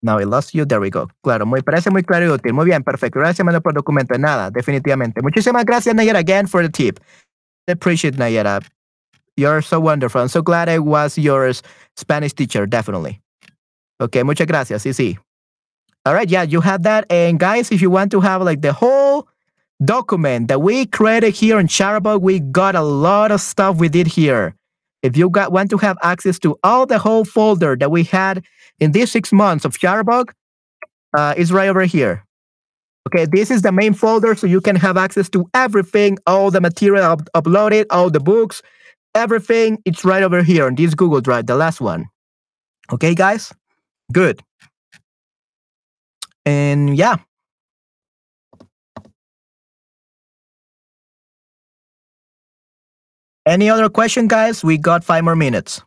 Now 0.03 0.19
I 0.19 0.25
lost 0.25 0.55
you. 0.55 0.65
There 0.65 0.81
we 0.81 0.91
go. 0.91 1.09
Claro, 1.23 1.45
muy, 1.45 1.61
parece 1.63 1.91
muy 1.91 2.03
claro 2.03 2.27
y 2.27 2.31
útil. 2.31 2.55
Muy 2.55 2.65
bien, 2.65 2.83
perfecto. 2.83 3.19
Gracias, 3.21 3.45
Manuel, 3.45 3.63
por 3.63 3.73
el 3.73 3.77
documento. 3.77 4.17
Nada, 4.19 4.51
definitivamente. 4.51 5.21
Muchísimas 5.23 5.65
gracias, 5.65 5.95
Nayera, 5.95 6.19
again, 6.19 6.47
for 6.47 6.63
the 6.63 6.71
tip. 6.71 7.01
I 7.69 7.73
appreciate 7.73 8.17
Nayera. 8.17 8.63
You're 9.37 9.63
so 9.63 9.79
wonderful. 9.79 10.21
I'm 10.21 10.29
so 10.29 10.43
glad 10.43 10.69
I 10.69 10.79
was 10.79 11.19
your 11.19 11.53
Spanish 11.97 12.33
teacher, 12.33 12.67
definitely. 12.67 13.21
Okay, 14.01 14.23
muchas 14.23 14.47
gracias. 14.47 14.83
Sí, 14.83 14.93
sí. 14.93 15.19
All 16.07 16.15
right, 16.15 16.29
yeah, 16.29 16.43
you 16.43 16.63
have 16.63 16.83
that. 16.85 17.05
And 17.11 17.39
guys, 17.39 17.71
if 17.71 17.83
you 17.83 17.91
want 17.91 18.11
to 18.13 18.21
have 18.21 18.43
like 18.43 18.63
the 18.63 18.73
whole 18.73 19.29
document 19.85 20.49
that 20.49 20.63
we 20.63 20.87
created 20.87 21.35
here 21.35 21.59
in 21.59 21.67
Chatterbug, 21.67 22.23
we 22.23 22.41
got 22.41 22.75
a 22.75 22.83
lot 22.83 23.31
of 23.31 23.41
stuff 23.41 23.77
we 23.77 23.89
did 23.89 24.07
here. 24.07 24.55
If 25.03 25.17
you 25.17 25.29
got 25.31 25.53
want 25.53 25.71
to 25.71 25.79
have 25.79 25.99
access 26.03 26.39
to 26.41 26.59
all 26.63 26.87
the 26.87 26.99
whole 26.99 27.25
folder 27.25 27.77
that 27.77 27.91
we 27.91 28.05
had 28.05 28.45
in 28.81 28.93
these 28.93 29.11
six 29.11 29.33
months 29.33 29.65
of 29.65 29.79
Chatterbug 29.79 30.31
uh, 31.17 31.35
is 31.37 31.53
right 31.53 31.69
over 31.69 31.83
here. 31.85 32.25
Okay, 33.09 33.27
this 33.27 33.51
is 33.51 33.63
the 33.63 33.73
main 33.73 33.95
folder, 33.95 34.35
so 34.35 34.47
you 34.47 34.61
can 34.61 34.77
have 34.77 34.97
access 34.97 35.29
to 35.31 35.47
everything, 35.55 36.19
all 36.27 36.51
the 36.51 36.61
material 36.61 37.05
up- 37.05 37.29
uploaded, 37.35 37.87
all 37.91 38.11
the 38.11 38.21
books, 38.21 38.63
everything. 39.15 39.79
It's 39.85 40.05
right 40.05 40.23
over 40.23 40.43
here 40.43 40.67
on 40.67 40.75
this 40.75 40.95
Google 40.95 41.21
Drive, 41.21 41.47
the 41.47 41.57
last 41.57 41.81
one. 41.81 42.07
Okay, 42.93 43.15
guys? 43.15 43.53
Good. 44.13 44.43
And 46.45 46.97
yeah. 46.97 47.17
Any 53.47 53.71
other 53.71 53.89
question, 53.89 54.29
guys? 54.29 54.63
We 54.63 54.79
got 54.79 55.03
five 55.03 55.25
more 55.25 55.35
minutes. 55.37 55.83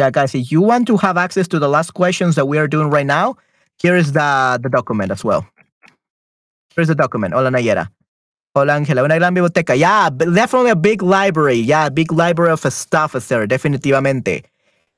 Yeah, 0.00 0.08
guys, 0.08 0.34
if 0.34 0.50
you 0.50 0.62
want 0.62 0.86
to 0.86 0.96
have 0.96 1.18
access 1.18 1.46
to 1.48 1.58
the 1.58 1.68
last 1.68 1.92
questions 1.92 2.34
that 2.36 2.46
we 2.46 2.56
are 2.56 2.66
doing 2.66 2.88
right 2.88 3.04
now, 3.04 3.36
here 3.76 3.94
is 3.94 4.12
the, 4.12 4.58
the 4.62 4.70
document 4.70 5.12
as 5.12 5.22
well. 5.22 5.46
Here's 6.74 6.88
the 6.88 6.94
document. 6.94 7.34
Hola, 7.34 7.50
Nayera. 7.50 7.88
Hola, 8.54 8.76
Angela. 8.76 9.04
Una 9.04 9.18
gran 9.18 9.34
biblioteca. 9.34 9.76
Yeah, 9.76 10.08
definitely 10.08 10.70
a 10.70 10.76
big 10.76 11.02
library. 11.02 11.56
Yeah, 11.60 11.90
big 11.90 12.12
library 12.12 12.50
of 12.50 12.60
stuff 12.72 13.14
is 13.14 13.28
there, 13.28 13.46
definitivamente. 13.46 14.44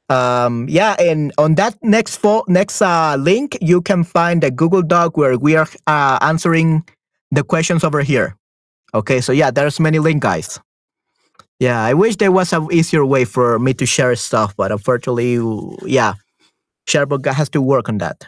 Um, 0.08 0.68
yeah, 0.68 0.94
and 1.00 1.32
on 1.36 1.56
that 1.56 1.74
next 1.82 2.18
fo- 2.18 2.44
next 2.46 2.80
uh, 2.80 3.16
link, 3.18 3.58
you 3.60 3.82
can 3.82 4.04
find 4.04 4.44
a 4.44 4.52
Google 4.52 4.82
Doc 4.82 5.16
where 5.16 5.36
we 5.36 5.56
are 5.56 5.66
uh, 5.88 6.18
answering 6.20 6.84
the 7.32 7.42
questions 7.42 7.82
over 7.82 8.02
here. 8.02 8.36
Okay, 8.94 9.20
so 9.20 9.32
yeah, 9.32 9.50
there's 9.50 9.80
many 9.80 9.98
links, 9.98 10.22
guys. 10.22 10.60
Yeah, 11.62 11.80
I 11.80 11.94
wish 11.94 12.16
there 12.16 12.32
was 12.32 12.52
an 12.52 12.66
easier 12.72 13.06
way 13.06 13.24
for 13.24 13.56
me 13.60 13.72
to 13.74 13.86
share 13.86 14.16
stuff, 14.16 14.52
but 14.56 14.72
unfortunately, 14.72 15.38
yeah, 15.86 16.14
Chatterbug 16.88 17.24
has 17.32 17.48
to 17.50 17.62
work 17.62 17.88
on 17.88 17.98
that. 17.98 18.26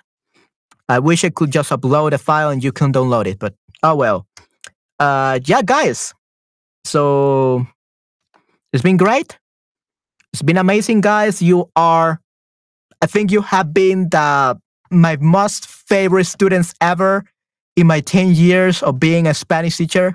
I 0.89 1.01
wish 1.01 1.25
I 1.25 1.31
could 1.31 1.51
just 1.51 1.71
upload 1.71 2.13
a 2.13 2.19
file 2.19 2.51
and 2.51 2.63
you 2.63 2.71
can 2.71 2.93
download 2.93 3.27
it, 3.27 3.41
but 3.41 3.53
oh 3.83 3.97
well. 3.97 4.25
uh, 5.01 5.41
yeah, 5.47 5.63
guys. 5.63 6.15
So 6.85 7.67
it's 8.73 8.85
been 8.85 8.99
great. 8.99 9.37
It's 10.33 10.43
been 10.43 10.57
amazing, 10.57 11.01
guys. 11.01 11.43
You 11.43 11.69
are, 11.75 12.21
I 13.03 13.07
think 13.07 13.33
you 13.33 13.41
have 13.41 13.75
been 13.75 14.11
the 14.11 14.57
my 14.93 15.17
most 15.17 15.67
favorite 15.67 16.27
students 16.27 16.73
ever 16.81 17.25
in 17.75 17.89
my 17.89 17.99
10 17.99 18.37
years 18.37 18.81
of 18.81 19.01
being 19.01 19.27
a 19.27 19.35
Spanish 19.35 19.77
teacher. 19.79 20.15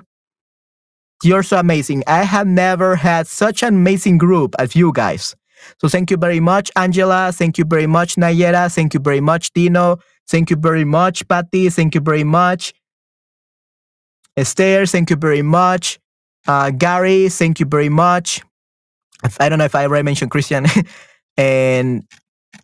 You're 1.22 1.42
so 1.42 1.58
amazing. 1.58 2.02
I 2.06 2.24
have 2.24 2.46
never 2.46 2.96
had 2.96 3.26
such 3.26 3.62
an 3.62 3.74
amazing 3.74 4.18
group 4.18 4.54
as 4.58 4.74
you 4.74 4.92
guys. 4.92 5.36
So 5.80 5.88
thank 5.88 6.10
you 6.10 6.16
very 6.16 6.40
much, 6.40 6.70
Angela. 6.76 7.30
Thank 7.32 7.58
you 7.58 7.64
very 7.64 7.86
much, 7.86 8.16
Nayera. 8.16 8.72
Thank 8.72 8.94
you 8.94 9.00
very 9.00 9.20
much, 9.20 9.52
Dino. 9.52 9.98
Thank 10.28 10.48
you 10.48 10.56
very 10.56 10.84
much, 10.84 11.26
Patty. 11.28 11.68
Thank 11.68 11.94
you 11.94 12.00
very 12.00 12.24
much, 12.24 12.72
Esther. 14.36 14.86
Thank 14.86 15.10
you 15.10 15.16
very 15.16 15.42
much, 15.42 15.98
uh, 16.46 16.70
Gary. 16.70 17.28
Thank 17.28 17.60
you 17.60 17.66
very 17.66 17.88
much. 17.88 18.40
I 19.38 19.48
don't 19.48 19.58
know 19.58 19.66
if 19.66 19.74
I 19.74 19.84
already 19.84 20.04
mentioned 20.04 20.30
Christian. 20.30 20.66
and 21.36 22.04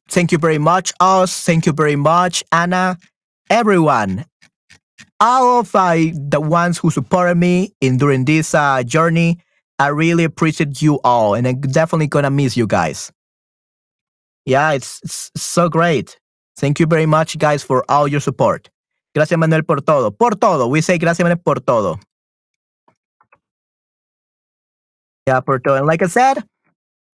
thank 0.08 0.32
you 0.32 0.38
very 0.38 0.58
much, 0.58 0.92
us. 1.00 1.44
Thank 1.44 1.66
you 1.66 1.72
very 1.72 1.96
much, 1.96 2.42
Anna. 2.52 2.96
Everyone, 3.50 4.24
all 5.20 5.60
of 5.60 5.74
uh, 5.74 5.96
the 6.12 6.40
ones 6.40 6.78
who 6.78 6.90
supported 6.90 7.36
me 7.36 7.72
in 7.80 7.96
during 7.96 8.24
this 8.24 8.54
uh, 8.54 8.82
journey. 8.82 9.38
I 9.78 9.88
really 9.88 10.24
appreciate 10.24 10.80
you 10.80 11.00
all, 11.04 11.34
and 11.34 11.46
I'm 11.46 11.60
definitely 11.60 12.06
gonna 12.06 12.30
miss 12.30 12.56
you 12.56 12.66
guys. 12.66 13.12
Yeah, 14.46 14.72
it's, 14.72 15.00
it's 15.04 15.30
so 15.36 15.68
great. 15.68 16.18
Thank 16.56 16.80
you 16.80 16.86
very 16.86 17.04
much, 17.04 17.38
guys, 17.38 17.62
for 17.62 17.84
all 17.90 18.08
your 18.08 18.20
support. 18.20 18.70
Gracias, 19.14 19.38
Manuel, 19.38 19.62
por 19.64 19.80
todo. 19.80 20.10
Por 20.10 20.30
todo. 20.32 20.68
We 20.68 20.80
say 20.80 20.98
gracias, 20.98 21.24
Manuel, 21.24 21.42
por 21.44 21.56
todo. 21.56 21.98
Yeah, 25.26 25.40
por 25.40 25.58
todo. 25.58 25.76
And 25.76 25.86
like 25.86 26.02
I 26.02 26.06
said, 26.06 26.38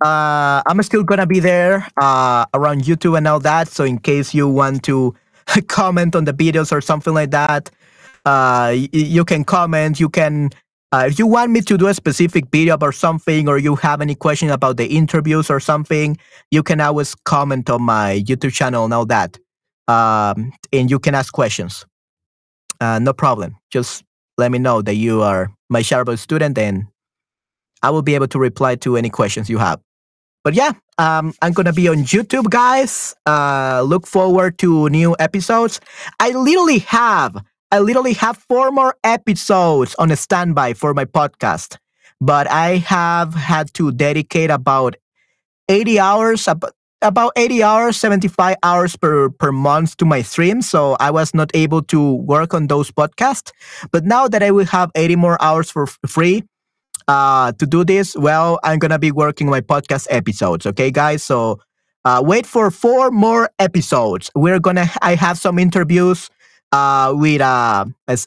uh, 0.05 0.63
I'm 0.67 0.83
still 0.83 1.03
gonna 1.03 1.27
be 1.27 1.41
there 1.41 1.89
uh, 1.97 2.45
around 2.55 2.83
YouTube 2.83 3.17
and 3.17 3.27
all 3.27 3.41
that. 3.41 3.69
So 3.69 3.85
in 3.85 3.99
case 3.99 4.35
you 4.35 4.49
want 4.49 4.83
to 4.85 5.15
comment 5.69 6.15
on 6.15 6.25
the 6.25 6.33
videos 6.33 6.71
or 6.71 6.81
something 6.81 7.15
like 7.15 7.31
that, 7.31 7.71
uh, 8.25 8.75
you 8.93 9.25
can 9.25 9.45
comment. 9.45 9.99
You 10.01 10.09
can, 10.09 10.51
uh, 10.93 11.07
if 11.09 11.19
you 11.19 11.27
want 11.27 11.51
me 11.51 11.61
to 11.63 11.77
do 11.77 11.89
a 11.89 11.95
specific 11.95 12.47
video 12.51 12.77
or 12.81 12.93
something, 12.93 13.49
or 13.49 13.59
you 13.59 13.77
have 13.77 14.01
any 14.01 14.15
question 14.15 14.51
about 14.51 14.77
the 14.77 14.87
interviews 14.87 15.51
or 15.51 15.61
something, 15.61 16.17
you 16.51 16.63
can 16.63 16.81
always 16.81 17.15
comment 17.15 17.71
on 17.71 17.83
my 17.83 18.23
YouTube 18.27 18.53
channel 18.53 18.85
and 18.85 18.95
all 18.95 19.07
that. 19.07 19.39
Um, 19.89 20.53
and 20.73 20.91
you 20.91 20.99
can 20.99 21.15
ask 21.15 21.33
questions. 21.33 21.85
Uh, 22.81 22.99
no 22.99 23.13
problem. 23.13 23.57
Just 23.71 24.05
let 24.39 24.51
me 24.51 24.59
know 24.59 24.83
that 24.83 24.95
you 24.95 25.23
are 25.23 25.53
my 25.69 25.83
Chatterbug 25.83 26.19
student, 26.19 26.59
and 26.59 26.87
I 27.83 27.91
will 27.91 28.03
be 28.03 28.15
able 28.15 28.29
to 28.29 28.39
reply 28.39 28.77
to 28.77 28.97
any 28.97 29.11
questions 29.11 29.49
you 29.51 29.59
have. 29.59 29.81
But 30.45 30.55
yeah, 30.55 30.73
um, 30.99 31.33
I'm 31.41 31.53
gonna 31.53 31.73
be 31.73 31.89
on 31.89 31.99
YouTube, 31.99 32.51
guys. 32.51 33.15
Uh, 33.27 33.83
look 33.87 34.07
forward 34.07 34.59
to 34.59 34.89
new 34.89 35.15
episodes. 35.19 35.81
I 36.19 36.31
literally 36.31 36.81
have 36.81 37.37
I 37.73 37.79
literally 37.79 38.13
have 38.15 38.37
four 38.37 38.71
more 38.71 38.97
episodes 39.03 39.95
on 39.95 40.11
a 40.11 40.17
standby 40.17 40.75
for 40.75 40.93
my 40.93 41.07
podcast, 41.07 41.79
but 42.21 42.47
I 42.51 42.77
have 42.77 43.33
had 43.33 43.73
to 43.75 43.91
dedicate 43.91 44.51
about 44.51 44.95
80 45.71 45.99
hours, 45.99 46.47
about 47.01 47.33
80 47.35 47.63
hours, 47.63 47.97
75 47.97 48.57
hours 48.63 48.95
per, 48.97 49.31
per 49.31 49.53
month 49.53 49.97
to 49.97 50.05
my 50.05 50.21
stream. 50.21 50.61
So 50.61 50.99
I 51.01 51.11
was 51.11 51.33
not 51.33 51.51
able 51.55 51.81
to 51.85 52.17
work 52.17 52.53
on 52.53 52.67
those 52.67 52.91
podcasts. 52.91 53.53
But 53.91 54.05
now 54.05 54.29
that 54.29 54.43
I 54.43 54.51
will 54.51 54.67
have 54.67 54.91
80 54.95 55.17
more 55.17 55.41
hours 55.41 55.71
for 55.71 55.87
free 55.87 56.45
uh, 57.09 57.53
to 57.53 57.65
do 57.65 57.85
this, 57.85 58.15
well, 58.15 58.61
I'm 58.63 58.81
going 58.81 58.91
to 58.91 58.99
be 58.99 59.13
working 59.13 59.49
my 59.49 59.63
podcast 59.63 60.09
episodes. 60.11 60.67
Okay, 60.67 60.91
guys? 60.91 61.23
So 61.23 61.59
uh, 62.05 62.23
wait 62.23 62.45
for 62.45 62.71
four 62.71 63.11
more 63.11 63.49
episodes. 63.59 64.31
We're 64.35 64.61
going 64.61 64.77
to, 64.77 64.91
I 65.01 65.15
have 65.15 65.39
some 65.39 65.59
interviews 65.59 66.29
uh, 66.73 67.13
with 67.15 67.41
a, 67.41 67.93
a, 68.09 68.19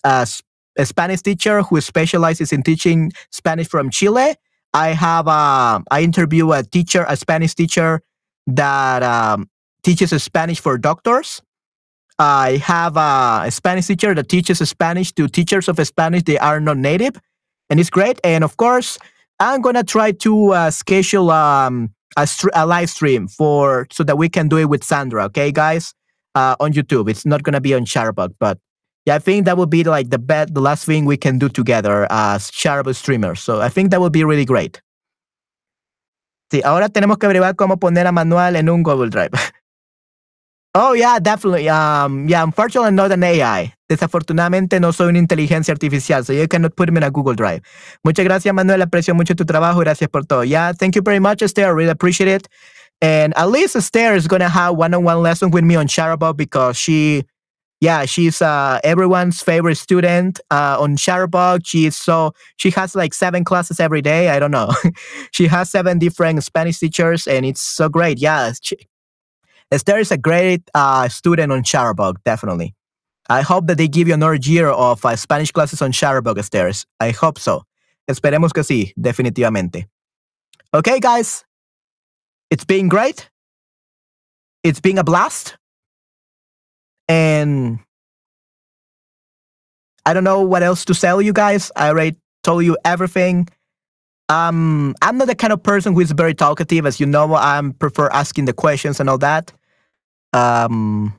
a, 0.77 0.85
Spanish 0.85 1.21
teacher 1.21 1.63
who 1.63 1.81
specializes 1.81 2.53
in 2.53 2.63
teaching 2.63 3.11
Spanish 3.31 3.67
from 3.67 3.89
Chile. 3.89 4.35
I 4.73 4.89
have 4.89 5.27
uh, 5.27 5.79
I 5.89 6.01
interview 6.01 6.51
a 6.51 6.63
teacher, 6.63 7.05
a 7.07 7.17
Spanish 7.17 7.55
teacher 7.55 8.01
that 8.47 9.03
um, 9.03 9.49
teaches 9.83 10.11
Spanish 10.21 10.59
for 10.59 10.77
doctors. 10.77 11.41
I 12.19 12.57
have 12.63 12.95
a, 12.97 13.43
a 13.45 13.51
Spanish 13.51 13.87
teacher 13.87 14.13
that 14.13 14.29
teaches 14.29 14.57
Spanish 14.69 15.11
to 15.13 15.27
teachers 15.27 15.67
of 15.67 15.85
Spanish 15.85 16.23
they 16.23 16.37
are 16.37 16.59
not 16.59 16.77
native, 16.77 17.19
and 17.69 17.79
it's 17.79 17.89
great. 17.89 18.19
And 18.23 18.43
of 18.43 18.57
course, 18.57 18.97
I'm 19.39 19.61
gonna 19.61 19.83
try 19.83 20.11
to 20.11 20.51
uh, 20.51 20.71
schedule 20.71 21.31
um, 21.31 21.93
a, 22.17 22.27
a 22.53 22.65
live 22.65 22.89
stream 22.89 23.27
for 23.27 23.87
so 23.91 24.03
that 24.03 24.17
we 24.17 24.29
can 24.29 24.49
do 24.49 24.57
it 24.57 24.65
with 24.65 24.83
Sandra. 24.83 25.25
Okay, 25.25 25.51
guys 25.51 25.93
uh, 26.36 26.55
on 26.59 26.73
YouTube. 26.73 27.09
It's 27.09 27.25
not 27.25 27.43
gonna 27.43 27.61
be 27.61 27.73
on 27.73 27.86
Chatterbug, 27.86 28.36
but 28.39 28.59
yeah, 29.05 29.15
I 29.15 29.19
think 29.19 29.45
that 29.45 29.57
would 29.57 29.69
be 29.69 29.83
like 29.83 30.09
the 30.09 30.19
best, 30.19 30.53
the 30.53 30.61
last 30.61 30.86
thing 30.86 31.05
we 31.05 31.17
can 31.17 31.39
do 31.39 31.49
together 31.49 32.07
as 32.09 32.51
Chatterbug 32.51 32.95
streamers. 32.95 33.41
So 33.41 33.61
I 33.61 33.69
think 33.69 33.91
that 33.91 34.01
would 34.01 34.13
be 34.13 34.23
really 34.23 34.45
great. 34.45 34.81
Sí, 36.51 36.61
ahora 36.63 36.89
tenemos 36.89 37.17
que 37.17 37.25
averiguar 37.25 37.55
cómo 37.55 37.79
poner 37.79 38.07
a 38.07 38.11
Manuel 38.11 38.55
en 38.55 38.69
un 38.69 38.83
Google 38.83 39.09
Drive. 39.09 39.31
oh, 40.75 40.93
yeah, 40.93 41.19
definitely. 41.19 41.67
Um, 41.69 42.27
yeah, 42.27 42.43
unfortunately, 42.43 42.91
not 42.91 43.11
an 43.11 43.23
AI. 43.23 43.73
Desafortunadamente, 43.89 44.79
no 44.79 44.91
soy 44.91 45.09
una 45.09 45.19
inteligencia 45.19 45.71
artificial, 45.71 46.23
so 46.23 46.33
you 46.33 46.47
cannot 46.47 46.75
put 46.75 46.91
me 46.91 46.97
in 46.97 47.03
a 47.03 47.09
Google 47.09 47.33
Drive. 47.33 47.61
Muchas 48.03 48.25
gracias, 48.25 48.53
Manuel. 48.53 48.81
Aprecio 48.81 49.15
mucho 49.15 49.36
tu 49.36 49.45
trabajo. 49.45 49.79
Gracias 49.79 50.09
por 50.09 50.25
todo. 50.25 50.43
Yeah, 50.43 50.71
thank 50.73 50.95
you 50.95 51.01
very 51.03 51.19
much, 51.19 51.41
Esther. 51.41 51.65
I 51.65 51.69
really 51.69 51.91
appreciate 51.91 52.27
it. 52.27 52.47
And 53.05 53.37
at 53.37 53.51
least 53.51 53.75
Esther 53.75 54.15
is 54.15 54.27
gonna 54.27 54.49
have 54.49 54.77
one-on-one 54.77 55.21
lesson 55.21 55.51
with 55.51 55.63
me 55.63 55.75
on 55.75 55.85
Chatterbug 55.85 56.37
because 56.37 56.75
she, 56.75 57.23
yeah, 57.79 58.05
she's 58.05 58.41
uh, 58.41 58.79
everyone's 58.83 59.43
favorite 59.43 59.75
student 59.75 60.39
uh, 60.49 60.77
on 60.79 60.97
Chatterbug. 60.97 61.67
She 61.67 61.85
is 61.85 61.95
so 61.95 62.31
she 62.57 62.71
has 62.71 62.95
like 62.95 63.13
seven 63.13 63.43
classes 63.43 63.79
every 63.79 64.01
day. 64.01 64.29
I 64.29 64.39
don't 64.39 64.49
know. 64.49 64.73
she 65.31 65.45
has 65.45 65.69
seven 65.69 65.99
different 65.99 66.43
Spanish 66.43 66.79
teachers, 66.79 67.27
and 67.27 67.45
it's 67.45 67.61
so 67.61 67.89
great. 67.89 68.17
Yeah, 68.17 68.53
she, 68.59 68.75
Esther 69.69 69.99
is 69.99 70.09
a 70.09 70.17
great 70.17 70.63
uh, 70.73 71.07
student 71.07 71.51
on 71.51 71.61
Chatterbug, 71.61 72.15
definitely. 72.25 72.73
I 73.29 73.41
hope 73.41 73.67
that 73.67 73.77
they 73.77 73.87
give 73.87 74.07
you 74.07 74.15
another 74.15 74.33
year 74.33 74.69
of 74.69 75.05
uh, 75.05 75.15
Spanish 75.15 75.51
classes 75.51 75.79
on 75.79 75.91
Chatterbug, 75.91 76.39
Esther. 76.39 76.71
I 76.99 77.11
hope 77.11 77.37
so. 77.37 77.65
Esperemos 78.09 78.51
que 78.51 78.63
sí, 78.63 78.93
definitivamente. 78.99 79.89
Okay, 80.73 80.99
guys, 80.99 81.45
it's 82.55 82.63
been 82.63 82.87
great. 82.87 83.29
It's 84.63 84.79
been 84.79 84.97
a 84.97 85.03
blast. 85.03 85.57
And 87.09 87.79
I 90.05 90.13
don't 90.13 90.23
know 90.23 90.39
what 90.39 90.63
else 90.63 90.85
to 90.85 90.93
tell 90.93 91.21
you 91.21 91.33
guys. 91.33 91.69
I 91.75 91.89
already 91.89 92.15
told 92.43 92.63
you 92.63 92.77
everything. 92.85 93.49
Um, 94.29 94.95
I'm 95.01 95.17
not 95.17 95.27
the 95.27 95.35
kind 95.35 95.51
of 95.51 95.63
person 95.63 95.93
who 95.93 95.99
is 95.99 96.13
very 96.13 96.33
talkative, 96.33 96.85
as 96.85 96.97
you 96.97 97.05
know. 97.05 97.35
I 97.35 97.61
prefer 97.77 98.07
asking 98.07 98.45
the 98.45 98.53
questions 98.53 99.01
and 99.01 99.09
all 99.09 99.17
that. 99.17 99.51
Um, 100.31 101.13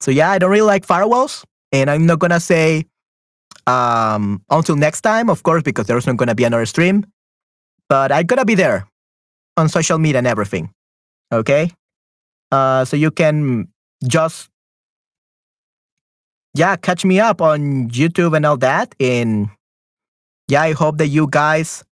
so 0.00 0.10
yeah, 0.10 0.32
I 0.32 0.40
don't 0.40 0.50
really 0.50 0.66
like 0.66 0.84
firewalls, 0.84 1.44
and 1.70 1.88
I'm 1.88 2.04
not 2.04 2.18
gonna 2.18 2.40
say 2.40 2.84
um 3.68 4.42
until 4.50 4.74
next 4.74 5.02
time, 5.02 5.30
of 5.30 5.44
course, 5.44 5.62
because 5.62 5.86
there's 5.86 6.06
not 6.08 6.16
gonna 6.16 6.34
be 6.34 6.42
another 6.42 6.66
stream. 6.66 7.06
But 7.88 8.10
I'm 8.10 8.26
gonna 8.26 8.44
be 8.44 8.56
there 8.56 8.88
on 9.56 9.68
social 9.68 9.98
media 9.98 10.18
and 10.18 10.26
everything. 10.26 10.70
Okay. 11.32 11.70
Uh, 12.52 12.84
so 12.84 12.96
you 12.96 13.10
can 13.10 13.68
just 14.06 14.48
yeah 16.54 16.76
catch 16.76 17.04
me 17.04 17.20
up 17.20 17.40
on 17.40 17.88
YouTube 17.90 18.36
and 18.36 18.46
all 18.46 18.56
that. 18.58 18.94
And 19.00 19.48
yeah, 20.48 20.62
I 20.62 20.72
hope 20.72 20.98
that 20.98 21.08
you 21.08 21.28
guys 21.30 21.84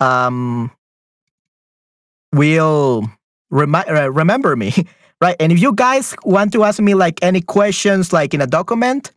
um 0.00 0.70
will 2.32 3.08
remi- 3.50 3.86
uh, 3.88 4.08
remember 4.08 4.56
me, 4.56 4.72
right? 5.20 5.36
And 5.38 5.52
if 5.52 5.60
you 5.60 5.72
guys 5.72 6.14
want 6.24 6.52
to 6.52 6.64
ask 6.64 6.80
me 6.80 6.94
like 6.94 7.22
any 7.22 7.40
questions, 7.40 8.12
like 8.12 8.34
in 8.34 8.40
a 8.40 8.46
document, 8.46 9.12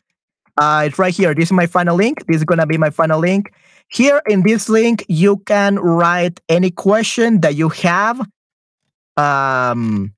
uh, 0.57 0.83
it's 0.87 0.99
right 0.99 1.13
here. 1.13 1.33
This 1.33 1.49
is 1.49 1.53
my 1.53 1.65
final 1.67 1.95
link. 1.95 2.25
This 2.27 2.37
is 2.37 2.43
gonna 2.43 2.67
be 2.67 2.77
my 2.77 2.89
final 2.89 3.19
link. 3.19 3.51
Here 3.89 4.21
in 4.27 4.43
this 4.43 4.69
link, 4.69 5.05
you 5.07 5.37
can 5.37 5.75
write 5.79 6.39
any 6.49 6.71
question 6.71 7.41
that 7.41 7.55
you 7.55 7.69
have. 7.69 8.19
Um, 9.15 10.13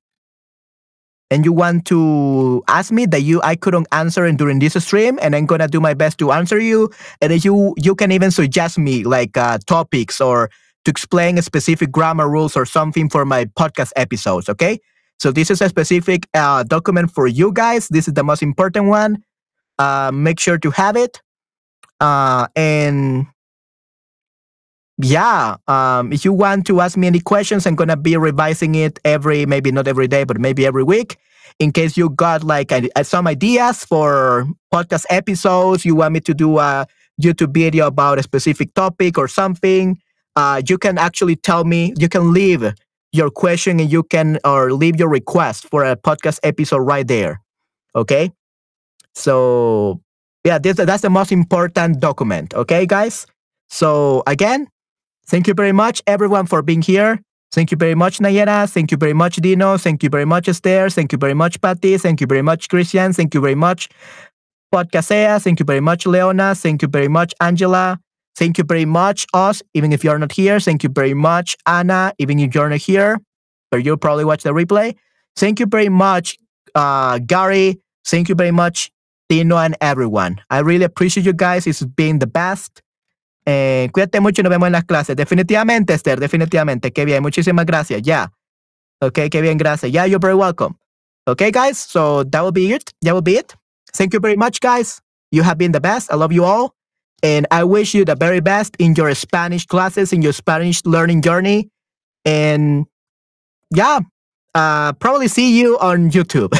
and 1.30 1.44
you 1.44 1.52
want 1.52 1.84
to 1.86 2.62
ask 2.66 2.90
me 2.90 3.06
that 3.06 3.22
you 3.22 3.40
I 3.42 3.54
couldn't 3.54 3.86
answer 3.92 4.26
in 4.26 4.36
during 4.36 4.58
this 4.58 4.74
stream, 4.84 5.18
and 5.22 5.36
I'm 5.36 5.46
gonna 5.46 5.68
do 5.68 5.80
my 5.80 5.94
best 5.94 6.18
to 6.18 6.32
answer 6.32 6.58
you. 6.58 6.90
And 7.20 7.44
you 7.44 7.74
you 7.76 7.94
can 7.94 8.10
even 8.10 8.30
suggest 8.32 8.78
me 8.78 9.04
like 9.04 9.36
uh, 9.36 9.58
topics 9.66 10.20
or 10.20 10.50
to 10.84 10.90
explain 10.90 11.40
specific 11.42 11.92
grammar 11.92 12.28
rules 12.28 12.56
or 12.56 12.66
something 12.66 13.08
for 13.08 13.24
my 13.24 13.44
podcast 13.44 13.92
episodes. 13.94 14.48
Okay, 14.48 14.80
so 15.20 15.30
this 15.30 15.50
is 15.50 15.60
a 15.62 15.68
specific 15.68 16.26
uh, 16.34 16.64
document 16.64 17.12
for 17.12 17.28
you 17.28 17.52
guys. 17.52 17.88
This 17.88 18.08
is 18.08 18.14
the 18.14 18.24
most 18.24 18.42
important 18.42 18.86
one. 18.86 19.22
Uh, 19.78 20.10
make 20.12 20.40
sure 20.40 20.58
to 20.58 20.70
have 20.72 20.96
it. 20.96 21.20
Uh, 22.00 22.48
and 22.56 23.26
yeah, 25.02 25.56
um, 25.68 26.12
if 26.12 26.24
you 26.24 26.32
want 26.32 26.66
to 26.66 26.80
ask 26.80 26.96
me 26.96 27.06
any 27.06 27.20
questions, 27.20 27.66
I'm 27.66 27.74
gonna 27.74 27.96
be 27.96 28.16
revising 28.16 28.74
it 28.74 28.98
every, 29.04 29.46
maybe 29.46 29.70
not 29.72 29.88
every 29.88 30.08
day, 30.08 30.24
but 30.24 30.38
maybe 30.38 30.66
every 30.66 30.84
week. 30.84 31.16
In 31.58 31.72
case 31.72 31.96
you 31.96 32.10
got 32.10 32.42
like 32.42 32.72
a, 32.72 32.88
a, 32.96 33.04
some 33.04 33.26
ideas 33.26 33.84
for 33.84 34.48
podcast 34.72 35.04
episodes, 35.10 35.84
you 35.84 35.94
want 35.94 36.14
me 36.14 36.20
to 36.20 36.34
do 36.34 36.58
a 36.58 36.86
YouTube 37.20 37.52
video 37.52 37.86
about 37.86 38.18
a 38.18 38.22
specific 38.22 38.72
topic 38.74 39.18
or 39.18 39.28
something, 39.28 39.98
uh, 40.36 40.62
you 40.66 40.78
can 40.78 40.96
actually 40.98 41.36
tell 41.36 41.64
me. 41.64 41.92
You 41.98 42.08
can 42.08 42.32
leave 42.32 42.72
your 43.12 43.30
question 43.30 43.80
and 43.80 43.90
you 43.90 44.02
can 44.02 44.38
or 44.44 44.72
leave 44.72 44.98
your 44.98 45.08
request 45.08 45.68
for 45.68 45.84
a 45.84 45.96
podcast 45.96 46.38
episode 46.42 46.78
right 46.78 47.06
there. 47.06 47.40
Okay, 47.94 48.30
so 49.14 50.00
yeah, 50.44 50.58
this, 50.58 50.76
that's 50.76 51.02
the 51.02 51.10
most 51.10 51.32
important 51.32 52.00
document. 52.00 52.54
Okay, 52.54 52.86
guys. 52.86 53.26
So 53.68 54.22
again, 54.26 54.68
Thank 55.30 55.46
you 55.46 55.54
very 55.54 55.70
much, 55.70 56.02
everyone, 56.08 56.46
for 56.46 56.60
being 56.60 56.82
here. 56.82 57.20
Thank 57.52 57.70
you 57.70 57.76
very 57.76 57.94
much, 57.94 58.18
Nayera. 58.18 58.68
Thank 58.68 58.90
you 58.90 58.96
very 58.96 59.12
much, 59.14 59.36
Dino. 59.36 59.76
Thank 59.76 60.02
you 60.02 60.08
very 60.08 60.24
much, 60.24 60.48
Esther. 60.48 60.90
Thank 60.90 61.12
you 61.12 61.18
very 61.18 61.34
much, 61.34 61.60
Patty. 61.60 61.96
Thank 61.98 62.20
you 62.20 62.26
very 62.26 62.42
much, 62.42 62.68
Christian. 62.68 63.12
Thank 63.12 63.34
you 63.34 63.40
very 63.40 63.54
much, 63.54 63.88
Podcastea. 64.74 65.40
Thank 65.40 65.60
you 65.60 65.64
very 65.64 65.80
much, 65.80 66.04
Leona. 66.04 66.56
Thank 66.56 66.82
you 66.82 66.88
very 66.88 67.06
much, 67.06 67.32
Angela. 67.40 68.00
Thank 68.34 68.58
you 68.58 68.64
very 68.64 68.84
much, 68.84 69.24
us, 69.32 69.62
even 69.72 69.92
if 69.92 70.02
you're 70.02 70.18
not 70.18 70.32
here. 70.32 70.58
Thank 70.58 70.82
you 70.82 70.88
very 70.88 71.14
much, 71.14 71.56
Anna, 71.64 72.12
even 72.18 72.40
if 72.40 72.52
you're 72.52 72.68
not 72.68 72.80
here, 72.80 73.18
but 73.70 73.84
you'll 73.84 73.98
probably 73.98 74.24
watch 74.24 74.42
the 74.42 74.50
replay. 74.50 74.96
Thank 75.36 75.60
you 75.60 75.66
very 75.66 75.88
much, 75.88 76.38
uh, 76.74 77.20
Gary. 77.20 77.80
Thank 78.04 78.28
you 78.28 78.34
very 78.34 78.50
much, 78.50 78.90
Dino, 79.28 79.58
and 79.58 79.76
everyone. 79.80 80.40
I 80.50 80.58
really 80.58 80.84
appreciate 80.84 81.24
you 81.24 81.34
guys. 81.34 81.68
It's 81.68 81.84
been 81.84 82.18
the 82.18 82.26
best. 82.26 82.82
Eh, 83.46 83.88
cuídate 83.92 84.20
mucho 84.20 84.42
y 84.42 84.44
nos 84.44 84.50
vemos 84.50 84.66
en 84.66 84.72
las 84.72 84.84
clases. 84.84 85.16
Definitivamente, 85.16 85.94
Esther, 85.94 86.20
definitivamente. 86.20 86.92
Qué 86.92 87.04
bien, 87.04 87.22
muchísimas 87.22 87.66
gracias. 87.66 88.02
Ya. 88.02 88.04
Yeah. 88.04 88.32
Okay, 89.02 89.30
qué 89.30 89.40
bien, 89.40 89.56
gracias. 89.56 89.90
Yeah, 89.90 90.06
you're 90.06 90.20
very 90.20 90.34
welcome. 90.34 90.76
Okay, 91.26 91.50
guys, 91.50 91.78
so 91.78 92.22
that 92.24 92.42
will 92.42 92.52
be 92.52 92.72
it. 92.74 92.92
That 93.02 93.14
will 93.14 93.22
be 93.22 93.36
it. 93.36 93.54
Thank 93.94 94.12
you 94.12 94.20
very 94.20 94.36
much, 94.36 94.60
guys. 94.60 95.00
You 95.30 95.42
have 95.42 95.56
been 95.56 95.72
the 95.72 95.80
best. 95.80 96.12
I 96.12 96.16
love 96.16 96.32
you 96.32 96.44
all. 96.44 96.74
And 97.22 97.46
I 97.50 97.64
wish 97.64 97.94
you 97.94 98.04
the 98.04 98.14
very 98.14 98.40
best 98.40 98.76
in 98.78 98.94
your 98.94 99.14
Spanish 99.14 99.66
classes, 99.66 100.12
in 100.12 100.22
your 100.22 100.32
Spanish 100.32 100.84
learning 100.84 101.22
journey. 101.22 101.70
And 102.24 102.86
yeah, 103.74 104.00
uh, 104.54 104.92
probably 104.94 105.28
see 105.28 105.58
you 105.58 105.78
on 105.78 106.10
YouTube. 106.10 106.52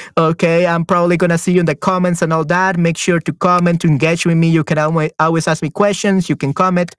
okay, 0.18 0.66
I'm 0.66 0.84
probably 0.84 1.16
gonna 1.16 1.38
see 1.38 1.52
you 1.52 1.60
in 1.60 1.66
the 1.66 1.74
comments 1.74 2.22
and 2.22 2.32
all 2.32 2.44
that. 2.46 2.76
Make 2.76 2.96
sure 2.96 3.20
to 3.20 3.32
comment 3.32 3.80
to 3.82 3.88
engage 3.88 4.26
with 4.26 4.36
me. 4.36 4.48
You 4.48 4.64
can 4.64 4.78
always 4.78 5.48
ask 5.48 5.62
me 5.62 5.70
questions. 5.70 6.28
You 6.28 6.36
can 6.36 6.52
comment. 6.52 6.96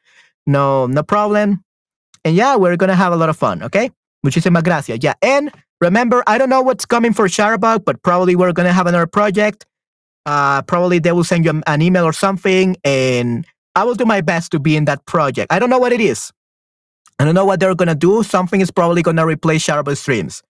No, 0.48 0.88
no 0.88 1.04
problem. 1.04 1.64
And 2.24 2.36
yeah, 2.36 2.56
we're 2.56 2.78
gonna 2.78 2.96
have 2.96 3.14
a 3.14 3.18
lot 3.18 3.30
of 3.30 3.38
fun. 3.38 3.64
Okay, 3.64 3.92
muchísimas 4.26 4.64
gracias. 4.64 5.00
Yeah, 5.02 5.14
and 5.22 5.52
remember, 5.82 6.24
I 6.28 6.38
don't 6.38 6.50
know 6.50 6.62
what's 6.62 6.86
coming 6.86 7.14
for 7.14 7.28
Chatterbug, 7.28 7.84
but 7.84 8.02
probably 8.04 8.36
we're 8.36 8.54
gonna 8.54 8.74
have 8.74 8.88
another 8.88 9.08
project. 9.08 9.66
Uh, 10.26 10.62
probably 10.62 11.00
they 11.00 11.12
will 11.12 11.24
send 11.24 11.44
you 11.44 11.62
an 11.66 11.82
email 11.82 12.06
or 12.06 12.14
something, 12.14 12.78
and 12.86 13.46
I 13.76 13.84
will 13.84 13.96
do 13.96 14.06
my 14.06 14.22
best 14.22 14.52
to 14.52 14.60
be 14.60 14.76
in 14.76 14.86
that 14.86 15.06
project. 15.06 15.52
I 15.52 15.60
don't 15.60 15.70
know 15.70 15.80
what 15.80 15.92
it 15.92 16.02
is. 16.02 16.32
I 17.20 17.26
don't 17.26 17.36
know 17.36 17.44
what 17.44 17.60
they're 17.60 17.76
gonna 17.76 17.96
do. 17.96 18.24
Something 18.24 18.62
is 18.62 18.72
probably 18.72 19.02
gonna 19.02 19.26
replace 19.26 19.66
Chatterbug 19.66 19.98
streams. 19.98 20.42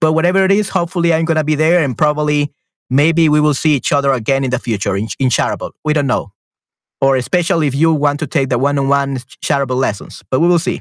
But 0.00 0.14
whatever 0.14 0.42
it 0.44 0.50
is, 0.50 0.70
hopefully 0.70 1.12
I'm 1.12 1.26
gonna 1.26 1.44
be 1.44 1.54
there 1.54 1.84
and 1.84 1.96
probably 1.96 2.50
maybe 2.88 3.28
we 3.28 3.40
will 3.40 3.52
see 3.52 3.74
each 3.74 3.92
other 3.92 4.10
again 4.10 4.42
in 4.42 4.50
the 4.50 4.58
future 4.58 4.96
in, 4.96 5.08
in 5.18 5.28
Chatterbug. 5.28 5.72
We 5.84 5.92
don't 5.92 6.06
know. 6.06 6.32
Or 7.02 7.16
especially 7.16 7.66
if 7.66 7.74
you 7.74 7.92
want 7.92 8.20
to 8.20 8.26
take 8.26 8.48
the 8.48 8.58
one-on-one 8.58 9.18
Chatterbug 9.44 9.76
lessons. 9.76 10.22
But 10.30 10.40
we 10.40 10.48
will 10.48 10.58
see. 10.58 10.80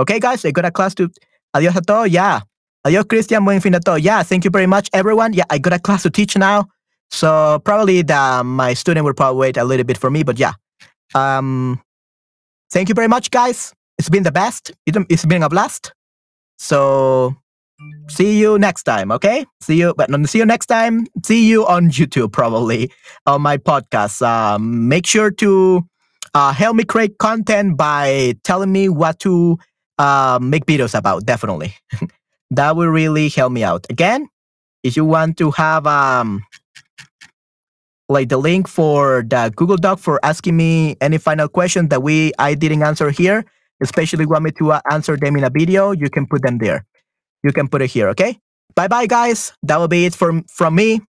Okay, 0.00 0.18
guys, 0.18 0.44
I 0.44 0.50
got 0.50 0.64
a 0.64 0.72
class 0.72 0.94
to 0.96 1.10
adios 1.54 1.76
a 1.76 1.80
todos. 1.80 2.10
Yeah. 2.10 2.40
Adios, 2.84 3.04
Christian. 3.04 3.44
Buen 3.44 3.60
fin 3.60 3.72
de 3.72 3.80
todo. 3.80 3.94
Yeah, 3.94 4.24
thank 4.24 4.44
you 4.44 4.50
very 4.50 4.66
much, 4.66 4.90
everyone. 4.92 5.32
Yeah, 5.32 5.44
I 5.48 5.58
got 5.58 5.72
a 5.72 5.78
class 5.78 6.02
to 6.02 6.10
teach 6.10 6.36
now. 6.36 6.66
So 7.10 7.60
probably 7.64 8.02
the, 8.02 8.42
my 8.44 8.74
student 8.74 9.04
will 9.04 9.14
probably 9.14 9.38
wait 9.38 9.56
a 9.56 9.64
little 9.64 9.84
bit 9.84 9.96
for 9.96 10.10
me, 10.10 10.24
but 10.24 10.40
yeah. 10.40 10.54
Um, 11.14 11.80
thank 12.72 12.88
you 12.88 12.96
very 12.96 13.08
much, 13.08 13.30
guys 13.30 13.72
it's 13.98 14.08
been 14.08 14.22
the 14.22 14.32
best. 14.32 14.72
It's 14.86 15.24
been 15.24 15.42
a 15.42 15.48
blast. 15.48 15.92
So 16.58 17.36
see 18.08 18.38
you 18.38 18.58
next 18.58 18.84
time, 18.84 19.12
okay? 19.12 19.44
See 19.60 19.78
you, 19.78 19.94
but 19.96 20.10
see 20.28 20.38
you 20.38 20.46
next 20.46 20.66
time. 20.66 21.06
See 21.24 21.46
you 21.46 21.66
on 21.66 21.90
YouTube 21.90 22.32
probably 22.32 22.90
on 23.26 23.42
my 23.42 23.56
podcast. 23.56 24.22
Um, 24.26 24.88
make 24.88 25.06
sure 25.06 25.30
to 25.32 25.82
uh, 26.34 26.52
help 26.52 26.76
me 26.76 26.84
create 26.84 27.18
content 27.18 27.76
by 27.76 28.34
telling 28.44 28.72
me 28.72 28.88
what 28.88 29.18
to 29.20 29.58
uh, 29.98 30.38
make 30.40 30.66
videos 30.66 30.96
about. 30.96 31.24
Definitely, 31.24 31.74
that 32.50 32.76
will 32.76 32.88
really 32.88 33.28
help 33.28 33.52
me 33.52 33.64
out. 33.64 33.86
Again, 33.90 34.28
if 34.82 34.96
you 34.96 35.04
want 35.04 35.36
to 35.38 35.50
have 35.52 35.86
um, 35.86 36.42
like 38.08 38.28
the 38.28 38.36
link 38.36 38.68
for 38.68 39.24
the 39.28 39.52
Google 39.56 39.76
Doc 39.76 39.98
for 39.98 40.20
asking 40.22 40.56
me 40.56 40.96
any 41.00 41.18
final 41.18 41.48
question 41.48 41.88
that 41.88 42.02
we 42.02 42.32
I 42.38 42.54
didn't 42.54 42.82
answer 42.82 43.10
here, 43.10 43.44
especially 43.80 44.26
want 44.26 44.44
me 44.44 44.50
to 44.58 44.72
uh, 44.72 44.80
answer 44.90 45.16
them 45.16 45.36
in 45.36 45.44
a 45.44 45.50
video, 45.50 45.92
you 45.92 46.10
can 46.10 46.26
put 46.26 46.42
them 46.42 46.58
there. 46.58 46.84
You 47.42 47.52
can 47.52 47.68
put 47.68 47.82
it 47.82 47.90
here, 47.90 48.08
okay? 48.10 48.38
Bye 48.74 48.88
bye, 48.88 49.06
guys. 49.06 49.52
That 49.62 49.78
will 49.78 49.88
be 49.88 50.06
it 50.06 50.14
from, 50.14 50.44
from 50.44 50.74
me 50.74 51.00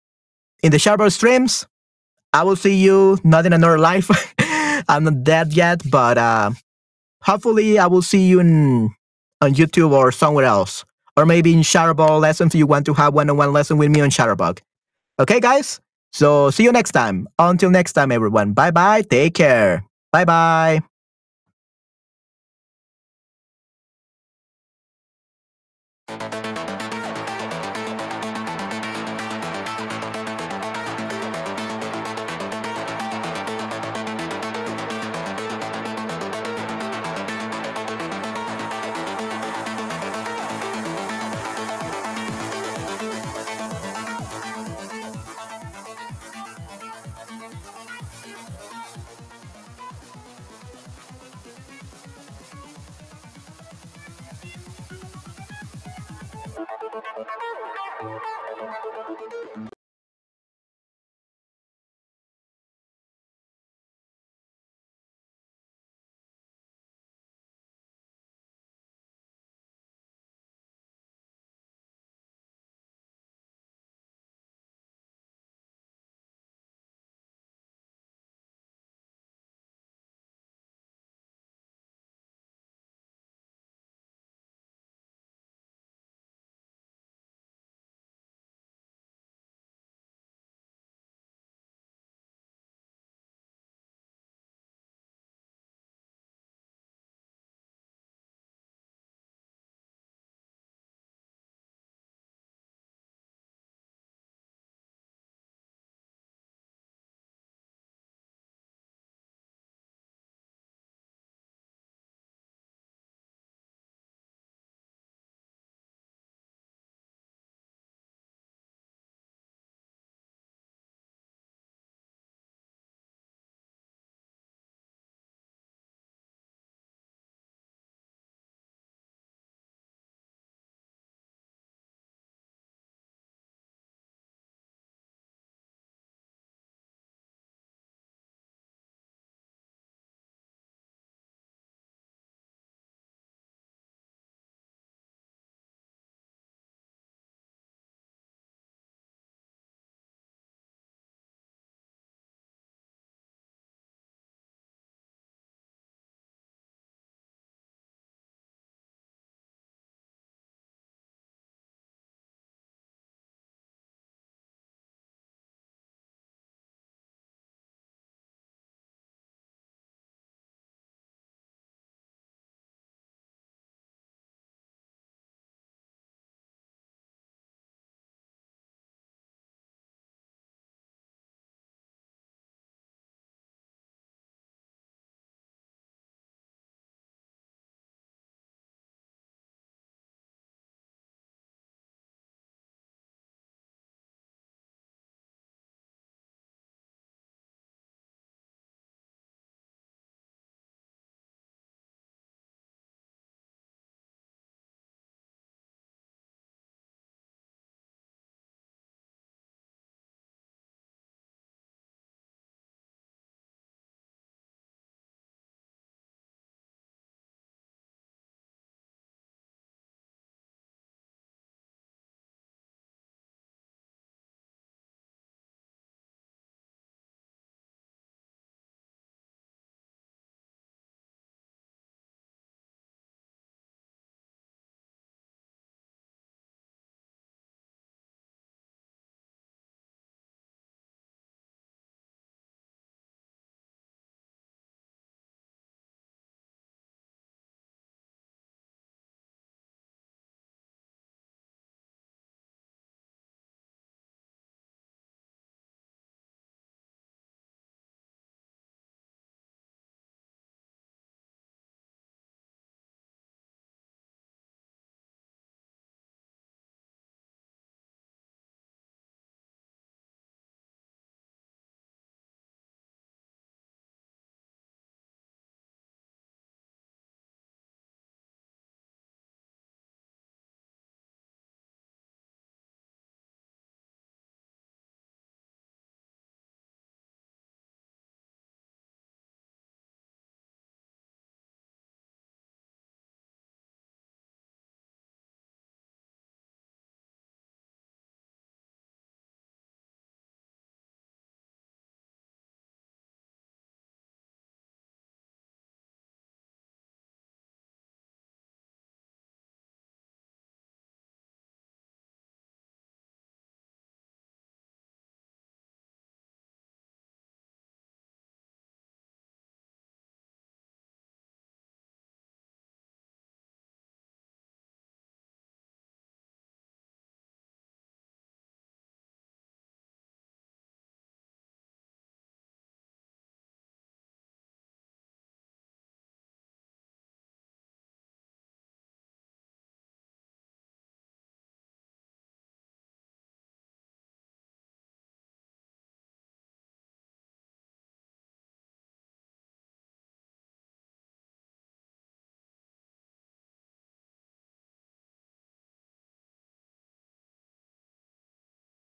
in 0.64 0.72
the 0.72 0.78
Chatterbug 0.78 1.12
streams. 1.12 1.66
I 2.34 2.44
will 2.44 2.56
see 2.56 2.76
you 2.76 3.18
not 3.24 3.46
in 3.46 3.54
another 3.54 3.80
life. 3.80 4.10
I'm 4.88 5.04
not 5.04 5.24
dead 5.24 5.54
yet, 5.54 5.82
but 5.90 6.18
uh, 6.18 6.52
hopefully 7.22 7.80
I 7.80 7.88
will 7.88 8.02
see 8.02 8.28
you 8.28 8.40
in, 8.40 8.90
on 9.42 9.54
YouTube 9.54 9.92
or 9.92 10.12
somewhere 10.12 10.46
else. 10.46 10.86
Or 11.16 11.26
maybe 11.26 11.54
in 11.54 11.62
Chatterbug 11.62 12.22
lessons 12.22 12.54
you 12.54 12.68
want 12.68 12.86
to 12.86 12.94
have 12.94 13.14
one-on-one 13.14 13.52
lesson 13.52 13.78
with 13.78 13.90
me 13.90 14.02
on 14.02 14.10
Chatterbug. 14.10 14.60
Okay, 15.20 15.40
guys? 15.40 15.80
So 16.14 16.52
see 16.52 16.64
you 16.64 16.72
next 16.72 16.92
time. 16.92 17.28
Until 17.40 17.70
next 17.70 17.94
time, 17.94 18.12
everyone. 18.12 18.54
Bye-bye. 18.54 19.04
Take 19.04 19.34
care. 19.34 19.84
Bye-bye. 20.12 20.97